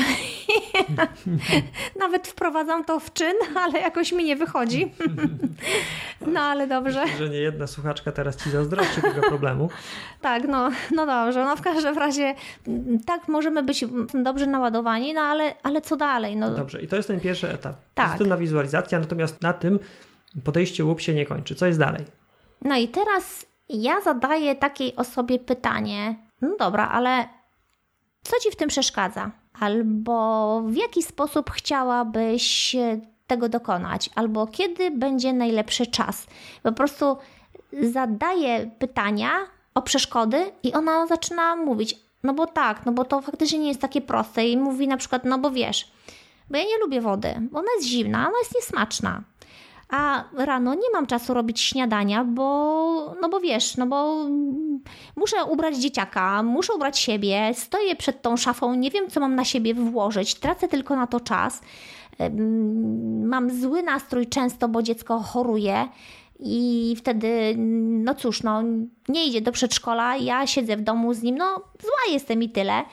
Nawet 1.99 2.27
wprowadzam 2.27 2.85
to 2.85 2.99
w 2.99 3.13
czyn, 3.13 3.33
ale 3.55 3.79
jakoś 3.79 4.11
mi 4.11 4.23
nie 4.23 4.35
wychodzi. 4.35 4.91
no 6.33 6.39
ale 6.39 6.67
dobrze. 6.67 7.03
Że 7.17 7.29
nie 7.29 7.37
jedna 7.37 7.67
słuchaczka 7.67 8.11
teraz 8.11 8.43
ci 8.43 8.49
zazdrości 8.49 9.01
tego 9.01 9.21
problemu. 9.21 9.69
Tak, 10.21 10.47
no, 10.47 10.69
no 10.91 11.05
dobrze. 11.05 11.45
No 11.45 11.55
w 11.55 11.61
każdym 11.61 11.97
razie 11.97 12.35
mm, 12.67 12.99
tak 13.05 13.27
możemy 13.27 13.63
być 13.63 13.85
dobrze 14.13 14.47
naładowani, 14.47 15.13
no 15.13 15.21
ale, 15.21 15.55
ale 15.63 15.81
co 15.81 15.95
dalej? 15.95 16.35
No, 16.35 16.49
Dobrze, 16.49 16.81
i 16.81 16.87
to 16.87 16.95
jest 16.95 17.07
ten 17.07 17.19
pierwszy 17.19 17.49
etap. 17.49 17.75
Tak. 17.93 18.07
Pozytywna 18.07 18.37
wizualizacja, 18.37 18.99
natomiast 18.99 19.41
na 19.41 19.53
tym 19.53 19.79
podejście 20.43 20.85
łup 20.85 21.01
się 21.01 21.13
nie 21.13 21.25
kończy. 21.25 21.55
Co 21.55 21.65
jest 21.65 21.79
dalej? 21.79 22.05
no 22.61 22.77
i 22.77 22.87
teraz 22.87 23.45
ja 23.69 24.01
zadaję 24.01 24.55
takiej 24.55 24.95
osobie 24.95 25.39
pytanie, 25.39 26.15
no 26.41 26.55
dobra, 26.59 26.89
ale 26.89 27.29
co 28.23 28.39
Ci 28.39 28.51
w 28.51 28.55
tym 28.55 28.69
przeszkadza? 28.69 29.31
Albo 29.59 30.61
w 30.61 30.75
jaki 30.75 31.03
sposób 31.03 31.51
chciałabyś 31.51 32.75
tego 33.27 33.49
dokonać? 33.49 34.09
Albo 34.15 34.47
kiedy 34.47 34.91
będzie 34.91 35.33
najlepszy 35.33 35.87
czas? 35.87 36.27
Po 36.63 36.71
prostu 36.71 37.17
zadaję 37.81 38.71
pytania 38.79 39.31
o 39.73 39.81
przeszkody 39.81 40.51
i 40.63 40.73
ona 40.73 41.07
zaczyna 41.07 41.55
mówić, 41.55 41.95
No 42.23 42.33
bo 42.33 42.47
tak, 42.47 42.85
no 42.85 42.91
bo 42.91 43.05
to 43.05 43.21
faktycznie 43.21 43.59
nie 43.59 43.67
jest 43.67 43.81
takie 43.81 44.01
proste 44.01 44.47
i 44.47 44.57
mówi 44.57 44.87
na 44.87 44.97
przykład, 44.97 45.25
no 45.25 45.39
bo 45.39 45.51
wiesz, 45.51 45.91
bo 46.49 46.57
ja 46.57 46.63
nie 46.63 46.77
lubię 46.79 47.01
wody, 47.01 47.33
bo 47.51 47.59
ona 47.59 47.67
jest 47.77 47.87
zimna, 47.87 48.27
ona 48.27 48.37
jest 48.39 48.55
niesmaczna. 48.55 49.21
A 49.89 50.23
rano 50.33 50.73
nie 50.73 50.91
mam 50.93 51.07
czasu 51.07 51.33
robić 51.33 51.61
śniadania, 51.61 52.23
bo, 52.23 53.15
no 53.21 53.29
bo 53.29 53.39
wiesz, 53.39 53.77
no 53.77 53.87
bo 53.87 54.25
muszę 55.15 55.45
ubrać 55.45 55.77
dzieciaka, 55.77 56.43
muszę 56.43 56.73
ubrać 56.73 56.99
siebie, 56.99 57.51
stoję 57.53 57.95
przed 57.95 58.21
tą 58.21 58.37
szafą, 58.37 58.75
nie 58.75 58.91
wiem, 58.91 59.09
co 59.09 59.19
mam 59.19 59.35
na 59.35 59.45
siebie 59.45 59.73
włożyć, 59.73 60.35
tracę 60.35 60.67
tylko 60.67 60.95
na 60.95 61.07
to 61.07 61.19
czas. 61.19 61.61
Mam 63.23 63.61
zły 63.61 63.83
nastrój 63.83 64.27
często, 64.27 64.67
bo 64.67 64.83
dziecko 64.83 65.19
choruje. 65.19 65.87
I 66.39 66.95
wtedy, 66.97 67.55
no 68.03 68.15
cóż, 68.15 68.43
no, 68.43 68.63
nie 69.07 69.25
idzie 69.25 69.41
do 69.41 69.51
przedszkola, 69.51 70.15
ja 70.17 70.47
siedzę 70.47 70.77
w 70.77 70.81
domu 70.81 71.13
z 71.13 71.21
nim, 71.21 71.37
no 71.37 71.55
zła 71.81 72.13
jestem 72.13 72.43
i 72.43 72.49
tyle. 72.49 72.83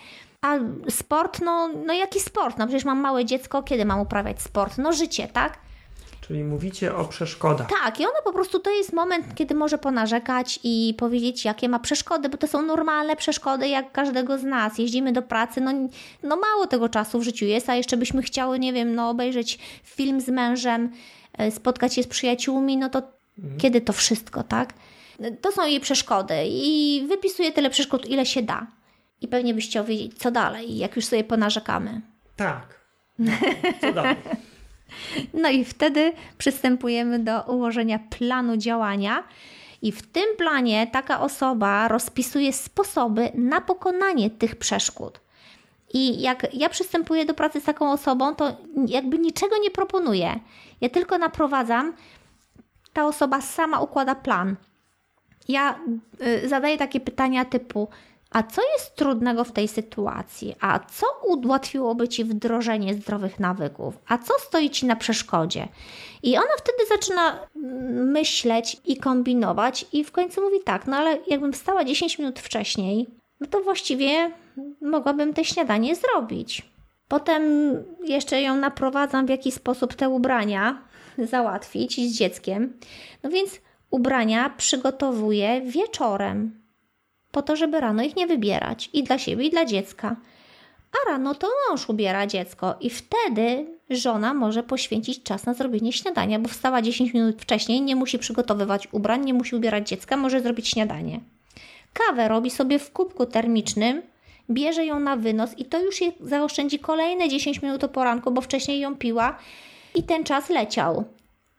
A 0.42 0.54
sport, 0.90 1.40
no, 1.40 1.68
no 1.86 1.92
jaki 1.92 2.20
sport? 2.20 2.58
No 2.58 2.66
przecież 2.66 2.84
mam 2.84 3.00
małe 3.00 3.24
dziecko, 3.24 3.62
kiedy 3.62 3.84
mam 3.84 4.00
uprawiać 4.00 4.42
sport? 4.42 4.78
No 4.78 4.92
życie, 4.92 5.28
tak? 5.28 5.65
Czyli 6.26 6.44
mówicie 6.44 6.96
o 6.96 7.04
przeszkodach. 7.04 7.68
Tak, 7.82 8.00
i 8.00 8.04
ona 8.04 8.22
po 8.24 8.32
prostu 8.32 8.58
to 8.58 8.70
jest 8.70 8.92
moment, 8.92 9.34
kiedy 9.34 9.54
może 9.54 9.78
ponarzekać 9.78 10.60
i 10.64 10.94
powiedzieć, 10.98 11.44
jakie 11.44 11.68
ma 11.68 11.78
przeszkody, 11.78 12.28
bo 12.28 12.36
to 12.36 12.46
są 12.48 12.62
normalne 12.62 13.16
przeszkody, 13.16 13.68
jak 13.68 13.92
każdego 13.92 14.38
z 14.38 14.42
nas. 14.42 14.78
Jeździmy 14.78 15.12
do 15.12 15.22
pracy, 15.22 15.60
no, 15.60 15.72
no 16.22 16.36
mało 16.36 16.66
tego 16.66 16.88
czasu 16.88 17.18
w 17.18 17.22
życiu 17.22 17.44
jest, 17.44 17.70
a 17.70 17.74
jeszcze 17.74 17.96
byśmy 17.96 18.22
chciały, 18.22 18.58
nie 18.58 18.72
wiem, 18.72 18.94
no 18.94 19.10
obejrzeć 19.10 19.58
film 19.84 20.20
z 20.20 20.28
mężem, 20.28 20.92
e, 21.38 21.50
spotkać 21.50 21.94
się 21.94 22.02
z 22.02 22.06
przyjaciółmi, 22.06 22.76
no 22.76 22.88
to 22.88 23.02
mhm. 23.38 23.60
kiedy 23.60 23.80
to 23.80 23.92
wszystko, 23.92 24.42
tak? 24.42 24.74
To 25.40 25.52
są 25.52 25.66
jej 25.66 25.80
przeszkody 25.80 26.34
i 26.46 27.04
wypisuje 27.08 27.52
tyle 27.52 27.70
przeszkód, 27.70 28.06
ile 28.06 28.26
się 28.26 28.42
da. 28.42 28.66
I 29.20 29.28
pewnie 29.28 29.54
byś 29.54 29.66
chciał 29.68 29.84
wiedzieć, 29.84 30.18
co 30.18 30.30
dalej, 30.30 30.78
jak 30.78 30.96
już 30.96 31.04
sobie 31.04 31.24
ponarzekamy. 31.24 32.00
Tak. 32.36 32.80
Co 33.80 33.92
dalej? 33.92 34.16
No 35.34 35.48
i 35.48 35.64
wtedy 35.64 36.12
przystępujemy 36.38 37.18
do 37.18 37.42
ułożenia 37.42 37.98
planu 38.18 38.56
działania. 38.56 39.24
I 39.82 39.92
w 39.92 40.02
tym 40.06 40.36
planie 40.38 40.86
taka 40.86 41.20
osoba 41.20 41.88
rozpisuje 41.88 42.52
sposoby 42.52 43.30
na 43.34 43.60
pokonanie 43.60 44.30
tych 44.30 44.56
przeszkód. 44.56 45.20
I 45.94 46.20
jak 46.20 46.54
ja 46.54 46.68
przystępuję 46.68 47.24
do 47.24 47.34
pracy 47.34 47.60
z 47.60 47.64
taką 47.64 47.92
osobą, 47.92 48.34
to 48.34 48.56
jakby 48.86 49.18
niczego 49.18 49.58
nie 49.58 49.70
proponuję. 49.70 50.40
Ja 50.80 50.88
tylko 50.88 51.18
naprowadzam, 51.18 51.92
ta 52.92 53.06
osoba 53.06 53.40
sama 53.40 53.80
układa 53.80 54.14
plan. 54.14 54.56
Ja 55.48 55.78
y, 56.44 56.48
zadaję 56.48 56.78
takie 56.78 57.00
pytania 57.00 57.44
typu: 57.44 57.88
a 58.30 58.42
co 58.42 58.62
jest 58.72 58.96
trudnego 58.96 59.44
w 59.44 59.52
tej 59.52 59.68
sytuacji? 59.68 60.54
A 60.60 60.78
co 60.78 61.06
ułatwiłoby 61.22 62.08
ci 62.08 62.24
wdrożenie 62.24 62.94
zdrowych 62.94 63.40
nawyków? 63.40 63.98
A 64.08 64.18
co 64.18 64.34
stoi 64.38 64.70
ci 64.70 64.86
na 64.86 64.96
przeszkodzie? 64.96 65.68
I 66.22 66.36
ona 66.36 66.56
wtedy 66.58 66.78
zaczyna 66.88 67.38
myśleć 67.92 68.76
i 68.84 68.96
kombinować, 68.96 69.86
i 69.92 70.04
w 70.04 70.12
końcu 70.12 70.42
mówi 70.42 70.60
tak: 70.64 70.86
No 70.86 70.96
ale 70.96 71.18
jakbym 71.26 71.52
wstała 71.52 71.84
10 71.84 72.18
minut 72.18 72.40
wcześniej, 72.40 73.06
no 73.40 73.46
to 73.46 73.60
właściwie 73.60 74.30
mogłabym 74.80 75.34
te 75.34 75.44
śniadanie 75.44 75.96
zrobić. 75.96 76.62
Potem 77.08 77.42
jeszcze 78.04 78.42
ją 78.42 78.56
naprowadzam, 78.56 79.26
w 79.26 79.30
jaki 79.30 79.52
sposób 79.52 79.94
te 79.94 80.08
ubrania 80.08 80.82
załatwić 81.30 82.00
z 82.00 82.16
dzieckiem. 82.16 82.78
No 83.22 83.30
więc 83.30 83.60
ubrania 83.90 84.50
przygotowuję 84.50 85.60
wieczorem 85.60 86.65
po 87.36 87.42
to, 87.42 87.56
żeby 87.56 87.80
rano 87.80 88.02
ich 88.02 88.16
nie 88.16 88.26
wybierać 88.26 88.90
i 88.92 89.02
dla 89.02 89.18
siebie, 89.18 89.44
i 89.44 89.50
dla 89.50 89.64
dziecka. 89.64 90.16
A 90.92 91.10
rano 91.10 91.34
to 91.34 91.48
mąż 91.68 91.88
ubiera 91.88 92.26
dziecko 92.26 92.74
i 92.80 92.90
wtedy 92.90 93.66
żona 93.90 94.34
może 94.34 94.62
poświęcić 94.62 95.22
czas 95.22 95.46
na 95.46 95.54
zrobienie 95.54 95.92
śniadania, 95.92 96.38
bo 96.38 96.48
wstała 96.48 96.82
10 96.82 97.14
minut 97.14 97.42
wcześniej, 97.42 97.82
nie 97.82 97.96
musi 97.96 98.18
przygotowywać 98.18 98.88
ubrań, 98.92 99.24
nie 99.24 99.34
musi 99.34 99.56
ubierać 99.56 99.88
dziecka, 99.88 100.16
może 100.16 100.40
zrobić 100.40 100.68
śniadanie. 100.68 101.20
Kawę 101.92 102.28
robi 102.28 102.50
sobie 102.50 102.78
w 102.78 102.92
kubku 102.92 103.26
termicznym, 103.26 104.02
bierze 104.50 104.84
ją 104.84 105.00
na 105.00 105.16
wynos 105.16 105.58
i 105.58 105.64
to 105.64 105.82
już 105.82 106.00
jej 106.00 106.12
zaoszczędzi 106.20 106.78
kolejne 106.78 107.28
10 107.28 107.62
minut 107.62 107.84
o 107.84 107.88
poranku, 107.88 108.30
bo 108.30 108.40
wcześniej 108.40 108.80
ją 108.80 108.96
piła 108.96 109.38
i 109.94 110.02
ten 110.02 110.24
czas 110.24 110.48
leciał. 110.48 111.04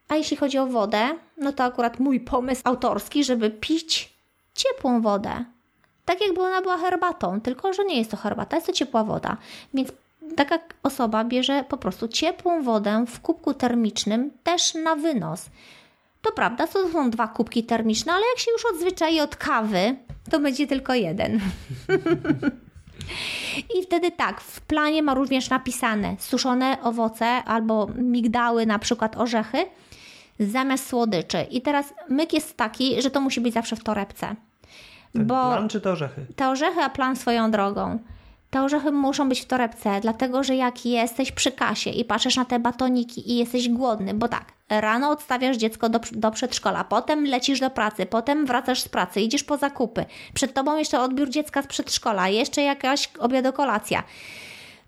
A 0.08 0.16
jeśli 0.16 0.38
chodzi 0.38 0.58
o 0.58 0.68
wodę, 0.68 1.08
no 1.38 1.54
to 1.54 1.64
akurat 1.64 2.00
mój 2.00 2.20
pomysł 2.20 2.62
autorski, 2.64 3.24
żeby 3.24 3.50
pić 3.50 4.14
ciepłą 4.56 5.02
wodę 5.02 5.46
tak 6.08 6.22
jakby 6.22 6.42
ona 6.42 6.62
była 6.62 6.78
herbatą, 6.78 7.42
tylko 7.42 7.74
że 7.74 7.86
nie 7.86 7.98
jest 7.98 8.12
to 8.12 8.18
herbata, 8.18 8.58
jest 8.58 8.68
to 8.68 8.74
ciepła 8.74 9.04
woda. 9.04 9.38
Więc 9.74 9.92
taka 10.36 10.60
osoba 10.84 11.24
bierze 11.24 11.64
po 11.70 11.78
prostu 11.78 12.08
ciepłą 12.08 12.64
wodę 12.64 13.06
w 13.08 13.20
kubku 13.20 13.54
termicznym 13.54 14.32
też 14.44 14.74
na 14.74 14.96
wynos. 14.96 15.46
To 16.22 16.32
prawda, 16.32 16.68
to 16.68 16.90
są 16.90 17.10
dwa 17.10 17.28
kubki 17.28 17.64
termiczne, 17.64 18.14
ale 18.14 18.24
jak 18.36 18.40
się 18.40 18.52
już 18.52 18.66
odzwyczai 18.74 19.20
od 19.20 19.36
kawy, 19.36 19.96
to 20.30 20.40
będzie 20.40 20.68
tylko 20.68 20.94
jeden. 20.94 21.40
I 23.80 23.84
wtedy 23.84 24.12
tak, 24.12 24.42
w 24.42 24.62
planie 24.62 25.04
ma 25.04 25.14
również 25.14 25.50
napisane 25.50 26.16
suszone 26.20 26.78
owoce 26.84 27.26
albo 27.26 27.88
migdały, 27.96 28.66
na 28.66 28.80
przykład 28.80 29.18
orzechy, 29.18 29.58
zamiast 30.40 30.88
słodyczy. 30.88 31.42
I 31.52 31.62
teraz 31.62 31.94
myk 32.10 32.34
jest 32.34 32.58
taki, 32.58 33.02
że 33.02 33.12
to 33.12 33.22
musi 33.22 33.42
być 33.42 33.54
zawsze 33.54 33.76
w 33.76 33.84
torebce. 33.84 34.36
Ten 35.18 35.28
bo 35.28 35.34
plan 35.34 35.70
czy 35.70 35.82
te 35.82 35.92
orzechy? 35.92 36.26
Te 36.36 36.50
orzechy, 36.50 36.82
a 36.82 36.90
plan 36.90 37.16
swoją 37.16 37.52
drogą. 37.52 38.00
Te 38.50 38.64
orzechy 38.64 38.92
muszą 38.92 39.30
być 39.30 39.42
w 39.42 39.46
torebce, 39.46 40.00
dlatego 40.02 40.44
że 40.44 40.56
jak 40.56 40.86
jesteś 40.86 41.32
przy 41.32 41.52
kasie 41.52 41.90
i 41.90 42.06
patrzysz 42.06 42.36
na 42.36 42.46
te 42.46 42.60
batoniki 42.60 43.32
i 43.32 43.38
jesteś 43.38 43.70
głodny, 43.70 44.14
bo 44.14 44.28
tak, 44.28 44.46
rano 44.70 45.10
odstawiasz 45.10 45.58
dziecko 45.58 45.90
do, 45.90 46.00
do 46.12 46.32
przedszkola, 46.32 46.84
potem 46.84 47.26
lecisz 47.26 47.60
do 47.60 47.70
pracy, 47.70 48.06
potem 48.06 48.46
wracasz 48.46 48.82
z 48.82 48.90
pracy, 48.90 49.22
idziesz 49.22 49.44
po 49.44 49.58
zakupy, 49.58 50.06
przed 50.34 50.54
tobą 50.54 50.78
jeszcze 50.78 51.00
odbiór 51.00 51.30
dziecka 51.30 51.62
z 51.62 51.68
przedszkola, 51.68 52.30
jeszcze 52.30 52.62
jakaś 52.62 53.10
obiadokolacja. 53.20 54.04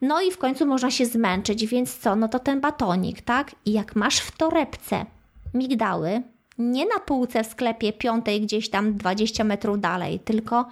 No 0.01 0.21
i 0.21 0.31
w 0.31 0.37
końcu 0.37 0.65
można 0.65 0.91
się 0.91 1.05
zmęczyć, 1.05 1.65
więc 1.65 1.97
co? 1.97 2.15
No 2.15 2.27
to 2.27 2.39
ten 2.39 2.61
batonik, 2.61 3.21
tak? 3.21 3.51
I 3.65 3.71
jak 3.71 3.95
masz 3.95 4.19
w 4.19 4.37
torebce 4.37 5.05
migdały, 5.53 6.21
nie 6.59 6.85
na 6.85 6.99
półce 6.99 7.43
w 7.43 7.47
sklepie 7.47 7.93
piątej 7.93 8.41
gdzieś 8.41 8.69
tam 8.69 8.93
20 8.93 9.43
metrów 9.43 9.79
dalej, 9.79 10.19
tylko 10.19 10.65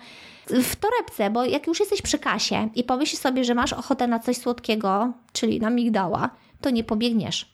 w 0.49 0.75
torebce, 0.75 1.29
bo 1.29 1.45
jak 1.45 1.67
już 1.67 1.79
jesteś 1.79 2.01
przy 2.01 2.19
kasie 2.19 2.69
i 2.75 2.83
pomyślisz 2.83 3.21
sobie, 3.21 3.43
że 3.43 3.55
masz 3.55 3.73
ochotę 3.73 4.07
na 4.07 4.19
coś 4.19 4.37
słodkiego, 4.37 5.13
czyli 5.33 5.59
na 5.59 5.69
migdała, 5.69 6.29
to 6.61 6.69
nie 6.69 6.83
pobiegniesz. 6.83 7.45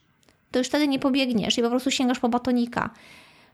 To 0.52 0.60
już 0.60 0.68
wtedy 0.68 0.88
nie 0.88 1.00
pobiegniesz 1.00 1.58
i 1.58 1.62
po 1.62 1.70
prostu 1.70 1.92
sięgasz 1.92 2.20
po 2.20 2.30
batonika, 2.30 2.90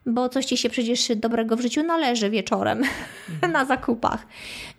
bo 0.05 0.29
coś 0.29 0.45
ci 0.45 0.57
się 0.57 0.69
przecież 0.69 1.11
dobrego 1.15 1.55
w 1.55 1.61
życiu 1.61 1.83
należy 1.83 2.29
wieczorem 2.29 2.83
na 3.53 3.65
zakupach. 3.65 4.27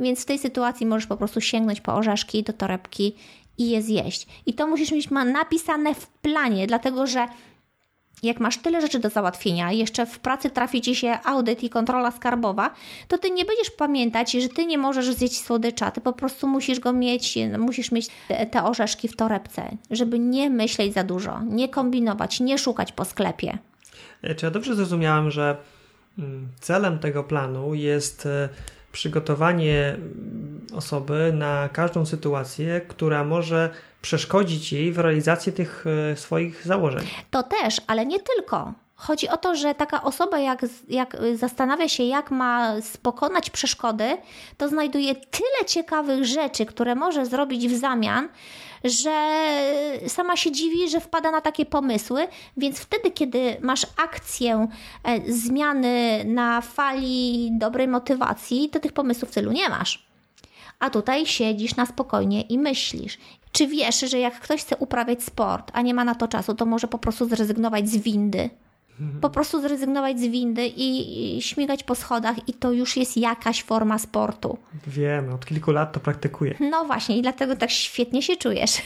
Więc 0.01 0.23
w 0.23 0.25
tej 0.25 0.39
sytuacji 0.39 0.87
możesz 0.87 1.07
po 1.07 1.17
prostu 1.17 1.41
sięgnąć 1.41 1.81
po 1.81 1.95
orzeszki 1.95 2.43
do 2.43 2.53
torebki 2.53 3.15
i 3.59 3.71
je 3.71 3.83
zjeść. 3.83 4.27
I 4.47 4.55
to 4.55 4.67
musisz 4.67 4.93
mieć 4.93 5.11
napisane 5.11 5.95
w 5.95 6.07
planie, 6.07 6.67
dlatego 6.67 7.07
że 7.07 7.27
jak 8.23 8.41
masz 8.41 8.57
tyle 8.59 8.81
rzeczy 8.81 8.99
do 8.99 9.11
załatwienia, 9.11 9.73
jeszcze 9.73 10.07
w 10.07 10.19
pracy 10.19 10.51
trafi 10.51 10.81
ci 10.81 10.95
się 10.95 11.19
audyt 11.25 11.63
i 11.63 11.71
kontrola 11.71 12.11
skarbowa, 12.11 12.71
to 13.09 13.19
ty 13.19 13.31
nie 13.31 13.45
będziesz 13.45 13.71
pamiętać, 13.71 14.33
że 14.33 14.49
ty 14.49 14.67
nie 14.67 14.79
możesz 14.79 15.15
zjeść 15.15 15.45
słodycza, 15.45 15.91
ty 15.91 16.01
po 16.01 16.13
prostu 16.13 16.49
musisz 16.49 16.81
go 16.81 16.93
mieć, 16.93 17.39
musisz 17.59 17.93
mieć 17.93 18.09
te, 18.51 18.65
orzeszki 18.65 19.09
w 19.09 19.17
torebce, 19.17 19.77
żeby 19.91 20.19
nie 20.19 20.51
myśleć 20.51 20.95
za 20.95 21.05
dużo, 21.05 21.41
nie 21.49 21.69
kombinować, 21.69 22.41
nie 22.41 22.59
szukać 22.59 22.93
po 22.93 23.05
sklepie. 23.05 23.59
Czy 24.37 24.47
ja 24.47 24.51
dobrze 24.51 24.75
zrozumiałam, 24.75 25.31
że 25.31 25.57
mm, 26.19 26.49
celem 26.61 26.99
tego 26.99 27.25
planu 27.25 27.75
jest 27.75 28.27
e, 28.27 28.49
przygotowanie 28.93 29.89
mm, 29.89 30.67
osoby 30.75 31.33
na 31.35 31.69
każdą 31.69 32.07
sytuację, 32.07 32.81
która 32.89 33.25
może 33.25 33.71
przeszkodzić 34.03 34.73
jej 34.73 34.93
w 34.93 34.99
realizacji 34.99 35.53
tych 35.53 35.85
e, 36.13 36.17
swoich 36.17 36.67
założeń. 36.67 37.07
To 37.31 37.43
też, 37.43 37.81
ale 37.87 38.07
nie 38.07 38.21
tylko. 38.21 38.73
Chodzi 38.95 39.29
o 39.29 39.37
to, 39.37 39.55
że 39.55 39.75
taka 39.75 40.03
osoba, 40.03 40.39
jak, 40.39 40.67
jak 40.89 41.17
zastanawia 41.35 41.89
się, 41.89 42.03
jak 42.03 42.31
ma 42.31 42.75
pokonać 43.03 43.51
przeszkody, 43.51 44.17
to 44.57 44.69
znajduje 44.69 45.15
tyle 45.15 45.65
ciekawych 45.67 46.25
rzeczy, 46.25 46.67
które 46.67 46.95
może 46.95 47.27
zrobić 47.27 47.69
w 47.69 47.79
zamian, 47.79 48.29
że 48.85 49.43
sama 50.07 50.37
się 50.37 50.53
dziwi, 50.53 50.91
że 50.91 51.01
wpada 51.01 51.31
na 51.31 51.41
takie 51.41 51.67
pomysły, 51.67 52.29
więc 52.57 52.79
wtedy, 52.79 53.11
kiedy 53.11 53.57
masz 53.61 53.87
akcję 53.97 54.69
e, 55.05 55.33
zmiany 55.33 56.25
na 56.25 56.61
fali 56.61 57.51
dobrej 57.53 57.89
motywacji, 57.89 58.69
to 58.69 58.81
tych 58.81 58.93
pomysłów 58.93 59.31
tylu 59.31 59.53
nie 59.53 59.69
masz. 59.69 60.11
A 60.79 60.91
tutaj 60.91 61.27
siedzisz 61.27 61.77
na 61.77 61.87
spokojnie 61.87 62.41
i 62.43 62.59
myślisz. 62.59 63.19
Czy 63.53 63.67
wiesz, 63.67 64.01
że 64.01 64.19
jak 64.19 64.41
ktoś 64.41 64.61
chce 64.61 64.77
uprawiać 64.77 65.23
sport, 65.23 65.71
a 65.75 65.83
nie 65.83 65.95
ma 65.95 66.05
na 66.05 66.15
to 66.15 66.29
czasu, 66.29 66.55
to 66.55 66.67
może 66.67 66.89
po 66.89 66.99
prostu 66.99 67.29
zrezygnować 67.29 67.89
z 67.89 67.97
windy? 67.97 68.51
Po 69.21 69.31
prostu 69.31 69.61
zrezygnować 69.61 70.21
z 70.21 70.23
windy 70.23 70.73
i, 70.77 71.43
śmigać 71.43 71.83
po 71.83 71.95
schodach, 71.95 72.49
i 72.49 72.53
to 72.53 72.73
już 72.73 72.97
jest 72.97 73.17
jakaś 73.17 73.63
forma 73.63 73.99
sportu. 73.99 74.59
Wiem, 74.87 75.35
od 75.35 75.47
kilku 75.47 75.71
lat 75.71 75.93
to 75.93 76.01
praktykuję. 76.01 76.55
No 76.61 76.85
właśnie, 76.85 77.19
i 77.19 77.23
dlatego 77.23 77.57
tak 77.57 77.71
świetnie 77.71 78.23
się 78.23 78.37
czujesz. 78.37 78.83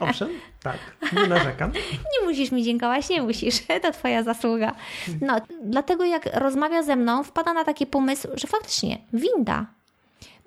Owszem, 0.00 0.28
tak, 0.62 0.78
nie 1.12 1.26
narzekam. 1.26 1.72
Nie 1.92 2.28
musisz 2.28 2.52
mi 2.52 2.64
dziękować, 2.64 3.08
nie 3.08 3.22
musisz, 3.22 3.54
to 3.82 3.92
Twoja 3.92 4.22
zasługa. 4.22 4.74
No, 5.20 5.36
dlatego 5.64 6.04
jak 6.04 6.28
rozmawia 6.34 6.82
ze 6.82 6.96
mną, 6.96 7.22
wpada 7.22 7.52
na 7.52 7.64
taki 7.64 7.86
pomysł, 7.86 8.28
że 8.34 8.46
faktycznie 8.46 8.98
winda. 9.12 9.66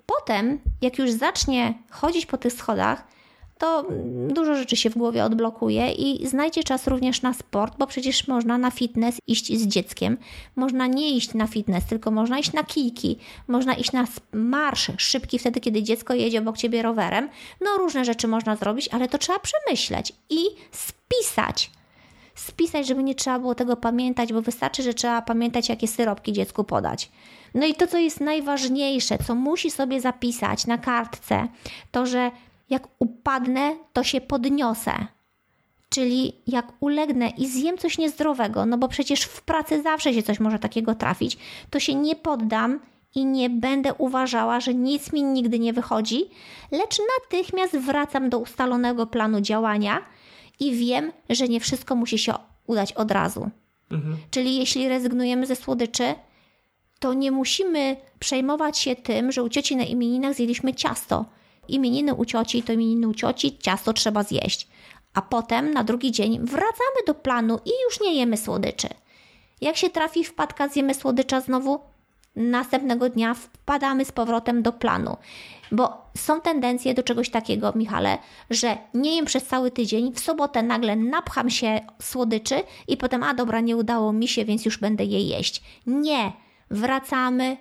Potem, 0.06 0.58
jak 0.82 0.98
już 0.98 1.10
zacznie 1.10 1.74
chodzić 1.90 2.26
po 2.26 2.36
tych 2.38 2.52
schodach, 2.52 3.15
to 3.58 3.86
dużo 4.28 4.54
rzeczy 4.54 4.76
się 4.76 4.90
w 4.90 4.98
głowie 4.98 5.24
odblokuje 5.24 5.92
i 5.92 6.26
znajdzie 6.26 6.64
czas 6.64 6.86
również 6.86 7.22
na 7.22 7.34
sport, 7.34 7.78
bo 7.78 7.86
przecież 7.86 8.28
można 8.28 8.58
na 8.58 8.70
fitness 8.70 9.18
iść 9.26 9.58
z 9.58 9.66
dzieckiem. 9.66 10.16
Można 10.56 10.86
nie 10.86 11.16
iść 11.16 11.34
na 11.34 11.46
fitness, 11.46 11.84
tylko 11.84 12.10
można 12.10 12.38
iść 12.38 12.52
na 12.52 12.64
kijki, 12.64 13.18
można 13.48 13.74
iść 13.74 13.92
na 13.92 14.06
marsz 14.32 14.90
szybki 14.98 15.38
wtedy, 15.38 15.60
kiedy 15.60 15.82
dziecko 15.82 16.14
jedzie 16.14 16.38
obok 16.38 16.58
ciebie 16.58 16.82
rowerem. 16.82 17.28
No 17.60 17.78
różne 17.78 18.04
rzeczy 18.04 18.28
można 18.28 18.56
zrobić, 18.56 18.88
ale 18.92 19.08
to 19.08 19.18
trzeba 19.18 19.38
przemyśleć 19.38 20.12
i 20.30 20.44
spisać. 20.70 21.70
Spisać, 22.34 22.86
żeby 22.86 23.02
nie 23.02 23.14
trzeba 23.14 23.38
było 23.38 23.54
tego 23.54 23.76
pamiętać, 23.76 24.32
bo 24.32 24.42
wystarczy, 24.42 24.82
że 24.82 24.94
trzeba 24.94 25.22
pamiętać, 25.22 25.68
jakie 25.68 25.88
syropki 25.88 26.32
dziecku 26.32 26.64
podać. 26.64 27.10
No 27.54 27.66
i 27.66 27.74
to, 27.74 27.86
co 27.86 27.98
jest 27.98 28.20
najważniejsze, 28.20 29.18
co 29.18 29.34
musi 29.34 29.70
sobie 29.70 30.00
zapisać 30.00 30.66
na 30.66 30.78
kartce, 30.78 31.48
to 31.92 32.06
że 32.06 32.30
jak 32.70 32.88
upadnę, 32.98 33.76
to 33.92 34.04
się 34.04 34.20
podniosę. 34.20 34.92
Czyli 35.88 36.32
jak 36.46 36.72
ulegnę 36.80 37.28
i 37.28 37.48
zjem 37.48 37.78
coś 37.78 37.98
niezdrowego, 37.98 38.66
no 38.66 38.78
bo 38.78 38.88
przecież 38.88 39.22
w 39.22 39.42
pracy 39.42 39.82
zawsze 39.82 40.14
się 40.14 40.22
coś 40.22 40.40
może 40.40 40.58
takiego 40.58 40.94
trafić, 40.94 41.38
to 41.70 41.80
się 41.80 41.94
nie 41.94 42.16
poddam 42.16 42.80
i 43.14 43.26
nie 43.26 43.50
będę 43.50 43.94
uważała, 43.94 44.60
że 44.60 44.74
nic 44.74 45.12
mi 45.12 45.22
nigdy 45.22 45.58
nie 45.58 45.72
wychodzi, 45.72 46.24
lecz 46.70 46.98
natychmiast 47.18 47.76
wracam 47.76 48.30
do 48.30 48.38
ustalonego 48.38 49.06
planu 49.06 49.40
działania 49.40 49.98
i 50.60 50.72
wiem, 50.76 51.12
że 51.30 51.48
nie 51.48 51.60
wszystko 51.60 51.96
musi 51.96 52.18
się 52.18 52.34
udać 52.66 52.92
od 52.92 53.10
razu. 53.10 53.50
Mhm. 53.90 54.16
Czyli 54.30 54.56
jeśli 54.56 54.88
rezygnujemy 54.88 55.46
ze 55.46 55.56
słodyczy, 55.56 56.14
to 56.98 57.14
nie 57.14 57.30
musimy 57.30 57.96
przejmować 58.18 58.78
się 58.78 58.96
tym, 58.96 59.32
że 59.32 59.42
u 59.42 59.48
cioci 59.48 59.76
na 59.76 59.84
imieninach 59.84 60.34
zjedliśmy 60.34 60.74
ciasto 60.74 61.24
imieniny 61.68 62.14
u 62.14 62.24
cioci, 62.24 62.62
to 62.62 62.72
imieniny 62.72 63.08
u 63.08 63.14
cioci, 63.14 63.58
ciasto 63.58 63.92
trzeba 63.92 64.22
zjeść. 64.22 64.68
A 65.14 65.22
potem 65.22 65.74
na 65.74 65.84
drugi 65.84 66.12
dzień 66.12 66.38
wracamy 66.40 67.00
do 67.06 67.14
planu 67.14 67.58
i 67.64 67.70
już 67.84 68.00
nie 68.00 68.14
jemy 68.14 68.36
słodyczy. 68.36 68.88
Jak 69.60 69.76
się 69.76 69.90
trafi 69.90 70.24
wpadka, 70.24 70.68
zjemy 70.68 70.94
słodycza 70.94 71.40
znowu, 71.40 71.80
następnego 72.36 73.08
dnia 73.08 73.34
wpadamy 73.34 74.04
z 74.04 74.12
powrotem 74.12 74.62
do 74.62 74.72
planu. 74.72 75.16
Bo 75.72 76.10
są 76.16 76.40
tendencje 76.40 76.94
do 76.94 77.02
czegoś 77.02 77.30
takiego, 77.30 77.72
Michale, 77.76 78.18
że 78.50 78.78
nie 78.94 79.16
jem 79.16 79.24
przez 79.24 79.44
cały 79.44 79.70
tydzień, 79.70 80.12
w 80.12 80.20
sobotę 80.20 80.62
nagle 80.62 80.96
napcham 80.96 81.50
się 81.50 81.80
słodyczy 82.02 82.62
i 82.88 82.96
potem, 82.96 83.22
a 83.22 83.34
dobra, 83.34 83.60
nie 83.60 83.76
udało 83.76 84.12
mi 84.12 84.28
się, 84.28 84.44
więc 84.44 84.64
już 84.64 84.78
będę 84.78 85.04
je 85.04 85.20
jeść. 85.20 85.62
Nie, 85.86 86.32
wracamy 86.70 87.56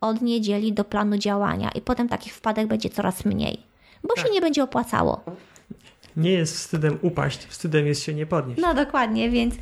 od 0.00 0.22
niedzieli 0.22 0.72
do 0.72 0.84
planu 0.84 1.18
działania 1.18 1.70
i 1.70 1.80
potem 1.80 2.08
takich 2.08 2.34
wpadek 2.34 2.66
będzie 2.66 2.90
coraz 2.90 3.24
mniej, 3.24 3.62
bo 4.02 4.14
tak. 4.14 4.26
się 4.26 4.32
nie 4.32 4.40
będzie 4.40 4.62
opłacało. 4.62 5.20
Nie 6.16 6.32
jest 6.32 6.54
wstydem 6.54 6.98
upaść, 7.02 7.46
wstydem 7.46 7.86
jest 7.86 8.02
się 8.02 8.14
nie 8.14 8.26
podnieść. 8.26 8.60
No 8.60 8.74
dokładnie, 8.74 9.30
więc 9.30 9.54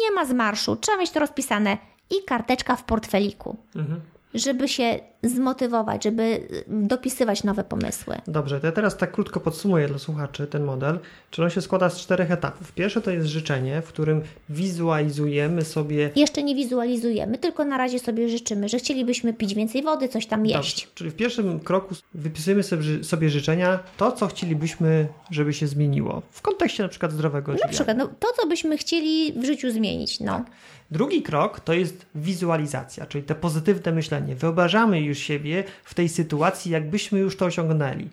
nie 0.00 0.10
ma 0.14 0.24
zmarszu. 0.24 0.76
Trzeba 0.76 0.98
mieć 0.98 1.10
to 1.10 1.20
rozpisane 1.20 1.78
i 2.10 2.24
karteczka 2.26 2.76
w 2.76 2.84
portfeliku. 2.84 3.56
Mhm 3.76 4.00
żeby 4.34 4.68
się 4.68 5.00
zmotywować, 5.22 6.04
żeby 6.04 6.40
dopisywać 6.68 7.44
nowe 7.44 7.64
pomysły. 7.64 8.16
Dobrze, 8.26 8.60
to 8.60 8.66
ja 8.66 8.72
teraz 8.72 8.96
tak 8.96 9.12
krótko 9.12 9.40
podsumuję 9.40 9.88
dla 9.88 9.98
słuchaczy 9.98 10.46
ten 10.46 10.64
model. 10.64 10.98
Czyli 11.30 11.44
on 11.44 11.50
się 11.50 11.60
składa 11.60 11.90
z 11.90 12.00
czterech 12.00 12.30
etapów. 12.30 12.72
Pierwsze 12.72 13.00
to 13.00 13.10
jest 13.10 13.26
życzenie, 13.26 13.82
w 13.82 13.88
którym 13.88 14.22
wizualizujemy 14.48 15.64
sobie. 15.64 16.10
Jeszcze 16.16 16.42
nie 16.42 16.54
wizualizujemy, 16.54 17.38
tylko 17.38 17.64
na 17.64 17.78
razie 17.78 17.98
sobie 17.98 18.28
życzymy, 18.28 18.68
że 18.68 18.78
chcielibyśmy 18.78 19.34
pić 19.34 19.54
więcej 19.54 19.82
wody, 19.82 20.08
coś 20.08 20.26
tam 20.26 20.46
jeść. 20.46 20.80
Dobrze. 20.80 20.94
Czyli 20.94 21.10
w 21.10 21.14
pierwszym 21.14 21.60
kroku 21.60 21.94
wypisujemy 22.14 22.62
sobie, 22.62 23.04
sobie 23.04 23.30
życzenia, 23.30 23.78
to 23.96 24.12
co 24.12 24.26
chcielibyśmy, 24.26 25.08
żeby 25.30 25.52
się 25.52 25.66
zmieniło. 25.66 26.22
W 26.30 26.42
kontekście 26.42 26.82
na 26.82 26.88
przykład 26.88 27.12
zdrowego 27.12 27.52
życia. 27.52 27.66
Na 27.66 27.72
przykład 27.72 27.96
no, 27.96 28.06
to, 28.18 28.28
co 28.40 28.46
byśmy 28.46 28.76
chcieli 28.76 29.32
w 29.32 29.44
życiu 29.44 29.70
zmienić. 29.70 30.20
No. 30.20 30.32
Tak. 30.32 30.46
Drugi 30.92 31.22
krok 31.22 31.60
to 31.60 31.72
jest 31.72 32.06
wizualizacja, 32.14 33.06
czyli 33.06 33.24
te 33.24 33.34
pozytywne 33.34 33.92
myślenie. 33.92 34.34
Wyobrażamy 34.34 35.00
już 35.00 35.18
siebie 35.18 35.64
w 35.84 35.94
tej 35.94 36.08
sytuacji, 36.08 36.72
jakbyśmy 36.72 37.18
już 37.18 37.36
to 37.36 37.44
osiągnęli. 37.44 38.08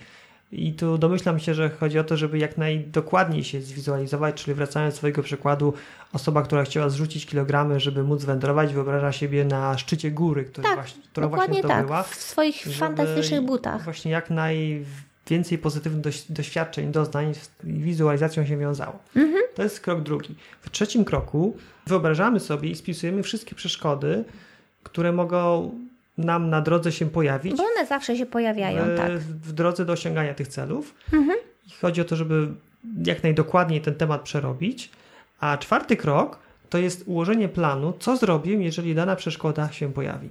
I 0.51 0.73
tu 0.73 0.97
domyślam 0.97 1.39
się, 1.39 1.53
że 1.53 1.69
chodzi 1.69 1.99
o 1.99 2.03
to, 2.03 2.17
żeby 2.17 2.38
jak 2.38 2.57
najdokładniej 2.57 3.43
się 3.43 3.61
zwizualizować, 3.61 4.43
czyli 4.43 4.55
wracając 4.55 4.93
do 4.93 4.97
swojego 4.97 5.23
przykładu, 5.23 5.73
osoba, 6.13 6.41
która 6.41 6.63
chciała 6.63 6.89
zrzucić 6.89 7.25
kilogramy, 7.25 7.80
żeby 7.80 8.03
móc 8.03 8.25
wędrować, 8.25 8.73
wyobraża 8.73 9.11
siebie 9.11 9.45
na 9.45 9.77
szczycie 9.77 10.11
góry, 10.11 10.45
który 10.45 10.67
tak, 10.67 10.75
właśnie, 10.75 11.03
którą 11.11 11.30
właśnie 11.30 11.59
zdobyła. 11.59 12.03
Tak, 12.03 12.11
w 12.11 12.21
swoich 12.23 12.67
fantastycznych 12.77 13.41
butach. 13.41 13.84
Właśnie 13.84 14.11
jak 14.11 14.30
naj 14.30 14.86
więcej 15.30 15.57
pozytywnych 15.57 16.15
doświadczeń, 16.30 16.91
doznań 16.91 17.34
z 17.34 17.49
wizualizacją 17.63 18.45
się 18.45 18.57
wiązało. 18.57 18.99
Mhm. 19.15 19.43
To 19.55 19.63
jest 19.63 19.80
krok 19.80 20.01
drugi. 20.01 20.36
W 20.61 20.69
trzecim 20.69 21.05
kroku 21.05 21.57
wyobrażamy 21.88 22.39
sobie 22.39 22.69
i 22.69 22.75
spisujemy 22.75 23.23
wszystkie 23.23 23.55
przeszkody, 23.55 24.23
które 24.84 25.11
mogą 25.11 25.71
nam 26.17 26.49
na 26.49 26.61
drodze 26.61 26.91
się 26.91 27.05
pojawić. 27.05 27.57
Bo 27.57 27.63
one 27.63 27.86
zawsze 27.86 28.15
się 28.17 28.25
pojawiają, 28.25 28.84
w, 28.86 28.97
tak. 28.97 29.11
W 29.19 29.51
drodze 29.51 29.86
do 29.86 29.93
osiągania 29.93 30.34
tych 30.34 30.47
celów. 30.47 30.93
Mhm. 31.13 31.38
Chodzi 31.82 32.01
o 32.01 32.05
to, 32.05 32.15
żeby 32.15 32.47
jak 33.05 33.23
najdokładniej 33.23 33.82
ten 33.82 33.95
temat 33.95 34.21
przerobić. 34.21 34.89
A 35.39 35.57
czwarty 35.57 35.97
krok 35.97 36.39
to 36.69 36.77
jest 36.77 37.03
ułożenie 37.07 37.49
planu, 37.49 37.93
co 37.99 38.17
zrobię, 38.17 38.53
jeżeli 38.53 38.95
dana 38.95 39.15
przeszkoda 39.15 39.71
się 39.71 39.93
pojawi. 39.93 40.30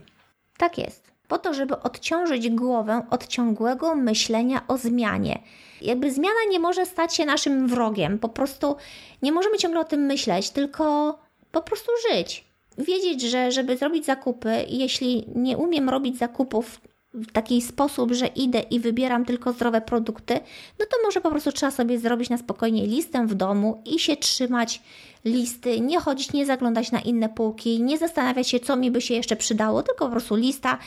Tak 0.57 0.79
jest 0.79 1.08
po 1.29 1.39
to, 1.39 1.55
żeby 1.55 1.81
odciążyć 1.81 2.51
głowę 2.51 3.03
od 3.11 3.27
ciągłego 3.27 3.95
myślenia 3.95 4.63
o 4.69 4.79
zmianie. 4.79 5.43
Jakby 5.81 6.13
zmiana 6.13 6.41
nie 6.51 6.61
może 6.61 6.87
stać 6.87 7.15
się 7.15 7.27
naszym 7.27 7.69
wrogiem, 7.69 8.19
po 8.19 8.29
prostu 8.29 8.77
nie 9.23 9.33
możemy 9.33 9.59
ciągle 9.59 9.81
o 9.81 9.85
tym 9.85 10.01
myśleć, 10.01 10.51
tylko 10.51 11.19
po 11.53 11.63
prostu 11.63 11.91
żyć. 12.11 12.45
Wiedzieć, 12.79 13.23
że 13.23 13.53
żeby 13.53 13.77
zrobić 13.77 14.05
zakupy, 14.05 14.51
jeśli 14.69 15.25
nie 15.35 15.57
umiem 15.57 15.89
robić 15.89 16.19
zakupów 16.19 16.81
w 17.19 17.33
taki 17.33 17.63
sposób, 17.63 18.13
że 18.13 18.27
idę 18.27 18.61
i 18.61 18.81
wybieram 18.81 19.25
tylko 19.25 19.53
zdrowe 19.53 19.81
produkty, 19.81 20.41
no 20.79 20.87
to 20.87 20.97
może 21.05 21.21
po 21.21 21.31
prostu 21.31 21.53
trzeba 21.53 21.73
sobie 21.73 21.99
zrobić 21.99 22.31
na 22.31 22.39
spokojnie 22.39 22.87
listę 22.87 23.27
w 23.27 23.35
domu 23.35 23.83
i 23.85 23.99
się 23.99 24.17
trzymać 24.17 24.83
listy, 25.25 25.81
nie 25.81 26.01
chodzić, 26.01 26.33
nie 26.33 26.47
zaglądać 26.47 26.93
na 26.93 27.01
inne 27.01 27.29
półki, 27.29 27.83
nie 27.83 27.99
zastanawiać 27.99 28.49
się, 28.49 28.61
co 28.61 28.77
mi 28.77 28.91
by 28.91 29.01
się 29.01 29.15
jeszcze 29.15 29.37
przydało, 29.37 29.83
tylko 29.83 30.05
po 30.05 30.11
prostu 30.11 30.35
lista 30.35 30.79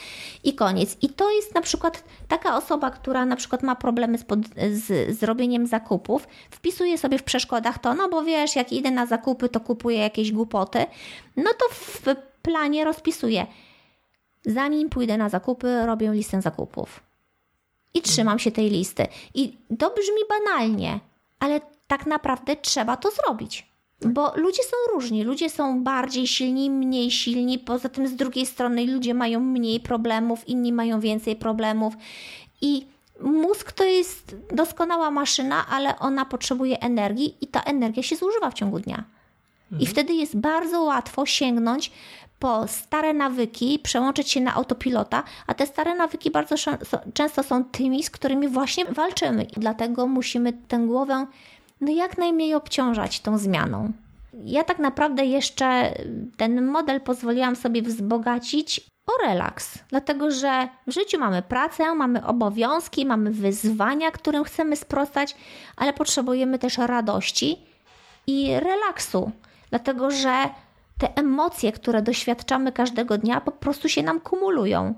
i 0.44 0.54
koniec. 0.54 0.98
I 1.02 1.10
to 1.10 1.32
jest 1.32 1.56
na 1.56 1.62
przykład 1.62 2.04
taka 2.28 2.58
osoba, 2.58 2.92
która 2.92 3.26
na 3.26 3.36
przykład 3.36 3.64
ma 3.64 3.76
problemy 3.76 4.18
z, 4.18 4.24
pod, 4.24 4.40
z 4.72 5.18
zrobieniem 5.20 5.68
zakupów, 5.68 6.28
wpisuje 6.52 6.98
sobie 6.98 7.18
w 7.18 7.24
przeszkodach 7.24 7.80
to, 7.80 7.94
no 7.94 8.10
bo 8.10 8.24
wiesz, 8.24 8.56
jak 8.56 8.74
idę 8.74 8.92
na 8.92 9.06
zakupy, 9.06 9.50
to 9.50 9.60
kupuję 9.60 9.98
jakieś 9.98 10.32
głupoty, 10.32 10.86
no 11.38 11.52
to 11.60 11.66
w 11.74 12.02
planie 12.42 12.86
rozpisuję 12.86 13.46
Zanim 14.46 14.90
pójdę 14.90 15.18
na 15.18 15.30
zakupy, 15.30 15.86
robię 15.86 16.12
listę 16.12 16.42
zakupów. 16.42 17.00
I 17.94 18.02
trzymam 18.02 18.40
się 18.40 18.52
tej 18.52 18.70
listy. 18.70 19.08
I 19.34 19.58
to 19.80 19.90
brzmi 19.90 20.22
banalnie, 20.30 21.00
ale 21.40 21.62
tak 21.88 22.06
naprawdę 22.06 22.56
trzeba 22.56 22.98
to 22.98 23.12
zrobić. 23.12 23.72
Bo 24.06 24.34
ludzie 24.36 24.64
są 24.64 24.94
różni, 24.94 25.24
ludzie 25.24 25.50
są 25.50 25.84
bardziej 25.84 26.28
silni, 26.28 26.70
mniej 26.70 27.12
silni. 27.12 27.60
Poza 27.60 27.90
tym, 27.90 28.08
z 28.08 28.16
drugiej 28.16 28.46
strony, 28.46 28.86
ludzie 28.86 29.14
mają 29.14 29.40
mniej 29.40 29.80
problemów, 29.80 30.48
inni 30.50 30.74
mają 30.74 31.00
więcej 31.00 31.36
problemów. 31.36 31.94
I 32.62 32.86
mózg 33.22 33.72
to 33.72 33.84
jest 33.84 34.36
doskonała 34.54 35.12
maszyna, 35.12 35.66
ale 35.70 36.00
ona 36.00 36.26
potrzebuje 36.26 36.80
energii 36.80 37.36
i 37.42 37.48
ta 37.48 37.62
energia 37.64 38.04
się 38.04 38.16
zużywa 38.16 38.52
w 38.52 38.54
ciągu 38.54 38.80
dnia. 38.80 39.04
Mhm. 39.72 39.82
I 39.82 39.86
wtedy 39.86 40.14
jest 40.14 40.38
bardzo 40.38 40.82
łatwo 40.82 41.26
sięgnąć 41.26 41.92
po 42.42 42.68
stare 42.68 43.14
nawyki, 43.14 43.80
przełączyć 43.80 44.30
się 44.30 44.42
na 44.42 44.54
autopilota, 44.54 45.24
a 45.48 45.54
te 45.54 45.68
stare 45.68 45.96
nawyki 45.96 46.32
bardzo 46.32 46.56
często 47.14 47.44
są 47.44 47.64
tymi, 47.64 48.04
z 48.04 48.10
którymi 48.10 48.48
właśnie 48.48 48.86
walczymy. 48.86 49.44
I 49.44 49.60
dlatego 49.60 50.08
musimy 50.08 50.54
tę 50.54 50.78
głowę 50.78 51.26
no 51.82 51.92
jak 51.92 52.18
najmniej 52.18 52.54
obciążać 52.54 53.20
tą 53.20 53.38
zmianą. 53.38 53.92
Ja 54.46 54.64
tak 54.64 54.80
naprawdę 54.80 55.26
jeszcze 55.26 55.94
ten 56.38 56.66
model 56.66 57.02
pozwoliłam 57.02 57.56
sobie 57.56 57.82
wzbogacić 57.82 58.82
o 59.08 59.28
relaks, 59.28 59.78
dlatego 59.90 60.32
że 60.32 60.68
w 60.88 60.92
życiu 60.92 61.20
mamy 61.20 61.42
pracę, 61.42 61.96
mamy 61.96 62.26
obowiązki, 62.26 63.06
mamy 63.06 63.32
wyzwania, 63.32 64.12
którym 64.12 64.44
chcemy 64.44 64.76
sprostać, 64.76 65.36
ale 65.78 65.94
potrzebujemy 65.94 66.60
też 66.60 66.78
radości 66.78 67.58
i 68.28 68.60
relaksu, 68.60 69.32
dlatego 69.70 70.12
że 70.12 70.50
te 71.02 71.16
emocje, 71.16 71.72
które 71.72 72.02
doświadczamy 72.02 72.72
każdego 72.72 73.18
dnia, 73.18 73.42
po 73.42 73.52
prostu 73.52 73.90
się 73.90 74.04
nam 74.04 74.20
kumulują. 74.20 74.96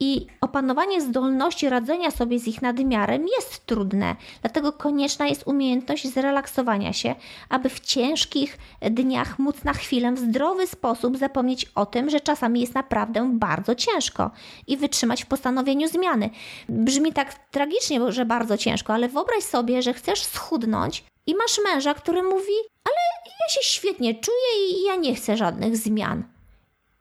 I 0.00 0.26
opanowanie 0.40 1.00
zdolności 1.00 1.68
radzenia 1.68 2.10
sobie 2.10 2.38
z 2.38 2.46
ich 2.46 2.62
nadmiarem 2.62 3.26
jest 3.38 3.66
trudne, 3.66 4.16
dlatego 4.40 4.72
konieczna 4.72 5.26
jest 5.26 5.46
umiejętność 5.46 6.12
zrelaksowania 6.12 6.92
się, 6.92 7.14
aby 7.48 7.68
w 7.68 7.80
ciężkich 7.80 8.58
dniach 8.90 9.38
móc 9.38 9.64
na 9.64 9.72
chwilę 9.72 10.12
w 10.12 10.18
zdrowy 10.18 10.66
sposób 10.66 11.16
zapomnieć 11.16 11.66
o 11.74 11.86
tym, 11.86 12.10
że 12.10 12.20
czasami 12.20 12.60
jest 12.60 12.74
naprawdę 12.74 13.30
bardzo 13.32 13.74
ciężko 13.74 14.30
i 14.66 14.76
wytrzymać 14.76 15.24
w 15.24 15.26
postanowieniu 15.26 15.88
zmiany. 15.88 16.30
Brzmi 16.68 17.12
tak 17.12 17.34
tragicznie, 17.50 18.12
że 18.12 18.24
bardzo 18.24 18.56
ciężko, 18.56 18.94
ale 18.94 19.08
wyobraź 19.08 19.44
sobie, 19.44 19.82
że 19.82 19.94
chcesz 19.94 20.22
schudnąć 20.22 21.04
i 21.26 21.34
masz 21.34 21.60
męża, 21.64 21.94
który 21.94 22.22
mówi: 22.22 22.52
Ale 22.84 22.96
ja 23.26 23.48
się 23.48 23.60
świetnie 23.62 24.14
czuję 24.14 24.68
i 24.68 24.84
ja 24.84 24.96
nie 24.96 25.14
chcę 25.14 25.36
żadnych 25.36 25.76
zmian. 25.76 26.33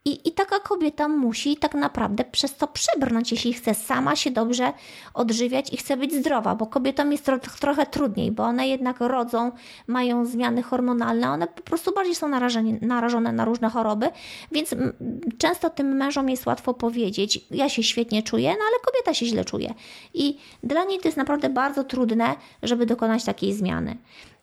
I, 0.05 0.27
I 0.27 0.31
taka 0.31 0.59
kobieta 0.59 1.07
musi 1.07 1.57
tak 1.57 1.73
naprawdę 1.73 2.23
przez 2.23 2.55
to 2.55 2.67
przebrnąć, 2.67 3.31
jeśli 3.31 3.53
chce 3.53 3.73
sama 3.73 4.15
się 4.15 4.31
dobrze 4.31 4.73
odżywiać 5.13 5.73
i 5.73 5.77
chce 5.77 5.97
być 5.97 6.13
zdrowa, 6.13 6.55
bo 6.55 6.67
kobietom 6.67 7.11
jest 7.11 7.25
tro, 7.25 7.39
trochę 7.39 7.85
trudniej, 7.85 8.31
bo 8.31 8.43
one 8.43 8.67
jednak 8.67 8.99
rodzą, 8.99 9.51
mają 9.87 10.25
zmiany 10.25 10.63
hormonalne, 10.63 11.31
one 11.31 11.47
po 11.47 11.61
prostu 11.61 11.93
bardziej 11.93 12.15
są 12.15 12.27
narażone 12.81 13.33
na 13.33 13.45
różne 13.45 13.69
choroby, 13.69 14.09
więc 14.51 14.75
często 15.37 15.69
tym 15.69 15.95
mężom 15.95 16.29
jest 16.29 16.45
łatwo 16.45 16.73
powiedzieć: 16.73 17.45
Ja 17.51 17.69
się 17.69 17.83
świetnie 17.83 18.23
czuję, 18.23 18.49
no 18.49 18.65
ale 18.67 18.79
kobieta 18.85 19.13
się 19.13 19.25
źle 19.25 19.45
czuje. 19.45 19.73
I 20.13 20.37
dla 20.63 20.83
niej 20.83 20.99
to 20.99 21.07
jest 21.07 21.17
naprawdę 21.17 21.49
bardzo 21.49 21.83
trudne, 21.83 22.35
żeby 22.63 22.85
dokonać 22.85 23.23
takiej 23.23 23.53
zmiany. 23.53 23.97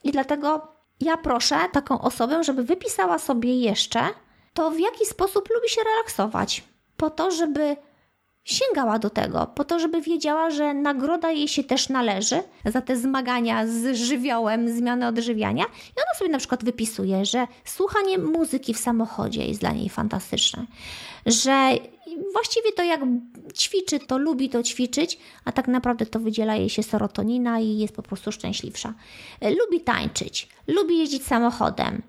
I 0.05 0.13
dlatego 0.13 0.69
ja 1.01 1.17
proszę 1.17 1.57
taką 1.73 2.01
osobę, 2.01 2.45
żeby 2.45 2.65
wypisała 2.65 3.19
sobie 3.19 3.61
jeszcze 3.61 4.01
to 4.55 4.71
w 4.71 4.81
jaki 4.81 5.07
sposób 5.07 5.49
lubi 5.55 5.69
się 5.69 5.81
relaksować. 5.85 6.65
Po 6.97 7.11
to, 7.11 7.31
żeby 7.31 7.77
sięgała 8.45 8.99
do 8.99 9.11
tego, 9.11 9.47
po 9.47 9.65
to, 9.65 9.79
żeby 9.79 10.01
wiedziała, 10.01 10.51
że 10.51 10.75
nagroda 10.75 11.31
jej 11.31 11.49
się 11.49 11.65
też 11.65 11.89
należy 11.89 12.43
za 12.65 12.81
te 12.81 12.97
zmagania 12.97 13.67
z 13.67 13.97
żywiołem, 13.97 14.69
zmiany 14.69 15.07
odżywiania. 15.07 15.65
I 15.65 16.01
ona 16.01 16.19
sobie 16.19 16.31
na 16.31 16.39
przykład 16.39 16.65
wypisuje, 16.65 17.25
że 17.25 17.47
słuchanie 17.65 18.19
muzyki 18.19 18.75
w 18.75 18.79
samochodzie 18.79 19.45
jest 19.45 19.61
dla 19.61 19.73
niej 19.73 19.89
fantastyczne, 19.89 20.67
że 21.27 21.71
właściwie 22.33 22.73
to 22.73 22.83
jak 22.83 23.01
ćwiczy, 23.55 23.99
to 23.99 24.19
lubi 24.19 24.49
to 24.49 24.63
ćwiczyć, 24.63 25.19
a 25.45 25.53
tak 25.53 25.69
naprawdę 25.69 26.07
to 26.07 26.21
wydziela 26.21 26.57
jej 26.57 26.69
się 26.69 26.83
serotonina 26.83 27.61
i 27.61 27.79
jest 27.79 27.97
po 27.97 28.03
prostu 28.03 28.33
szczęśliwsza. 28.33 28.95
Lubi 29.43 29.81
tańczyć, 29.81 30.49
lubi 30.67 30.99
jeździć 30.99 31.27
samochodem 31.27 32.03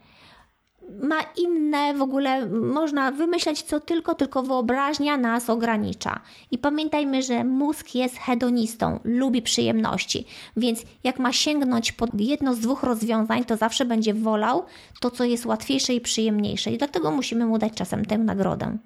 ma 1.03 1.21
inne, 1.37 1.93
w 1.93 2.01
ogóle 2.01 2.45
można 2.49 3.11
wymyśleć 3.11 3.61
co 3.61 3.79
tylko, 3.79 4.15
tylko 4.15 4.43
wyobraźnia 4.43 5.17
nas 5.17 5.49
ogranicza. 5.49 6.19
I 6.51 6.57
pamiętajmy, 6.57 7.23
że 7.23 7.43
mózg 7.43 7.95
jest 7.95 8.17
hedonistą, 8.17 8.99
lubi 9.03 9.41
przyjemności, 9.41 10.25
więc 10.57 10.83
jak 11.03 11.19
ma 11.19 11.33
sięgnąć 11.33 11.91
po 11.91 12.07
jedno 12.13 12.53
z 12.53 12.59
dwóch 12.59 12.83
rozwiązań, 12.83 13.45
to 13.45 13.57
zawsze 13.57 13.85
będzie 13.85 14.13
wolał 14.13 14.65
to, 14.99 15.11
co 15.11 15.23
jest 15.23 15.45
łatwiejsze 15.45 15.93
i 15.93 16.01
przyjemniejsze. 16.01 16.71
I 16.71 16.77
dlatego 16.77 17.11
musimy 17.11 17.45
mu 17.45 17.57
dać 17.57 17.73
czasem 17.73 18.05
tę 18.05 18.17
nagrodę. 18.17 18.77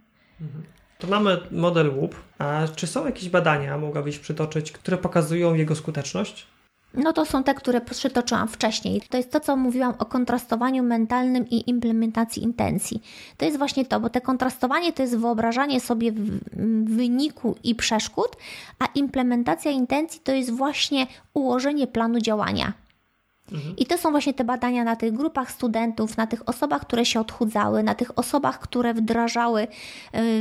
Mhm. 0.42 0.64
To 1.00 1.08
mamy 1.08 1.38
model 1.52 1.92
WUP. 1.92 2.16
A 2.38 2.68
czy 2.76 2.88
są 2.88 3.06
jakieś 3.06 3.30
badania, 3.30 3.78
mogłabyś 3.78 4.20
przytoczyć, 4.20 4.72
które 4.72 4.98
pokazują 4.98 5.54
jego 5.54 5.76
skuteczność? 5.76 6.48
No 6.98 7.14
to 7.14 7.26
są 7.26 7.44
te, 7.44 7.54
które 7.54 7.82
przytoczyłam 7.82 8.48
wcześniej. 8.48 9.02
To 9.10 9.18
jest 9.18 9.32
to, 9.32 9.40
co 9.40 9.56
mówiłam 9.56 9.94
o 10.00 10.06
kontrastowaniu 10.06 10.84
mentalnym 10.84 11.50
i 11.50 11.70
implementacji 11.70 12.44
intencji. 12.44 13.02
To 13.38 13.46
jest 13.46 13.58
właśnie 13.58 13.86
to, 13.86 14.00
bo 14.00 14.10
te 14.10 14.22
kontrastowanie 14.22 14.94
to 14.94 15.02
jest 15.02 15.18
wyobrażanie 15.18 15.80
sobie 15.80 16.12
wyniku 16.84 17.56
i 17.64 17.76
przeszkód, 17.76 18.38
a 18.80 18.86
implementacja 18.86 19.72
intencji 19.72 20.22
to 20.24 20.32
jest 20.32 20.52
właśnie 20.52 21.08
ułożenie 21.34 21.88
planu 21.88 22.20
działania. 22.20 22.74
Mhm. 23.52 23.76
I 23.78 23.86
to 23.86 23.98
są 23.98 24.12
właśnie 24.12 24.34
te 24.34 24.44
badania 24.44 24.84
na 24.84 24.96
tych 24.96 25.14
grupach 25.14 25.52
studentów, 25.52 26.18
na 26.18 26.28
tych 26.28 26.50
osobach, 26.50 26.82
które 26.82 27.06
się 27.06 27.20
odchudzały, 27.20 27.84
na 27.84 27.96
tych 27.96 28.20
osobach, 28.20 28.60
które 28.60 28.94
wdrażały 28.94 29.62
y, 29.64 29.68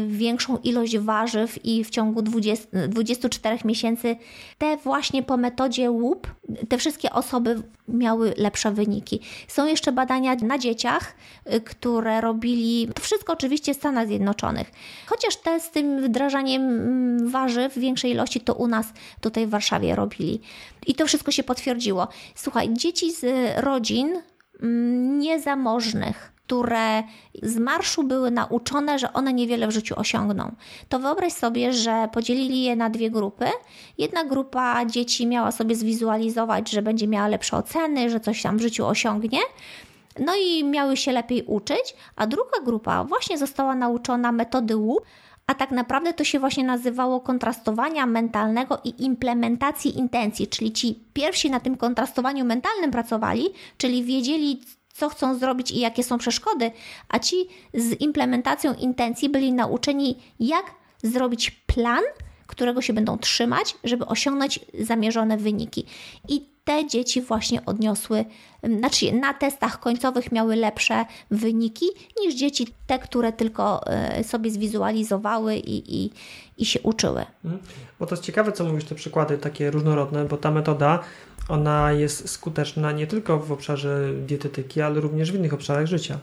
większą 0.09 0.59
ilość 0.59 0.99
warzyw 0.99 1.65
i 1.65 1.85
w 1.85 1.91
ciągu 1.91 2.23
20, 2.23 2.69
24 2.89 3.59
miesięcy 3.65 4.17
te 4.59 4.77
właśnie 4.77 5.23
po 5.23 5.37
metodzie 5.37 5.91
łup, 5.91 6.27
te 6.69 6.79
wszystkie 6.79 7.11
osoby 7.11 7.63
miały 7.89 8.35
lepsze 8.37 8.73
wyniki. 8.73 9.21
Są 9.49 9.67
jeszcze 9.67 9.93
badania 9.93 10.35
na 10.35 10.59
dzieciach, 10.59 11.15
y, 11.53 11.61
które 11.61 12.21
robili, 12.21 12.89
to 12.95 13.03
wszystko 13.03 13.33
oczywiście 13.33 13.75
w 13.75 13.77
Stanach 13.77 14.07
Zjednoczonych. 14.07 14.73
Chociaż 15.07 15.37
te 15.37 15.61
z 15.61 15.71
tym 15.71 16.03
wdrażaniem 16.03 16.63
mm, 16.63 17.29
warzyw 17.31 17.75
w 17.75 17.79
większej 17.79 18.11
ilości 18.11 18.41
to 18.41 18.55
u 18.55 18.67
nas 18.67 18.87
tutaj 19.21 19.47
w 19.47 19.51
Warszawie 19.51 19.95
robili. 19.95 20.41
I 20.87 20.95
to 20.95 21.07
wszystko 21.07 21.33
się 21.33 21.43
potwierdziło. 21.43 22.09
Słuchaj, 22.35 22.69
dzieci 22.73 23.13
z 23.13 23.25
rodzin 23.65 24.23
mm, 24.63 25.19
niezamożnych, 25.19 26.34
które 26.47 27.03
z 27.43 27.57
marszu 27.57 28.03
były 28.03 28.31
nauczone, 28.31 28.99
że 28.99 29.13
one 29.13 29.33
niewiele 29.33 29.67
w 29.67 29.71
życiu 29.71 29.95
osiągną. 29.99 30.55
To 30.89 30.99
wyobraź 30.99 31.33
sobie, 31.33 31.73
że 31.73 32.09
podzielili 32.13 32.63
je 32.63 32.77
na 32.77 32.91
dwie 32.91 33.11
grupy. 33.11 33.47
Jedna 33.99 34.25
grupa 34.25 34.87
dzieci 34.87 35.27
miała 35.27 35.53
sobie 35.53 35.77
zwizualizować, 35.77 36.71
że 36.71 36.83
będzie 36.83 37.09
miała 37.09 37.29
lepsze 37.29 37.57
oceny, 37.57 38.11
że 38.11 38.21
coś 38.21 38.43
tam 38.43 38.59
w 38.59 38.61
życiu 38.61 38.87
osiągnie. 38.87 39.39
No 40.19 40.33
i 40.37 40.65
miały 40.65 40.97
się 40.97 41.13
lepiej 41.13 41.43
uczyć, 41.43 41.95
a 42.17 42.27
druga 42.27 42.61
grupa 42.65 43.05
właśnie 43.05 43.39
została 43.39 43.75
nauczona 43.75 44.33
metody 44.33 44.77
łup, 44.77 45.05
a 45.47 45.55
tak 45.55 45.71
naprawdę 45.71 46.13
to 46.13 46.25
się 46.25 46.39
właśnie 46.39 46.65
nazywało 46.65 47.21
kontrastowania 47.21 48.07
mentalnego 48.07 48.81
i 48.85 49.05
implementacji 49.05 49.99
intencji, 49.99 50.47
czyli 50.47 50.73
ci 50.73 51.01
pierwsi 51.13 51.51
na 51.51 51.61
tym 51.61 51.77
kontrastowaniu 51.77 52.45
mentalnym 52.45 52.91
pracowali, 52.91 53.47
czyli 53.79 54.05
wiedzieli, 54.05 54.61
co 54.95 55.09
chcą 55.09 55.39
zrobić 55.39 55.71
i 55.71 55.79
jakie 55.79 56.05
są 56.05 56.19
przeszkody, 56.19 56.71
a 57.09 57.19
ci 57.19 57.37
z 57.75 58.01
implementacją 58.01 58.75
intencji 58.75 59.29
byli 59.29 59.53
nauczeni, 59.53 60.19
jak 60.41 60.75
zrobić 61.03 61.51
plan, 61.51 62.03
którego 62.47 62.83
się 62.83 62.93
będą 62.93 63.19
trzymać, 63.19 63.75
żeby 63.85 64.07
osiągnąć 64.07 64.61
zamierzone 64.81 65.37
wyniki. 65.37 65.87
I 66.29 66.54
te 66.65 66.87
dzieci 66.87 67.23
właśnie 67.23 67.67
odniosły, 67.67 68.25
znaczy 68.79 69.13
na 69.13 69.35
testach 69.35 69.81
końcowych 69.81 70.33
miały 70.33 70.57
lepsze 70.57 71.05
wyniki 71.31 71.87
niż 72.21 72.35
dzieci 72.35 72.67
te, 72.87 72.99
które 72.99 73.33
tylko 73.33 73.87
e, 73.87 74.25
sobie 74.25 74.51
zwizualizowały 74.51 75.57
i, 75.57 76.05
i, 76.05 76.11
i 76.59 76.65
się 76.65 76.81
uczyły. 76.81 77.25
Mhm. 77.45 77.63
Bo 78.01 78.07
to 78.07 78.15
jest 78.15 78.25
ciekawe, 78.25 78.53
co 78.53 78.65
mówisz, 78.65 78.85
te 78.85 78.95
przykłady 78.95 79.39
takie 79.39 79.71
różnorodne, 79.71 80.25
bo 80.25 80.37
ta 80.37 80.51
metoda, 80.51 81.01
ona 81.49 81.93
jest 81.93 82.29
skuteczna 82.29 82.93
nie 82.93 83.07
tylko 83.07 83.39
w 83.39 83.53
obszarze 83.53 84.11
dietetyki, 84.27 84.81
ale 84.81 85.01
również 85.01 85.33
w 85.33 85.35
innych 85.35 85.55
obszarach 85.55 85.87
życia. 85.87 86.19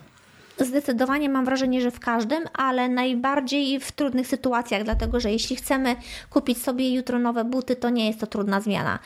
Zdecydowanie 0.58 1.28
mam 1.28 1.44
wrażenie, 1.44 1.80
że 1.80 1.90
w 1.90 2.00
każdym, 2.00 2.44
ale 2.54 2.88
najbardziej 2.88 3.80
w 3.80 3.92
trudnych 3.92 4.26
sytuacjach, 4.26 4.84
dlatego 4.84 5.20
że 5.20 5.32
jeśli 5.32 5.56
chcemy 5.56 5.96
kupić 6.30 6.62
sobie 6.62 6.94
jutro 6.94 7.18
nowe 7.18 7.44
buty, 7.44 7.76
to 7.76 7.90
nie 7.90 8.06
jest 8.06 8.20
to 8.20 8.26
trudna 8.26 8.60
zmiana. 8.60 8.98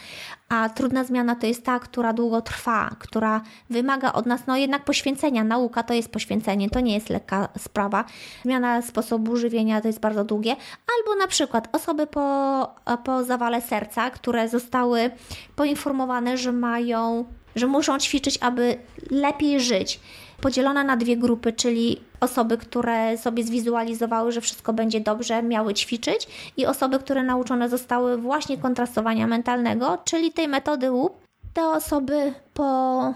A 0.48 0.68
trudna 0.68 1.04
zmiana 1.04 1.34
to 1.34 1.46
jest 1.46 1.64
ta, 1.64 1.78
która 1.78 2.12
długo 2.12 2.42
trwa, 2.42 2.96
która 2.98 3.40
wymaga 3.70 4.12
od 4.12 4.26
nas 4.26 4.40
no 4.46 4.56
jednak 4.56 4.84
poświęcenia. 4.84 5.44
Nauka 5.44 5.82
to 5.82 5.94
jest 5.94 6.12
poświęcenie, 6.12 6.70
to 6.70 6.80
nie 6.80 6.94
jest 6.94 7.10
lekka 7.10 7.48
sprawa. 7.58 8.04
Zmiana 8.44 8.82
sposobu 8.82 9.36
żywienia 9.36 9.80
to 9.80 9.88
jest 9.88 10.00
bardzo 10.00 10.24
długie. 10.24 10.56
Albo 10.98 11.18
na 11.20 11.26
przykład 11.26 11.68
osoby 11.76 12.06
po, 12.06 12.74
po 13.04 13.24
zawale 13.24 13.60
serca, 13.62 14.10
które 14.10 14.48
zostały 14.48 15.10
poinformowane, 15.56 16.38
że 16.38 16.52
mają, 16.52 17.24
że 17.56 17.66
muszą 17.66 17.98
ćwiczyć, 17.98 18.38
aby 18.40 18.76
lepiej 19.10 19.60
żyć 19.60 20.00
podzielona 20.40 20.84
na 20.84 20.96
dwie 20.96 21.16
grupy, 21.16 21.52
czyli 21.52 22.00
osoby, 22.20 22.58
które 22.58 23.18
sobie 23.18 23.44
zwizualizowały, 23.44 24.32
że 24.32 24.40
wszystko 24.40 24.72
będzie 24.72 25.00
dobrze, 25.00 25.42
miały 25.42 25.74
ćwiczyć 25.74 26.28
i 26.56 26.66
osoby, 26.66 26.98
które 26.98 27.22
nauczone 27.22 27.68
zostały 27.68 28.18
właśnie 28.18 28.58
kontrastowania 28.58 29.26
mentalnego, 29.26 29.98
czyli 30.04 30.32
tej 30.32 30.48
metody 30.48 30.92
łup. 30.92 31.12
Te 31.54 31.68
osoby 31.68 32.32
po 32.54 33.14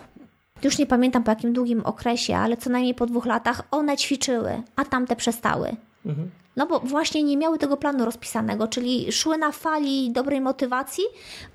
już 0.63 0.79
nie 0.79 0.87
pamiętam 0.87 1.23
po 1.23 1.31
jakim 1.31 1.53
długim 1.53 1.81
okresie, 1.85 2.37
ale 2.37 2.57
co 2.57 2.71
najmniej 2.71 2.95
po 2.95 3.07
dwóch 3.07 3.27
latach, 3.27 3.63
one 3.71 3.97
ćwiczyły, 3.97 4.63
a 4.77 4.85
tamte 4.85 5.17
przestały. 5.17 5.77
Mhm. 6.07 6.31
No 6.57 6.67
bo 6.67 6.81
właśnie 6.81 7.23
nie 7.23 7.37
miały 7.37 7.59
tego 7.59 7.77
planu 7.77 8.05
rozpisanego, 8.05 8.69
czyli 8.69 9.13
szły 9.13 9.39
na 9.39 9.53
fali 9.53 10.11
dobrej 10.13 10.41
motywacji, 10.41 11.05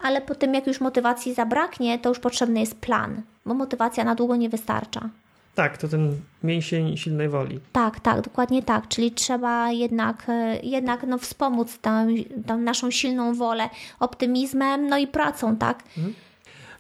ale 0.02 0.22
potem 0.22 0.54
jak 0.54 0.68
już 0.68 0.82
motywacji 0.82 1.34
zabraknie, 1.34 2.00
to 2.00 2.10
już 2.10 2.20
potrzebny 2.20 2.60
jest 2.60 2.76
plan, 2.76 3.22
bo 3.46 3.54
motywacja 3.54 4.04
na 4.04 4.16
długo 4.16 4.36
nie 4.36 4.50
wystarcza. 4.50 5.10
Tak, 5.56 5.78
to 5.78 5.88
ten 5.88 6.22
mięsień 6.44 6.98
silnej 6.98 7.30
woli. 7.30 7.60
Tak, 7.72 8.00
tak, 8.00 8.22
dokładnie 8.22 8.64
tak. 8.64 8.88
Czyli 8.88 9.12
trzeba 9.12 9.72
jednak, 9.72 10.24
e, 10.28 10.60
jednak 10.64 11.04
no, 11.08 11.18
wspomóc 11.18 11.80
tą, 11.80 12.08
tą 12.48 12.58
naszą 12.58 12.92
silną 12.92 13.34
wolę 13.34 13.70
optymizmem, 14.00 14.88
no 14.88 14.98
i 14.98 15.08
pracą, 15.08 15.56
tak? 15.56 15.84
Mhm. 15.98 16.16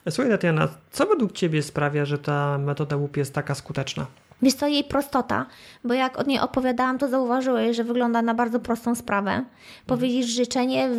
Słuchaj, 0.09 0.31
Tatiana, 0.31 0.67
co 0.91 1.05
według 1.05 1.31
Ciebie 1.31 1.61
sprawia, 1.61 2.05
że 2.05 2.17
ta 2.17 2.57
metoda 2.57 2.95
łup 2.95 3.17
jest 3.17 3.33
taka 3.33 3.55
skuteczna? 3.55 4.05
Wiesz 4.41 4.53
co, 4.53 4.67
jej 4.67 4.83
prostota, 4.83 5.45
bo 5.83 5.93
jak 5.93 6.19
od 6.19 6.27
niej 6.27 6.39
opowiadałam, 6.39 6.97
to 6.97 7.07
zauważyłeś, 7.07 7.77
że 7.77 7.83
wygląda 7.83 8.21
na 8.21 8.33
bardzo 8.33 8.59
prostą 8.59 8.95
sprawę. 8.95 9.45
Powiedzieć 9.85 10.27
życzenie, 10.27 10.89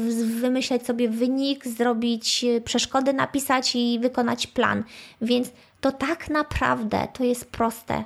wymyśleć 0.41 0.87
sobie 0.87 1.09
wynik, 1.09 1.67
zrobić 1.67 2.45
e, 2.45 2.61
przeszkody, 2.61 3.13
napisać 3.13 3.77
i 3.77 3.99
wykonać 4.03 4.47
plan. 4.47 4.85
Więc 5.21 5.53
to 5.87 5.93
tak 5.93 6.31
naprawdę 6.31 7.09
to 7.13 7.25
jest 7.25 7.51
proste. 7.51 8.05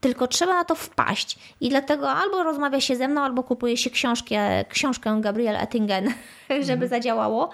Tylko 0.00 0.26
trzeba 0.28 0.54
na 0.54 0.64
to 0.64 0.74
wpaść. 0.74 1.38
I 1.60 1.68
dlatego 1.68 2.10
albo 2.10 2.42
rozmawia 2.42 2.80
się 2.80 2.96
ze 2.96 3.08
mną, 3.08 3.20
albo 3.20 3.42
kupuje 3.42 3.76
się 3.76 3.90
książkę, 3.90 4.64
książkę 4.68 5.18
Gabriel 5.20 5.56
Ettingen, 5.56 6.04
żeby 6.48 6.72
mhm. 6.72 6.88
zadziałało. 6.88 7.50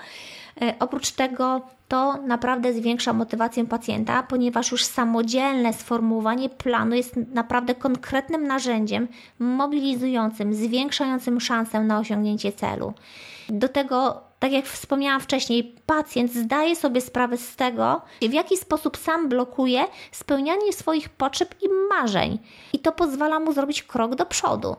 E, 0.62 0.74
oprócz 0.78 1.10
tego 1.10 1.60
to 1.88 2.16
naprawdę 2.16 2.72
zwiększa 2.72 3.12
motywację 3.12 3.66
pacjenta, 3.66 4.22
ponieważ 4.22 4.72
już 4.72 4.84
samodzielne 4.84 5.72
sformułowanie 5.72 6.48
planu 6.48 6.96
jest 6.96 7.16
naprawdę 7.16 7.74
konkretnym 7.74 8.46
narzędziem 8.46 9.08
mobilizującym, 9.38 10.54
zwiększającym 10.54 11.40
szansę 11.40 11.80
na 11.80 11.98
osiągnięcie 11.98 12.52
celu. 12.52 12.92
Do 13.50 13.68
tego, 13.68 14.20
tak 14.38 14.52
jak 14.52 14.66
wspomniałam 14.66 15.20
wcześniej, 15.20 15.76
pacjent 15.86 16.32
zdaje 16.32 16.76
sobie 16.76 17.00
sprawę 17.00 17.36
z 17.36 17.56
tego, 17.56 18.02
w 18.22 18.32
jaki 18.32 18.56
sposób 18.56 18.96
sam 18.96 19.28
blokuje 19.28 19.84
spełnianie 20.12 20.72
swoich 20.72 21.08
potrzeb 21.08 21.54
i 21.62 21.68
marzeń, 21.88 22.38
i 22.72 22.78
to 22.78 22.92
pozwala 22.92 23.40
mu 23.40 23.52
zrobić 23.52 23.82
krok 23.82 24.14
do 24.14 24.26
przodu. 24.26 24.76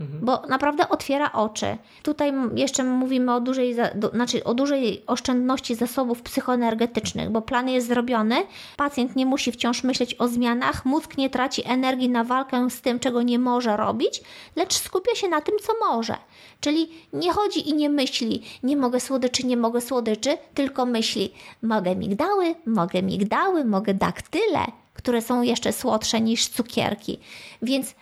Mhm. 0.00 0.24
Bo 0.24 0.42
naprawdę 0.48 0.88
otwiera 0.88 1.32
oczy. 1.32 1.76
Tutaj 2.02 2.32
jeszcze 2.54 2.84
mówimy 2.84 3.34
o 3.34 3.40
dużej, 3.40 3.76
znaczy 4.12 4.44
o 4.44 4.54
dużej 4.54 5.02
oszczędności 5.06 5.74
zasobów 5.74 6.22
psychoenergetycznych, 6.22 7.30
bo 7.30 7.42
plan 7.42 7.68
jest 7.68 7.88
zrobiony, 7.88 8.36
pacjent 8.76 9.16
nie 9.16 9.26
musi 9.26 9.52
wciąż 9.52 9.84
myśleć 9.84 10.14
o 10.18 10.28
zmianach, 10.28 10.84
mózg 10.84 11.16
nie 11.16 11.30
traci 11.30 11.62
energii 11.66 12.08
na 12.08 12.24
walkę 12.24 12.70
z 12.70 12.80
tym, 12.80 13.00
czego 13.00 13.22
nie 13.22 13.38
może 13.38 13.76
robić, 13.76 14.22
lecz 14.56 14.74
skupia 14.74 15.14
się 15.14 15.28
na 15.28 15.40
tym, 15.40 15.54
co 15.62 15.72
może. 15.88 16.16
Czyli 16.60 16.88
nie 17.12 17.32
chodzi 17.32 17.68
i 17.68 17.74
nie 17.74 17.90
myśli, 17.90 18.42
nie 18.62 18.76
mogę 18.76 19.00
słodyczy, 19.00 19.46
nie 19.46 19.56
mogę 19.56 19.80
słodyczy, 19.80 20.38
tylko 20.54 20.86
myśli, 20.86 21.32
mogę 21.62 21.96
migdały, 21.96 22.54
mogę 22.66 23.02
migdały, 23.02 23.64
mogę 23.64 23.94
daktyle, 23.94 24.64
które 24.94 25.22
są 25.22 25.42
jeszcze 25.42 25.72
słodsze 25.72 26.20
niż 26.20 26.48
cukierki. 26.48 27.18
Więc 27.62 27.94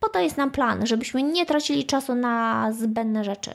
po 0.00 0.08
to 0.08 0.20
jest 0.20 0.36
nam 0.36 0.50
plan, 0.50 0.86
żebyśmy 0.86 1.22
nie 1.22 1.46
tracili 1.46 1.86
czasu 1.86 2.14
na 2.14 2.66
zbędne 2.72 3.24
rzeczy. 3.24 3.50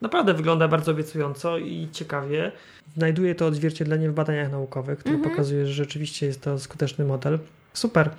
Naprawdę 0.00 0.34
wygląda 0.34 0.68
bardzo 0.68 0.92
obiecująco 0.92 1.58
i 1.58 1.88
ciekawie. 1.92 2.52
Znajduje 2.96 3.34
to 3.34 3.46
odzwierciedlenie 3.46 4.10
w 4.10 4.14
badaniach 4.14 4.52
naukowych, 4.52 4.98
które 4.98 5.14
mm 5.14 5.26
-hmm. 5.26 5.30
pokazuje, 5.30 5.66
że 5.66 5.72
rzeczywiście 5.72 6.26
jest 6.26 6.40
to 6.40 6.58
skuteczny 6.58 7.04
model. 7.04 7.38
Super. 7.72 8.10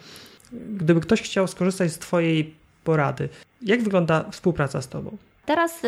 Gdyby 0.52 1.02
ktoś 1.02 1.22
chciał 1.22 1.48
skorzystać 1.48 1.92
z 1.92 2.00
Twojej 2.00 2.54
porady, 2.84 3.30
jak 3.62 3.84
wygląda 3.84 4.26
współpraca 4.32 4.82
z 4.82 4.88
Tobą? 4.88 5.18
Teraz 5.46 5.82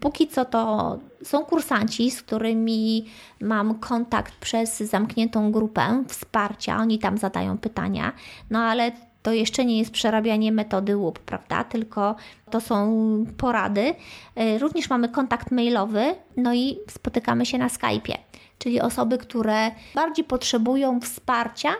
póki 0.00 0.28
co 0.28 0.44
to 0.44 0.98
są 1.22 1.44
kursanci, 1.44 2.10
z 2.10 2.22
którymi 2.22 3.06
mam 3.40 3.74
kontakt 3.74 4.34
przez 4.34 4.78
zamkniętą 4.78 5.52
grupę 5.52 6.04
wsparcia. 6.08 6.76
Oni 6.76 6.98
tam 6.98 7.18
zadają 7.18 7.58
pytania, 7.58 8.12
no 8.50 8.58
ale 8.58 8.92
to 9.22 9.32
jeszcze 9.32 9.64
nie 9.64 9.78
jest 9.78 9.90
przerabianie 9.90 10.52
metody 10.52 10.96
łup, 10.96 11.18
prawda? 11.18 11.64
Tylko 11.64 12.16
to 12.50 12.60
są 12.60 13.24
porady. 13.36 13.94
E, 14.34 14.58
również 14.58 14.90
mamy 14.90 15.08
kontakt 15.08 15.50
mailowy, 15.50 16.14
no 16.36 16.54
i 16.54 16.78
spotykamy 16.88 17.46
się 17.46 17.58
na 17.58 17.68
Skype'ie. 17.68 18.18
Czyli 18.58 18.80
osoby, 18.80 19.18
które 19.18 19.70
bardziej 19.94 20.24
potrzebują 20.24 21.00
wsparcia, 21.00 21.70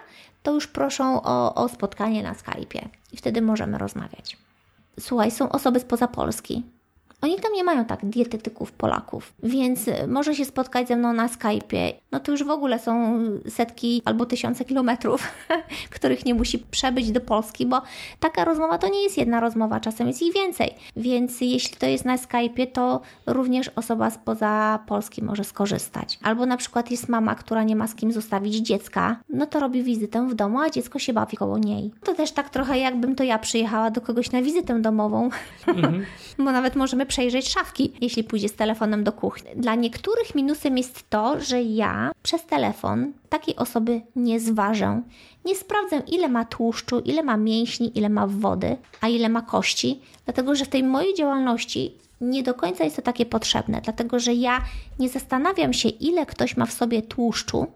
to 0.42 0.52
już 0.52 0.66
proszą 0.66 1.22
o, 1.22 1.54
o 1.54 1.68
spotkanie 1.68 2.22
na 2.22 2.34
Skype'ie 2.34 2.88
i 3.12 3.16
wtedy 3.16 3.42
możemy 3.42 3.78
rozmawiać. 3.78 4.36
Słuchaj, 5.00 5.30
są 5.30 5.48
osoby 5.48 5.80
spoza 5.80 6.08
Polski, 6.08 6.62
oni 7.22 7.36
tam 7.36 7.52
nie 7.52 7.64
mają 7.64 7.84
tak 7.84 8.06
dietetyków 8.06 8.72
Polaków, 8.72 9.32
więc 9.42 9.88
y, 9.88 10.06
może 10.08 10.34
się 10.34 10.44
spotkać 10.44 10.88
ze 10.88 10.96
mną 10.96 11.12
na 11.12 11.28
Skype'ie. 11.28 11.92
No 12.12 12.20
to 12.20 12.32
już 12.32 12.44
w 12.44 12.50
ogóle 12.50 12.78
są 12.78 13.18
setki 13.48 14.02
albo 14.04 14.26
tysiące 14.26 14.64
kilometrów, 14.64 15.28
których 15.94 16.24
nie 16.24 16.34
musi 16.34 16.58
przebyć 16.58 17.12
do 17.12 17.20
Polski, 17.20 17.66
bo 17.66 17.82
taka 18.20 18.44
rozmowa 18.44 18.78
to 18.78 18.88
nie 18.88 19.02
jest 19.02 19.18
jedna 19.18 19.40
rozmowa, 19.40 19.80
czasem 19.80 20.06
jest 20.08 20.22
ich 20.22 20.34
więcej. 20.34 20.74
Więc 20.96 21.40
jeśli 21.40 21.76
to 21.76 21.86
jest 21.86 22.04
na 22.04 22.16
Skype'ie, 22.16 22.66
to 22.66 23.00
również 23.26 23.70
osoba 23.76 24.10
spoza 24.10 24.78
Polski 24.86 25.24
może 25.24 25.44
skorzystać. 25.44 26.18
Albo 26.22 26.46
na 26.46 26.56
przykład 26.56 26.90
jest 26.90 27.08
mama, 27.08 27.34
która 27.34 27.62
nie 27.62 27.76
ma 27.76 27.86
z 27.86 27.94
kim 27.94 28.12
zostawić 28.12 28.54
dziecka, 28.54 29.16
no 29.28 29.46
to 29.46 29.60
robi 29.60 29.82
wizytę 29.82 30.28
w 30.28 30.34
domu, 30.34 30.60
a 30.60 30.70
dziecko 30.70 30.98
się 30.98 31.12
bawi 31.12 31.36
koło 31.36 31.58
niej. 31.58 31.90
To 32.04 32.14
też 32.14 32.32
tak 32.32 32.50
trochę 32.50 32.78
jakbym 32.78 33.14
to 33.14 33.24
ja 33.24 33.38
przyjechała 33.38 33.90
do 33.90 34.00
kogoś 34.00 34.32
na 34.32 34.42
wizytę 34.42 34.80
domową, 34.80 35.30
mhm. 35.66 36.04
bo 36.44 36.52
nawet 36.52 36.76
możemy 36.76 37.07
przejrzeć 37.08 37.48
szafki, 37.48 37.92
jeśli 38.00 38.24
pójdzie 38.24 38.48
z 38.48 38.54
telefonem 38.54 39.04
do 39.04 39.12
kuchni. 39.12 39.50
Dla 39.56 39.74
niektórych 39.74 40.34
minusem 40.34 40.78
jest 40.78 41.10
to, 41.10 41.40
że 41.40 41.62
ja 41.62 42.12
przez 42.22 42.46
telefon 42.46 43.12
takiej 43.28 43.56
osoby 43.56 44.00
nie 44.16 44.40
zważę. 44.40 45.02
Nie 45.44 45.54
sprawdzę, 45.54 46.02
ile 46.06 46.28
ma 46.28 46.44
tłuszczu, 46.44 47.00
ile 47.00 47.22
ma 47.22 47.36
mięśni, 47.36 47.98
ile 47.98 48.08
ma 48.08 48.26
wody, 48.26 48.76
a 49.00 49.08
ile 49.08 49.28
ma 49.28 49.42
kości, 49.42 50.00
dlatego 50.24 50.54
że 50.54 50.64
w 50.64 50.68
tej 50.68 50.82
mojej 50.82 51.14
działalności 51.14 51.94
nie 52.20 52.42
do 52.42 52.54
końca 52.54 52.84
jest 52.84 52.96
to 52.96 53.02
takie 53.02 53.26
potrzebne, 53.26 53.80
dlatego 53.80 54.18
że 54.18 54.34
ja 54.34 54.60
nie 54.98 55.08
zastanawiam 55.08 55.72
się, 55.72 55.88
ile 55.88 56.26
ktoś 56.26 56.56
ma 56.56 56.66
w 56.66 56.72
sobie 56.72 57.02
tłuszczu, 57.02 57.66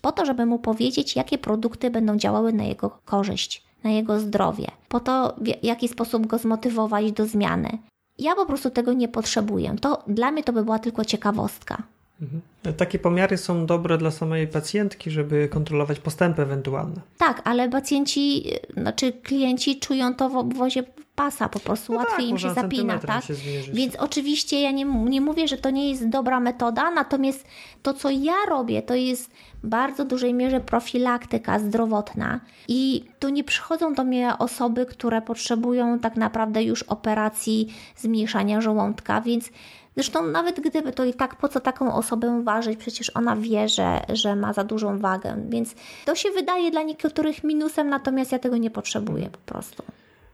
po 0.00 0.12
to, 0.12 0.26
żeby 0.26 0.46
mu 0.46 0.58
powiedzieć, 0.58 1.16
jakie 1.16 1.38
produkty 1.38 1.90
będą 1.90 2.16
działały 2.16 2.52
na 2.52 2.64
jego 2.64 2.90
korzyść, 3.04 3.62
na 3.84 3.90
jego 3.90 4.20
zdrowie, 4.20 4.66
po 4.88 5.00
to, 5.00 5.34
w 5.38 5.64
jaki 5.64 5.88
sposób 5.88 6.26
go 6.26 6.38
zmotywować 6.38 7.12
do 7.12 7.26
zmiany. 7.26 7.78
Ja 8.20 8.34
po 8.34 8.46
prostu 8.46 8.70
tego 8.70 8.92
nie 8.92 9.08
potrzebuję. 9.08 9.76
To 9.80 10.02
dla 10.06 10.30
mnie 10.30 10.44
to 10.44 10.52
by 10.52 10.64
była 10.64 10.78
tylko 10.78 11.04
ciekawostka. 11.04 11.82
Mhm. 12.22 12.40
Takie 12.76 12.98
pomiary 12.98 13.36
są 13.36 13.66
dobre 13.66 13.98
dla 13.98 14.10
samej 14.10 14.48
pacjentki, 14.48 15.10
żeby 15.10 15.48
kontrolować 15.48 16.00
postępy 16.00 16.42
ewentualne. 16.42 17.00
Tak, 17.18 17.42
ale 17.44 17.68
pacjenci, 17.68 18.44
znaczy 18.76 19.12
klienci 19.12 19.80
czują 19.80 20.14
to 20.14 20.28
w 20.28 20.36
obwozie 20.36 20.82
pasa, 21.14 21.48
po 21.48 21.60
prostu 21.60 21.92
no 21.92 21.98
łatwiej 21.98 22.16
tak, 22.16 22.28
im 22.28 22.38
się 22.38 22.54
zapina, 22.54 22.98
tak? 22.98 23.24
Się 23.24 23.34
Więc 23.72 23.96
oczywiście 23.96 24.60
ja 24.60 24.70
nie, 24.70 24.84
nie 24.84 25.20
mówię, 25.20 25.48
że 25.48 25.56
to 25.56 25.70
nie 25.70 25.90
jest 25.90 26.08
dobra 26.08 26.40
metoda, 26.40 26.90
natomiast 26.90 27.44
to, 27.82 27.94
co 27.94 28.10
ja 28.10 28.34
robię, 28.48 28.82
to 28.82 28.94
jest 28.94 29.30
bardzo 29.62 30.04
dużej 30.04 30.34
mierze 30.34 30.60
profilaktyka 30.60 31.58
zdrowotna 31.58 32.40
i 32.68 33.04
tu 33.18 33.28
nie 33.28 33.44
przychodzą 33.44 33.94
do 33.94 34.04
mnie 34.04 34.32
osoby, 34.38 34.86
które 34.86 35.22
potrzebują 35.22 35.98
tak 35.98 36.16
naprawdę 36.16 36.62
już 36.62 36.82
operacji 36.82 37.74
zmniejszania 37.96 38.60
żołądka, 38.60 39.20
więc 39.20 39.50
Zresztą 39.94 40.26
nawet 40.26 40.60
gdyby, 40.60 40.92
to 40.92 41.04
i 41.04 41.14
tak 41.14 41.36
po 41.36 41.48
co 41.48 41.60
taką 41.60 41.94
osobę 41.94 42.42
ważyć? 42.44 42.78
Przecież 42.78 43.16
ona 43.16 43.36
wie, 43.36 43.68
że, 43.68 44.00
że 44.08 44.36
ma 44.36 44.52
za 44.52 44.64
dużą 44.64 44.98
wagę, 44.98 45.36
więc 45.48 45.74
to 46.04 46.14
się 46.14 46.30
wydaje 46.30 46.70
dla 46.70 46.82
niektórych 46.82 47.44
minusem, 47.44 47.88
natomiast 47.88 48.32
ja 48.32 48.38
tego 48.38 48.56
nie 48.56 48.70
potrzebuję 48.70 49.30
po 49.30 49.38
prostu. 49.38 49.82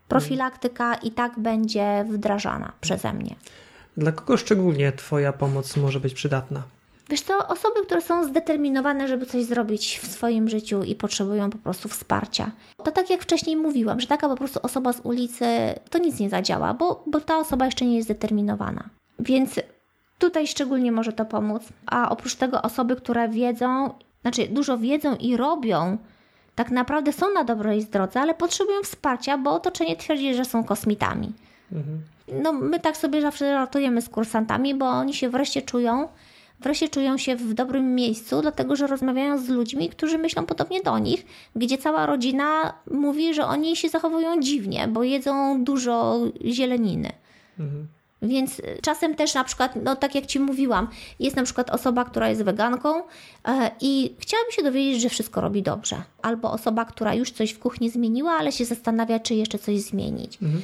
Profilaktyka 0.08 0.94
i 0.94 1.10
tak 1.10 1.38
będzie 1.38 2.04
wdrażana 2.08 2.72
przeze 2.80 3.12
mnie. 3.12 3.36
Dla 3.96 4.12
kogo 4.12 4.36
szczególnie 4.36 4.92
Twoja 4.92 5.32
pomoc 5.32 5.76
może 5.76 6.00
być 6.00 6.14
przydatna? 6.14 6.62
Wiesz 7.08 7.22
to 7.22 7.48
osoby, 7.48 7.86
które 7.86 8.02
są 8.02 8.24
zdeterminowane, 8.24 9.08
żeby 9.08 9.26
coś 9.26 9.44
zrobić 9.44 9.98
w 9.98 10.06
swoim 10.06 10.48
życiu 10.48 10.82
i 10.82 10.94
potrzebują 10.94 11.50
po 11.50 11.58
prostu 11.58 11.88
wsparcia. 11.88 12.50
To 12.84 12.90
tak 12.90 13.10
jak 13.10 13.22
wcześniej 13.22 13.56
mówiłam, 13.56 14.00
że 14.00 14.06
taka 14.06 14.28
po 14.28 14.36
prostu 14.36 14.60
osoba 14.62 14.92
z 14.92 15.00
ulicy 15.00 15.44
to 15.90 15.98
nic 15.98 16.20
nie 16.20 16.30
zadziała, 16.30 16.74
bo, 16.74 17.04
bo 17.06 17.20
ta 17.20 17.38
osoba 17.38 17.64
jeszcze 17.64 17.84
nie 17.84 17.96
jest 17.96 18.06
zdeterminowana. 18.06 18.88
Więc 19.18 19.60
tutaj 20.18 20.46
szczególnie 20.46 20.92
może 20.92 21.12
to 21.12 21.24
pomóc. 21.24 21.62
A 21.86 22.10
oprócz 22.10 22.34
tego 22.34 22.62
osoby, 22.62 22.96
które 22.96 23.28
wiedzą, 23.28 23.94
znaczy 24.22 24.48
dużo 24.48 24.78
wiedzą 24.78 25.16
i 25.16 25.36
robią, 25.36 25.98
tak 26.56 26.70
naprawdę 26.70 27.12
są 27.12 27.32
na 27.32 27.44
dobrej 27.44 27.84
drodze, 27.84 28.20
ale 28.20 28.34
potrzebują 28.34 28.82
wsparcia, 28.82 29.38
bo 29.38 29.54
otoczenie 29.54 29.96
twierdzi, 29.96 30.34
że 30.34 30.44
są 30.44 30.64
kosmitami. 30.64 31.32
Mhm. 31.72 32.00
No, 32.42 32.52
my 32.52 32.80
tak 32.80 32.96
sobie 32.96 33.22
zawsze 33.22 33.54
ratujemy 33.54 34.02
z 34.02 34.08
kursantami, 34.08 34.74
bo 34.74 34.86
oni 34.86 35.14
się 35.14 35.28
wreszcie 35.28 35.62
czują, 35.62 36.08
wreszcie 36.60 36.88
czują 36.88 37.18
się 37.18 37.36
w 37.36 37.54
dobrym 37.54 37.94
miejscu, 37.94 38.42
dlatego 38.42 38.76
że 38.76 38.86
rozmawiają 38.86 39.38
z 39.38 39.48
ludźmi, 39.48 39.88
którzy 39.88 40.18
myślą 40.18 40.46
podobnie 40.46 40.82
do 40.82 40.98
nich, 40.98 41.26
gdzie 41.56 41.78
cała 41.78 42.06
rodzina 42.06 42.74
mówi, 42.90 43.34
że 43.34 43.46
oni 43.46 43.76
się 43.76 43.88
zachowują 43.88 44.40
dziwnie, 44.40 44.88
bo 44.88 45.02
jedzą 45.02 45.64
dużo 45.64 46.18
zieleniny. 46.44 47.10
Mhm. 47.58 47.86
Więc 48.26 48.62
czasem 48.82 49.14
też 49.14 49.34
na 49.34 49.44
przykład, 49.44 49.72
no 49.82 49.96
tak 49.96 50.14
jak 50.14 50.26
Ci 50.26 50.40
mówiłam, 50.40 50.88
jest 51.20 51.36
na 51.36 51.42
przykład 51.42 51.70
osoba, 51.70 52.04
która 52.04 52.28
jest 52.28 52.42
weganką 52.42 53.02
e, 53.44 53.70
i 53.80 54.14
chciałaby 54.18 54.52
się 54.52 54.62
dowiedzieć, 54.62 55.02
że 55.02 55.08
wszystko 55.08 55.40
robi 55.40 55.62
dobrze. 55.62 56.02
Albo 56.22 56.52
osoba, 56.52 56.84
która 56.84 57.14
już 57.14 57.30
coś 57.30 57.50
w 57.50 57.58
kuchni 57.58 57.90
zmieniła, 57.90 58.32
ale 58.32 58.52
się 58.52 58.64
zastanawia, 58.64 59.20
czy 59.20 59.34
jeszcze 59.34 59.58
coś 59.58 59.80
zmienić. 59.80 60.38
Mhm. 60.42 60.62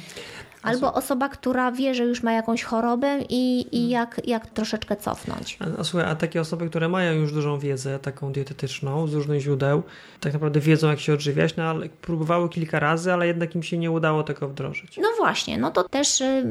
Albo 0.63 0.93
osoba, 0.93 1.29
która 1.29 1.71
wie, 1.71 1.95
że 1.95 2.03
już 2.03 2.23
ma 2.23 2.31
jakąś 2.31 2.63
chorobę 2.63 3.19
i, 3.29 3.59
i 3.71 3.83
Mhm. 3.85 3.89
jak, 3.91 4.27
jak 4.27 4.47
troszeczkę 4.47 4.95
cofnąć. 4.95 5.57
A, 5.59 5.79
a 5.79 5.83
słuchaj, 5.83 6.09
a 6.09 6.15
takie 6.15 6.41
osoby, 6.41 6.69
które 6.69 6.89
mają 6.89 7.13
już 7.13 7.33
dużą 7.33 7.59
wiedzę, 7.59 7.99
taką 7.99 8.31
dietetyczną, 8.31 9.07
z 9.07 9.13
różnych 9.13 9.41
źródeł, 9.41 9.83
tak 10.19 10.33
naprawdę 10.33 10.59
wiedzą, 10.59 10.89
jak 10.89 10.99
się 10.99 11.13
odżywiać, 11.13 11.55
no 11.55 11.63
ale 11.63 11.89
próbowały 11.89 12.49
kilka 12.49 12.79
razy, 12.79 13.13
ale 13.13 13.27
jednak 13.27 13.55
im 13.55 13.63
się 13.63 13.77
nie 13.77 13.91
udało 13.91 14.23
tego 14.23 14.47
wdrożyć. 14.49 14.97
No 14.97 15.07
właśnie, 15.17 15.57
no 15.57 15.71
to 15.71 15.89
też 15.89 16.21
y, 16.21 16.45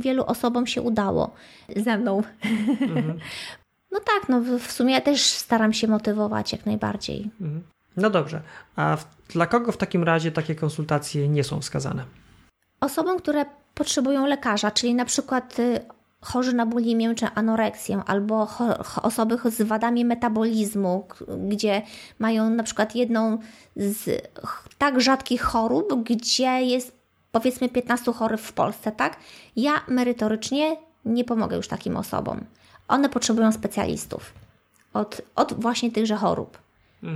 wielu 0.00 0.24
osobom 0.24 0.66
się 0.66 0.82
udało. 0.82 1.30
Ze 1.76 1.98
mną. 1.98 2.22
No 3.92 3.98
tak, 4.00 4.28
no 4.28 4.40
w- 4.40 4.58
w 4.66 4.72
sumie 4.72 4.94
ja 4.94 5.00
też 5.00 5.20
staram 5.22 5.72
się 5.72 5.88
motywować 5.88 6.52
jak 6.52 6.66
najbardziej. 6.66 7.30
Mhm. 7.40 7.62
No 7.96 8.10
dobrze, 8.10 8.42
a 8.76 8.96
w, 8.96 9.06
dla 9.28 9.46
kogo 9.46 9.72
w 9.72 9.76
takim 9.76 10.04
razie 10.04 10.32
takie 10.32 10.54
konsultacje 10.54 11.28
nie 11.28 11.44
są 11.44 11.60
wskazane? 11.60 12.04
Osobom, 12.80 13.18
które 13.18 13.44
potrzebują 13.74 14.26
lekarza, 14.26 14.70
czyli 14.70 14.94
na 14.94 15.04
przykład 15.04 15.58
y, 15.58 15.80
chorzy 16.20 16.52
na 16.52 16.66
bulimię 16.66 17.14
czy 17.14 17.26
anoreksję, 17.34 18.02
albo 18.06 18.48
osoby 19.02 19.38
z 19.44 19.62
wadami 19.62 20.04
metabolizmu, 20.04 21.06
gdzie 21.48 21.82
mają 22.18 22.50
na 22.50 22.62
przykład 22.62 22.94
jedną 22.94 23.38
z 23.76 24.28
tak 24.78 25.00
rzadkich 25.00 25.42
chorób, 25.42 26.04
gdzie 26.04 26.62
jest 26.62 27.00
powiedzmy 27.32 27.68
15 27.68 28.12
chorych 28.12 28.40
w 28.40 28.52
Polsce, 28.52 28.92
tak? 28.92 29.16
Ja 29.56 29.72
merytorycznie 29.88 30.76
nie 31.04 31.24
pomogę 31.24 31.56
już 31.56 31.68
takim 31.68 31.96
osobom. 31.96 32.44
One 32.88 33.08
potrzebują 33.08 33.52
specjalistów 33.52 34.34
od, 34.92 35.22
od 35.36 35.62
właśnie 35.62 35.92
tychże 35.92 36.16
chorób. 36.16 36.58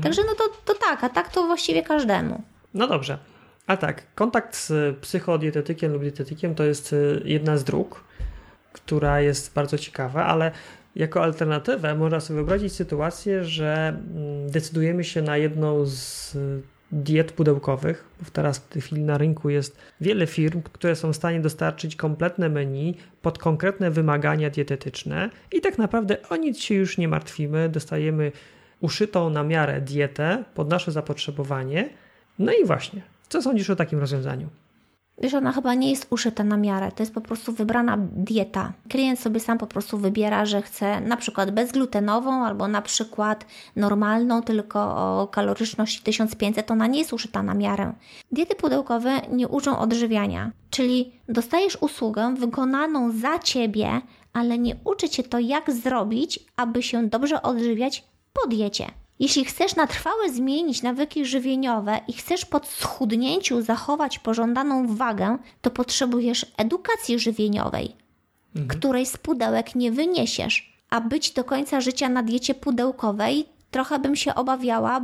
Także 0.02 0.22
no 0.26 0.34
to, 0.34 0.44
to 0.64 0.80
tak, 0.80 1.04
a 1.04 1.08
tak 1.08 1.28
to 1.28 1.46
właściwie 1.46 1.82
każdemu. 1.82 2.42
No 2.74 2.86
dobrze. 2.86 3.18
A 3.66 3.76
tak, 3.76 4.14
kontakt 4.14 4.56
z 4.56 4.96
psychodietetykiem 4.98 5.92
lub 5.92 6.02
dietetykiem 6.02 6.54
to 6.54 6.64
jest 6.64 6.92
y, 6.92 7.22
jedna 7.24 7.56
z 7.56 7.64
dróg, 7.64 8.04
która 8.72 9.20
jest 9.20 9.54
bardzo 9.54 9.78
ciekawa, 9.78 10.24
ale 10.24 10.50
jako 10.96 11.22
alternatywę 11.22 11.94
można 11.94 12.20
sobie 12.20 12.34
wyobrazić 12.36 12.72
sytuację, 12.72 13.44
że 13.44 13.88
mm, 13.88 14.50
decydujemy 14.50 15.04
się 15.04 15.22
na 15.22 15.36
jedną 15.36 15.86
z 15.86 16.34
y, 16.34 16.62
diet 16.92 17.32
pudełkowych, 17.32 18.04
teraz 18.32 18.58
w 18.58 18.68
tej 18.68 18.82
chwili 18.82 19.02
na 19.02 19.18
rynku 19.18 19.50
jest 19.50 19.78
wiele 20.00 20.26
firm, 20.26 20.62
które 20.62 20.96
są 20.96 21.12
w 21.12 21.16
stanie 21.16 21.40
dostarczyć 21.40 21.96
kompletne 21.96 22.48
menu 22.48 22.96
pod 23.22 23.38
konkretne 23.38 23.90
wymagania 23.90 24.50
dietetyczne 24.50 25.30
i 25.52 25.60
tak 25.60 25.78
naprawdę 25.78 26.16
o 26.28 26.36
nic 26.36 26.58
się 26.58 26.74
już 26.74 26.98
nie 26.98 27.08
martwimy, 27.08 27.68
dostajemy 27.68 28.32
uszytą 28.80 29.30
na 29.30 29.42
miarę 29.42 29.80
dietę 29.80 30.44
pod 30.54 30.70
nasze 30.70 30.92
zapotrzebowanie. 30.92 31.88
No 32.38 32.52
i 32.62 32.64
właśnie, 32.64 33.02
co 33.35 33.43
sądzisz 33.43 33.70
o 33.70 33.76
takim 33.76 33.99
rozwiązaniu? 33.99 34.49
Wiesz, 35.18 35.35
ona 35.35 35.53
chyba 35.53 35.74
nie 35.74 35.91
jest 35.91 36.07
uszyta 36.11 36.45
na 36.45 36.57
miarę. 36.57 36.93
To 36.93 37.03
jest 37.03 37.14
po 37.14 37.20
prostu 37.20 37.53
wybrana 37.53 37.97
dieta. 37.99 38.72
Klient 38.89 39.20
sobie 39.20 39.41
sam 39.41 39.59
po 39.59 39.66
prostu 39.66 39.99
wybiera, 39.99 40.47
że 40.47 40.62
chce 40.62 41.01
na 41.01 41.16
przykład 41.16 41.51
bezglutenową 41.51 42.45
albo 42.45 42.68
na 42.68 42.82
przykład 42.82 43.47
normalną, 43.76 44.43
tylko 44.43 44.80
o 44.97 45.28
kaloryczności 45.32 46.03
1500. 46.03 46.70
Ona 46.70 46.87
nie 46.87 46.99
jest 46.99 47.12
uszyta 47.12 47.43
na 47.43 47.55
miarę. 47.55 47.93
Diety 48.32 48.55
pudełkowe 48.55 49.20
nie 49.32 49.49
uczą 49.49 49.78
odżywiania, 49.78 50.51
czyli 50.70 51.12
dostajesz 51.28 51.78
usługę 51.80 52.35
wykonaną 52.39 53.12
za 53.12 53.39
ciebie, 53.39 54.01
ale 54.32 54.59
nie 54.59 54.76
uczy 54.85 55.09
cię 55.09 55.22
to, 55.22 55.39
jak 55.39 55.72
zrobić, 55.72 56.41
aby 56.57 56.82
się 56.82 57.09
dobrze 57.09 57.43
odżywiać 57.43 58.05
po 58.32 58.49
diecie. 58.49 59.03
Jeśli 59.18 59.44
chcesz 59.44 59.76
na 59.76 59.86
trwałe 59.86 60.30
zmienić 60.30 60.82
nawyki 60.82 61.24
żywieniowe 61.24 62.00
i 62.08 62.12
chcesz 62.12 62.44
po 62.44 62.60
schudnięciu 62.64 63.62
zachować 63.62 64.18
pożądaną 64.18 64.96
wagę, 64.96 65.38
to 65.62 65.70
potrzebujesz 65.70 66.46
edukacji 66.56 67.18
żywieniowej, 67.18 67.96
której 68.68 69.06
z 69.06 69.16
pudełek 69.16 69.74
nie 69.74 69.92
wyniesiesz. 69.92 70.74
A 70.90 71.00
być 71.00 71.30
do 71.30 71.44
końca 71.44 71.80
życia 71.80 72.08
na 72.08 72.22
diecie 72.22 72.54
pudełkowej 72.54 73.46
trochę 73.75 73.99
bym 73.99 74.16
się 74.16 74.35
obawiała, 74.35 75.01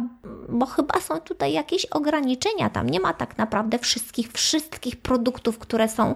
bo 0.48 0.66
chyba 0.66 1.00
są 1.00 1.20
tutaj 1.20 1.52
jakieś 1.52 1.86
ograniczenia. 1.86 2.70
Tam 2.70 2.90
nie 2.90 3.00
ma 3.00 3.14
tak 3.14 3.38
naprawdę 3.38 3.78
wszystkich, 3.78 4.32
wszystkich 4.32 4.96
produktów, 4.96 5.58
które 5.58 5.88
są, 5.88 6.14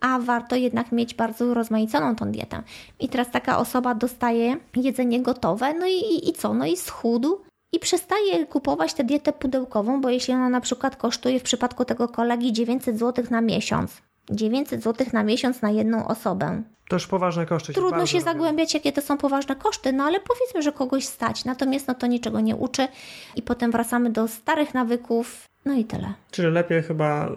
a 0.00 0.18
warto 0.18 0.56
jednak 0.56 0.92
mieć 0.92 1.14
bardzo 1.14 1.54
rozmaiconą 1.54 2.16
tą 2.16 2.32
dietę. 2.32 2.62
I 3.00 3.08
teraz 3.08 3.30
taka 3.30 3.58
osoba 3.58 3.94
dostaje 3.94 4.56
jedzenie 4.76 5.22
gotowe, 5.22 5.74
no 5.74 5.86
i, 5.86 5.92
i, 5.92 6.28
i 6.28 6.32
co? 6.32 6.54
No 6.54 6.66
i 6.66 6.76
schudł 6.76 7.40
i 7.72 7.78
przestaje 7.78 8.46
kupować 8.46 8.94
tę 8.94 9.04
dietę 9.04 9.32
pudełkową, 9.32 10.00
bo 10.00 10.08
jeśli 10.08 10.34
ona 10.34 10.48
na 10.48 10.60
przykład 10.60 10.96
kosztuje 10.96 11.40
w 11.40 11.42
przypadku 11.42 11.84
tego 11.84 12.08
kolegi 12.08 12.52
900 12.52 12.98
zł 12.98 13.24
na 13.30 13.40
miesiąc, 13.40 14.02
900 14.30 14.82
zł 14.82 15.06
na 15.12 15.22
miesiąc 15.22 15.62
na 15.62 15.70
jedną 15.70 16.08
osobę, 16.08 16.62
To 16.88 16.96
już 16.96 17.06
poważne 17.06 17.46
koszty. 17.46 17.72
Trudno 17.72 18.06
się 18.06 18.20
zagłębiać, 18.20 18.74
jakie 18.74 18.92
to 18.92 19.02
są 19.02 19.18
poważne 19.18 19.56
koszty, 19.56 19.92
no 19.92 20.04
ale 20.04 20.20
powiedzmy, 20.20 20.62
że 20.62 20.72
kogoś 20.72 21.04
stać. 21.04 21.44
Natomiast 21.44 21.88
no 21.88 21.94
to 21.94 22.06
niczego 22.06 22.40
nie 22.40 22.56
uczy 22.56 22.88
i 23.36 23.42
potem 23.42 23.70
wracamy 23.70 24.10
do 24.10 24.28
starych 24.28 24.74
nawyków. 24.74 25.44
No 25.64 25.74
i 25.74 25.84
tyle. 25.84 26.14
Czyli 26.30 26.50
lepiej 26.50 26.82
chyba 26.82 27.32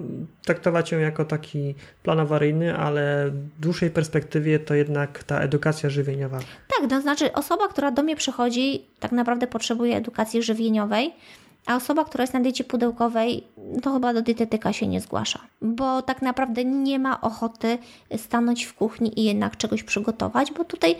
traktować 0.45 0.91
ją 0.91 0.99
jako 0.99 1.25
taki 1.25 1.75
plan 2.03 2.19
awaryjny, 2.19 2.77
ale 2.77 3.31
w 3.31 3.59
dłuższej 3.59 3.89
perspektywie 3.89 4.59
to 4.59 4.75
jednak 4.75 5.23
ta 5.23 5.39
edukacja 5.39 5.89
żywieniowa. 5.89 6.39
Tak, 6.67 6.89
to 6.89 7.01
znaczy 7.01 7.33
osoba, 7.33 7.67
która 7.67 7.91
do 7.91 8.03
mnie 8.03 8.15
przychodzi, 8.15 8.85
tak 8.99 9.11
naprawdę 9.11 9.47
potrzebuje 9.47 9.95
edukacji 9.95 10.43
żywieniowej, 10.43 11.13
a 11.65 11.75
osoba, 11.75 12.05
która 12.05 12.21
jest 12.21 12.33
na 12.33 12.39
diecie 12.39 12.63
pudełkowej, 12.63 13.43
to 13.81 13.93
chyba 13.93 14.13
do 14.13 14.21
dietetyka 14.21 14.73
się 14.73 14.87
nie 14.87 15.01
zgłasza, 15.01 15.39
bo 15.61 16.01
tak 16.01 16.21
naprawdę 16.21 16.65
nie 16.65 16.99
ma 16.99 17.21
ochoty 17.21 17.77
stanąć 18.17 18.63
w 18.63 18.73
kuchni 18.73 19.19
i 19.19 19.23
jednak 19.23 19.57
czegoś 19.57 19.83
przygotować, 19.83 20.51
bo 20.51 20.65
tutaj 20.65 20.95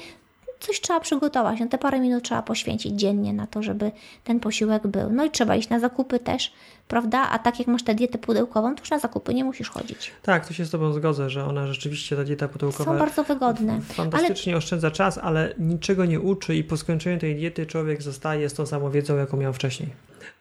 coś 0.59 0.81
trzeba 0.81 0.99
przygotować. 0.99 1.59
No 1.59 1.67
te 1.67 1.77
parę 1.77 1.99
minut 1.99 2.23
trzeba 2.23 2.41
poświęcić 2.41 2.93
dziennie 2.99 3.33
na 3.33 3.47
to, 3.47 3.63
żeby 3.63 3.91
ten 4.23 4.39
posiłek 4.39 4.87
był. 4.87 5.09
No 5.11 5.25
i 5.25 5.31
trzeba 5.31 5.55
iść 5.55 5.69
na 5.69 5.79
zakupy 5.79 6.19
też, 6.19 6.53
prawda? 6.87 7.29
A 7.29 7.39
tak 7.39 7.59
jak 7.59 7.67
masz 7.67 7.83
tę 7.83 7.95
dietę 7.95 8.17
pudełkową, 8.17 8.75
to 8.75 8.81
już 8.81 8.89
na 8.89 8.99
zakupy 8.99 9.33
nie 9.33 9.43
musisz 9.43 9.69
chodzić. 9.69 10.11
Tak, 10.21 10.47
tu 10.47 10.53
się 10.53 10.65
z 10.65 10.69
Tobą 10.71 10.93
zgodzę, 10.93 11.29
że 11.29 11.45
ona 11.45 11.67
rzeczywiście, 11.67 12.15
ta 12.15 12.23
dieta 12.23 12.47
pudełkowa 12.47 12.91
Są 12.91 12.99
bardzo 12.99 13.23
wygodne. 13.23 13.81
fantastycznie 13.81 14.57
oszczędza 14.57 14.91
czas, 14.91 15.17
ale 15.17 15.53
niczego 15.59 16.05
nie 16.05 16.19
uczy 16.19 16.55
i 16.55 16.63
po 16.63 16.77
skończeniu 16.77 17.19
tej 17.19 17.35
diety 17.35 17.65
człowiek 17.65 18.01
zostaje 18.01 18.49
z 18.49 18.53
tą 18.53 18.65
samą 18.65 18.89
wiedzą, 18.89 19.17
jaką 19.17 19.37
miał 19.37 19.53
wcześniej. 19.53 19.89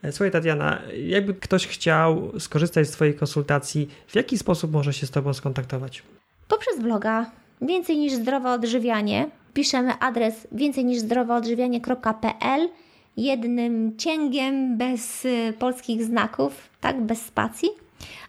E, 0.02 0.12
Słuchaj 0.12 0.30
Tatiana, 0.30 0.82
jakby 1.06 1.34
ktoś 1.34 1.66
chciał 1.66 2.32
skorzystać 2.40 2.88
z 2.88 2.90
Twojej 2.90 3.14
konsultacji, 3.14 3.88
w 4.06 4.16
jaki 4.16 4.38
sposób 4.38 4.72
może 4.72 4.92
się 4.92 5.06
z 5.06 5.10
Tobą 5.10 5.34
skontaktować? 5.34 6.02
Poprzez 6.48 6.80
bloga 6.80 7.30
więcej 7.62 7.98
niż 7.98 8.12
zdrowe 8.12 8.50
odżywianie 8.50 9.30
piszemy 9.54 9.92
adres 10.00 10.46
więcej 10.52 10.84
niż 10.84 10.98
zdroweodżywianie.pl 10.98 12.68
jednym 13.16 13.96
cięgiem 13.96 14.78
bez 14.78 15.24
y, 15.24 15.54
polskich 15.58 16.04
znaków, 16.04 16.68
tak, 16.80 17.02
bez 17.02 17.26
spacji, 17.26 17.68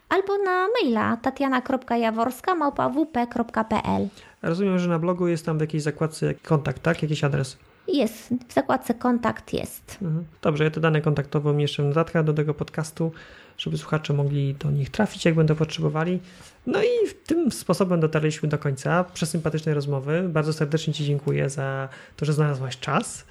albo 0.10 0.38
na 0.38 0.68
maila 0.82 1.18
tatiana.jaworska 1.18 2.56
małpa.wp.pl. 2.56 4.08
Rozumiem, 4.42 4.80
że 4.80 4.90
na 4.90 5.00
blogu 5.00 5.28
jest 5.28 5.46
tam 5.46 5.58
w 5.58 5.62
jakiejś 5.62 5.84
zakładce 5.84 6.34
kontakt, 6.34 6.82
tak? 6.82 7.02
Jakiś 7.02 7.24
adres. 7.24 7.58
Jest, 7.88 8.34
w 8.50 8.54
zakładce 8.54 8.94
kontakt 8.94 9.54
jest. 9.54 9.98
Mhm. 10.02 10.26
Dobrze, 10.42 10.64
ja 10.64 10.70
te 10.70 10.80
dane 10.80 11.02
kontaktowe 11.02 11.52
umieszczę 11.52 11.84
w 11.84 11.86
notatkach 11.86 12.24
do 12.24 12.34
tego 12.34 12.54
podcastu, 12.54 13.12
żeby 13.58 13.78
słuchacze 13.78 14.14
mogli 14.14 14.54
do 14.54 14.72
nich 14.72 14.90
trafić, 14.90 15.26
jak 15.26 15.36
będą 15.36 15.56
potrzebowali. 15.56 16.20
No 16.68 16.84
i 16.84 16.88
tym 17.26 17.52
sposobem 17.52 18.00
dotarliśmy 18.00 18.50
do 18.50 18.58
końca 18.58 19.04
przesympatycznej 19.04 19.76
rozmowy. 19.76 20.30
Bardzo 20.30 20.54
serdecznie 20.54 20.94
Ci 20.94 21.06
dziękuję 21.06 21.50
za 21.50 21.90
to, 22.16 22.26
że 22.26 22.34
znalazłaś 22.34 22.80
czas, 22.80 23.26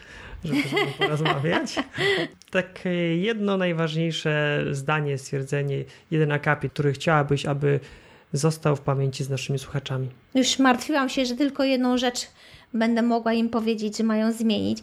żeby 0.44 0.62
porozmawiać. 0.98 1.76
Tak 2.50 2.84
jedno 3.16 3.56
najważniejsze 3.56 4.64
zdanie, 4.70 5.18
stwierdzenie, 5.18 5.84
jeden 6.10 6.32
akapit, 6.32 6.72
który 6.72 6.92
chciałabyś, 6.92 7.46
aby 7.46 7.80
został 8.32 8.76
w 8.76 8.80
pamięci 8.80 9.24
z 9.24 9.30
naszymi 9.30 9.58
słuchaczami. 9.58 10.08
Już 10.34 10.58
martwiłam 10.58 11.08
się, 11.08 11.26
że 11.26 11.34
tylko 11.34 11.64
jedną 11.64 11.98
rzecz 11.98 12.26
będę 12.74 13.02
mogła 13.02 13.32
im 13.32 13.48
powiedzieć, 13.48 13.96
że 13.96 14.04
mają 14.04 14.32
zmienić. 14.32 14.78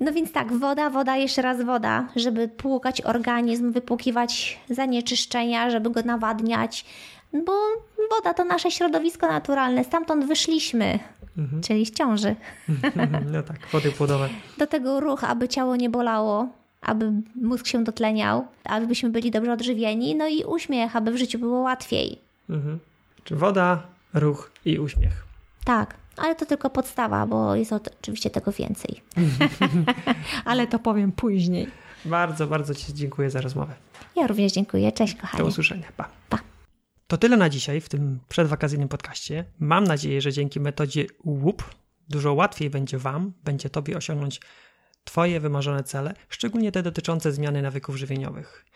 No 0.00 0.12
więc 0.12 0.32
tak, 0.32 0.52
woda, 0.52 0.90
woda, 0.90 1.16
jeszcze 1.16 1.42
raz 1.42 1.62
woda, 1.62 2.08
żeby 2.16 2.48
płukać 2.48 3.00
organizm, 3.00 3.72
wypłukiwać 3.72 4.60
zanieczyszczenia, 4.70 5.70
żeby 5.70 5.90
go 5.90 6.02
nawadniać, 6.02 6.84
bo 7.32 7.52
woda 8.10 8.34
to 8.34 8.44
nasze 8.44 8.70
środowisko 8.70 9.28
naturalne, 9.28 9.84
stamtąd 9.84 10.24
wyszliśmy, 10.24 10.98
czyli 11.62 11.86
z 11.86 11.90
ciąży. 11.90 12.36
No 13.32 13.42
tak, 13.42 13.68
wody 13.72 13.92
płodowe. 13.92 14.28
Do 14.58 14.66
tego 14.66 15.00
ruch, 15.00 15.24
aby 15.24 15.48
ciało 15.48 15.76
nie 15.76 15.90
bolało, 15.90 16.48
aby 16.80 17.12
mózg 17.34 17.66
się 17.66 17.84
dotleniał, 17.84 18.46
abyśmy 18.64 19.10
byli 19.10 19.30
dobrze 19.30 19.52
odżywieni, 19.52 20.14
no 20.14 20.28
i 20.28 20.44
uśmiech, 20.44 20.96
aby 20.96 21.12
w 21.12 21.16
życiu 21.16 21.38
było 21.38 21.60
łatwiej. 21.60 22.18
Mhm. 22.50 22.78
Czy 23.24 23.36
woda, 23.36 23.82
ruch 24.14 24.50
i 24.64 24.78
uśmiech. 24.78 25.24
Tak, 25.64 25.94
ale 26.20 26.34
to 26.34 26.46
tylko 26.46 26.70
podstawa, 26.70 27.26
bo 27.26 27.54
jest 27.54 27.72
oczywiście 27.72 28.30
tego 28.30 28.52
więcej. 28.52 29.02
ale 30.44 30.66
to 30.66 30.78
powiem 30.78 31.12
później. 31.12 31.68
Bardzo, 32.04 32.46
bardzo 32.46 32.74
Ci 32.74 32.94
dziękuję 32.94 33.30
za 33.30 33.40
rozmowę. 33.40 33.74
Ja 34.16 34.26
również 34.26 34.52
dziękuję. 34.52 34.92
Cześć, 34.92 35.14
Do 35.14 35.20
kochanie. 35.20 35.44
usłyszenia. 35.44 35.88
Pa. 35.96 36.08
Pa. 36.28 36.38
To 37.06 37.18
tyle 37.18 37.36
na 37.36 37.48
dzisiaj 37.48 37.80
w 37.80 37.88
tym 37.88 38.20
przedwakacyjnym 38.28 38.88
podcaście. 38.88 39.44
Mam 39.58 39.84
nadzieję, 39.84 40.20
że 40.20 40.32
dzięki 40.32 40.60
metodzie 40.60 41.06
łup 41.24 41.64
dużo 42.08 42.34
łatwiej 42.34 42.70
będzie 42.70 42.98
Wam, 42.98 43.32
będzie 43.44 43.70
Tobie 43.70 43.96
osiągnąć 43.96 44.40
Twoje 45.04 45.40
wymarzone 45.40 45.84
cele, 45.84 46.14
szczególnie 46.28 46.72
te 46.72 46.82
dotyczące 46.82 47.32
zmiany 47.32 47.62
nawyków 47.62 47.96
żywieniowych. 47.96 48.66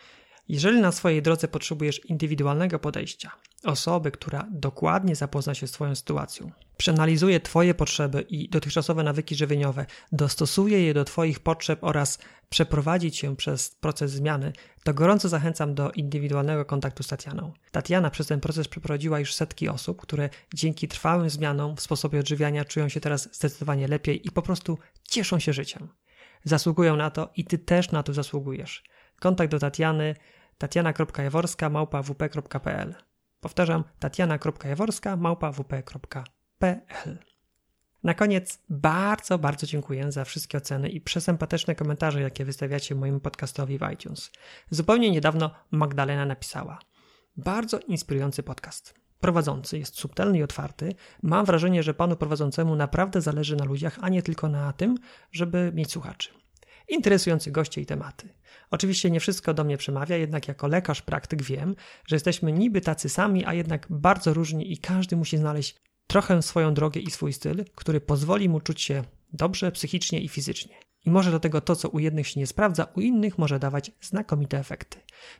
Jeżeli 0.49 0.81
na 0.81 0.91
swojej 0.91 1.21
drodze 1.21 1.47
potrzebujesz 1.47 2.05
indywidualnego 2.05 2.79
podejścia, 2.79 3.31
osoby, 3.63 4.11
która 4.11 4.47
dokładnie 4.51 5.15
zapozna 5.15 5.53
się 5.53 5.67
z 5.67 5.71
Twoją 5.71 5.95
sytuacją, 5.95 6.51
przeanalizuje 6.77 7.39
Twoje 7.39 7.73
potrzeby 7.73 8.21
i 8.21 8.49
dotychczasowe 8.49 9.03
nawyki 9.03 9.35
żywieniowe, 9.35 9.85
dostosuje 10.11 10.81
je 10.81 10.93
do 10.93 11.05
Twoich 11.05 11.39
potrzeb 11.39 11.83
oraz 11.83 12.19
przeprowadzi 12.49 13.11
Cię 13.11 13.35
przez 13.35 13.69
proces 13.69 14.11
zmiany, 14.11 14.53
to 14.83 14.93
gorąco 14.93 15.29
zachęcam 15.29 15.75
do 15.75 15.91
indywidualnego 15.91 16.65
kontaktu 16.65 17.03
z 17.03 17.07
Tatianą. 17.07 17.53
Tatiana 17.71 18.09
przez 18.09 18.27
ten 18.27 18.39
proces 18.39 18.67
przeprowadziła 18.67 19.19
już 19.19 19.33
setki 19.33 19.69
osób, 19.69 20.01
które 20.01 20.29
dzięki 20.53 20.87
trwałym 20.87 21.29
zmianom 21.29 21.75
w 21.75 21.81
sposobie 21.81 22.19
odżywiania 22.19 22.65
czują 22.65 22.89
się 22.89 22.99
teraz 22.99 23.35
zdecydowanie 23.35 23.87
lepiej 23.87 24.27
i 24.27 24.31
po 24.31 24.41
prostu 24.41 24.77
cieszą 25.03 25.39
się 25.39 25.53
życiem. 25.53 25.89
Zasługują 26.43 26.95
na 26.95 27.09
to 27.09 27.29
i 27.35 27.45
Ty 27.45 27.57
też 27.57 27.91
na 27.91 28.03
to 28.03 28.13
zasługujesz. 28.13 28.83
Kontakt 29.19 29.51
do 29.51 29.59
Tatiany 29.59 30.15
tatiana.jaworska 30.57 31.69
małpawp.pl 31.69 32.95
Powtarzam, 33.39 33.83
tatiana.jaworska 33.99 35.15
małpawp.pl 35.15 35.83
Na 38.03 38.13
koniec 38.13 38.59
bardzo, 38.69 39.37
bardzo 39.37 39.67
dziękuję 39.67 40.11
za 40.11 40.25
wszystkie 40.25 40.57
oceny 40.57 40.89
i 40.89 41.01
przesympatyczne 41.01 41.75
komentarze, 41.75 42.21
jakie 42.21 42.45
wystawiacie 42.45 42.95
mojemu 42.95 43.19
podcastowi 43.19 43.77
w 43.77 43.91
iTunes. 43.93 44.31
Zupełnie 44.69 45.11
niedawno 45.11 45.51
Magdalena 45.71 46.25
napisała 46.25 46.79
Bardzo 47.37 47.79
inspirujący 47.79 48.43
podcast. 48.43 48.93
Prowadzący 49.19 49.77
jest 49.77 49.99
subtelny 49.99 50.37
i 50.37 50.43
otwarty. 50.43 50.95
Mam 51.23 51.45
wrażenie, 51.45 51.83
że 51.83 51.93
panu 51.93 52.15
prowadzącemu 52.15 52.75
naprawdę 52.75 53.21
zależy 53.21 53.55
na 53.55 53.65
ludziach, 53.65 53.97
a 54.01 54.09
nie 54.09 54.21
tylko 54.21 54.49
na 54.49 54.73
tym, 54.73 54.97
żeby 55.31 55.71
mieć 55.75 55.91
słuchaczy. 55.91 56.44
Interesujący 56.87 57.51
goście 57.51 57.81
i 57.81 57.85
tematy. 57.85 58.29
Oczywiście 58.71 59.11
nie 59.11 59.19
wszystko 59.19 59.53
do 59.53 59.63
mnie 59.63 59.77
przemawia, 59.77 60.17
jednak 60.17 60.47
jako 60.47 60.67
lekarz 60.67 61.01
praktyk 61.01 61.43
wiem, 61.43 61.75
że 62.07 62.15
jesteśmy 62.15 62.51
niby 62.51 62.81
tacy 62.81 63.09
sami, 63.09 63.45
a 63.45 63.53
jednak 63.53 63.87
bardzo 63.89 64.33
różni 64.33 64.73
i 64.73 64.77
każdy 64.77 65.15
musi 65.15 65.37
znaleźć 65.37 65.75
trochę 66.07 66.41
swoją 66.41 66.73
drogę 66.73 67.01
i 67.01 67.11
swój 67.11 67.33
styl, 67.33 67.65
który 67.75 68.01
pozwoli 68.01 68.49
mu 68.49 68.59
czuć 68.59 68.81
się 68.81 69.03
dobrze 69.33 69.71
psychicznie 69.71 70.21
i 70.21 70.29
fizycznie. 70.29 70.75
I 71.05 71.11
może 71.11 71.31
do 71.31 71.39
tego 71.39 71.61
to, 71.61 71.75
co 71.75 71.89
u 71.89 71.99
jednych 71.99 72.27
się 72.27 72.39
nie 72.39 72.47
sprawdza, 72.47 72.87
u 72.95 73.01
innych 73.01 73.37
może 73.37 73.59
dawać 73.59 73.91
znakomite 74.01 74.59
efekty. 74.59 74.97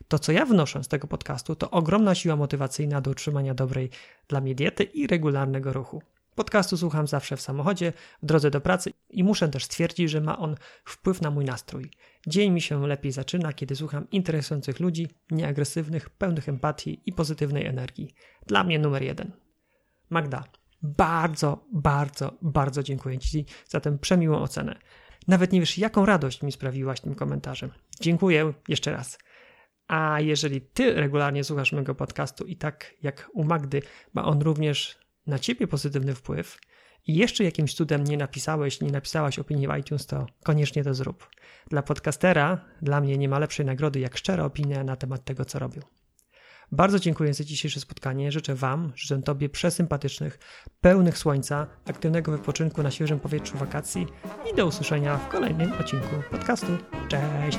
To, 0.08 0.18
co 0.18 0.32
ja 0.32 0.46
wnoszę 0.46 0.84
z 0.84 0.88
tego 0.88 1.06
podcastu, 1.06 1.56
to 1.56 1.70
ogromna 1.70 2.14
siła 2.14 2.36
motywacyjna 2.36 3.00
do 3.00 3.10
utrzymania 3.10 3.54
dobrej 3.54 3.90
dla 4.28 4.40
mnie 4.40 4.54
diety 4.54 4.84
i 4.84 5.06
regularnego 5.06 5.72
ruchu. 5.72 6.02
Podcastu 6.36 6.76
słucham 6.76 7.06
zawsze 7.06 7.36
w 7.36 7.40
samochodzie, 7.40 7.92
w 8.22 8.26
drodze 8.26 8.50
do 8.50 8.60
pracy 8.60 8.92
i 9.10 9.24
muszę 9.24 9.48
też 9.48 9.64
stwierdzić, 9.64 10.10
że 10.10 10.20
ma 10.20 10.38
on 10.38 10.54
wpływ 10.84 11.22
na 11.22 11.30
mój 11.30 11.44
nastrój. 11.44 11.90
Dzień 12.26 12.52
mi 12.52 12.60
się 12.60 12.86
lepiej 12.86 13.12
zaczyna, 13.12 13.52
kiedy 13.52 13.76
słucham 13.76 14.10
interesujących 14.10 14.80
ludzi, 14.80 15.08
nieagresywnych, 15.30 16.10
pełnych 16.10 16.48
empatii 16.48 17.02
i 17.06 17.12
pozytywnej 17.12 17.66
energii. 17.66 18.14
Dla 18.46 18.64
mnie 18.64 18.78
numer 18.78 19.02
jeden. 19.02 19.32
Magda, 20.10 20.44
bardzo, 20.82 21.64
bardzo, 21.72 22.38
bardzo 22.42 22.82
dziękuję 22.82 23.18
Ci 23.18 23.46
za 23.68 23.80
tę 23.80 23.98
przemiłą 23.98 24.38
ocenę. 24.38 24.78
Nawet 25.28 25.52
nie 25.52 25.60
wiesz, 25.60 25.78
jaką 25.78 26.06
radość 26.06 26.42
mi 26.42 26.52
sprawiłaś 26.52 27.00
tym 27.00 27.14
komentarzem. 27.14 27.70
Dziękuję 28.00 28.52
jeszcze 28.68 28.92
raz. 28.92 29.18
A 29.88 30.20
jeżeli 30.20 30.60
Ty 30.60 30.94
regularnie 30.94 31.44
słuchasz 31.44 31.72
mojego 31.72 31.94
podcastu 31.94 32.44
i 32.44 32.56
tak 32.56 32.94
jak 33.02 33.30
u 33.32 33.44
Magdy, 33.44 33.82
ma 34.14 34.24
on 34.24 34.42
również 34.42 35.05
na 35.26 35.38
ciebie 35.38 35.66
pozytywny 35.66 36.14
wpływ 36.14 36.58
i 37.06 37.14
jeszcze 37.14 37.44
jakimś 37.44 37.74
cudem 37.74 38.04
nie 38.04 38.16
napisałeś, 38.16 38.80
nie 38.80 38.90
napisałaś 38.90 39.38
opinii 39.38 39.68
w 39.68 39.76
iTunes, 39.76 40.06
to 40.06 40.26
koniecznie 40.44 40.84
to 40.84 40.94
zrób. 40.94 41.30
Dla 41.70 41.82
podcastera, 41.82 42.64
dla 42.82 43.00
mnie 43.00 43.18
nie 43.18 43.28
ma 43.28 43.38
lepszej 43.38 43.66
nagrody 43.66 44.00
jak 44.00 44.16
szczera 44.16 44.44
opinia 44.44 44.84
na 44.84 44.96
temat 44.96 45.24
tego, 45.24 45.44
co 45.44 45.58
robił. 45.58 45.82
Bardzo 46.72 46.98
dziękuję 46.98 47.34
za 47.34 47.44
dzisiejsze 47.44 47.80
spotkanie. 47.80 48.32
Życzę 48.32 48.54
Wam, 48.54 48.92
życzę 48.96 49.22
Tobie 49.22 49.48
przesympatycznych, 49.48 50.38
pełnych 50.80 51.18
słońca, 51.18 51.66
aktywnego 51.86 52.32
wypoczynku 52.32 52.82
na 52.82 52.90
świeżym 52.90 53.20
powietrzu 53.20 53.58
wakacji 53.58 54.06
i 54.52 54.56
do 54.56 54.66
usłyszenia 54.66 55.16
w 55.16 55.28
kolejnym 55.28 55.72
odcinku 55.72 56.22
podcastu. 56.30 56.78
Cześć! 57.08 57.58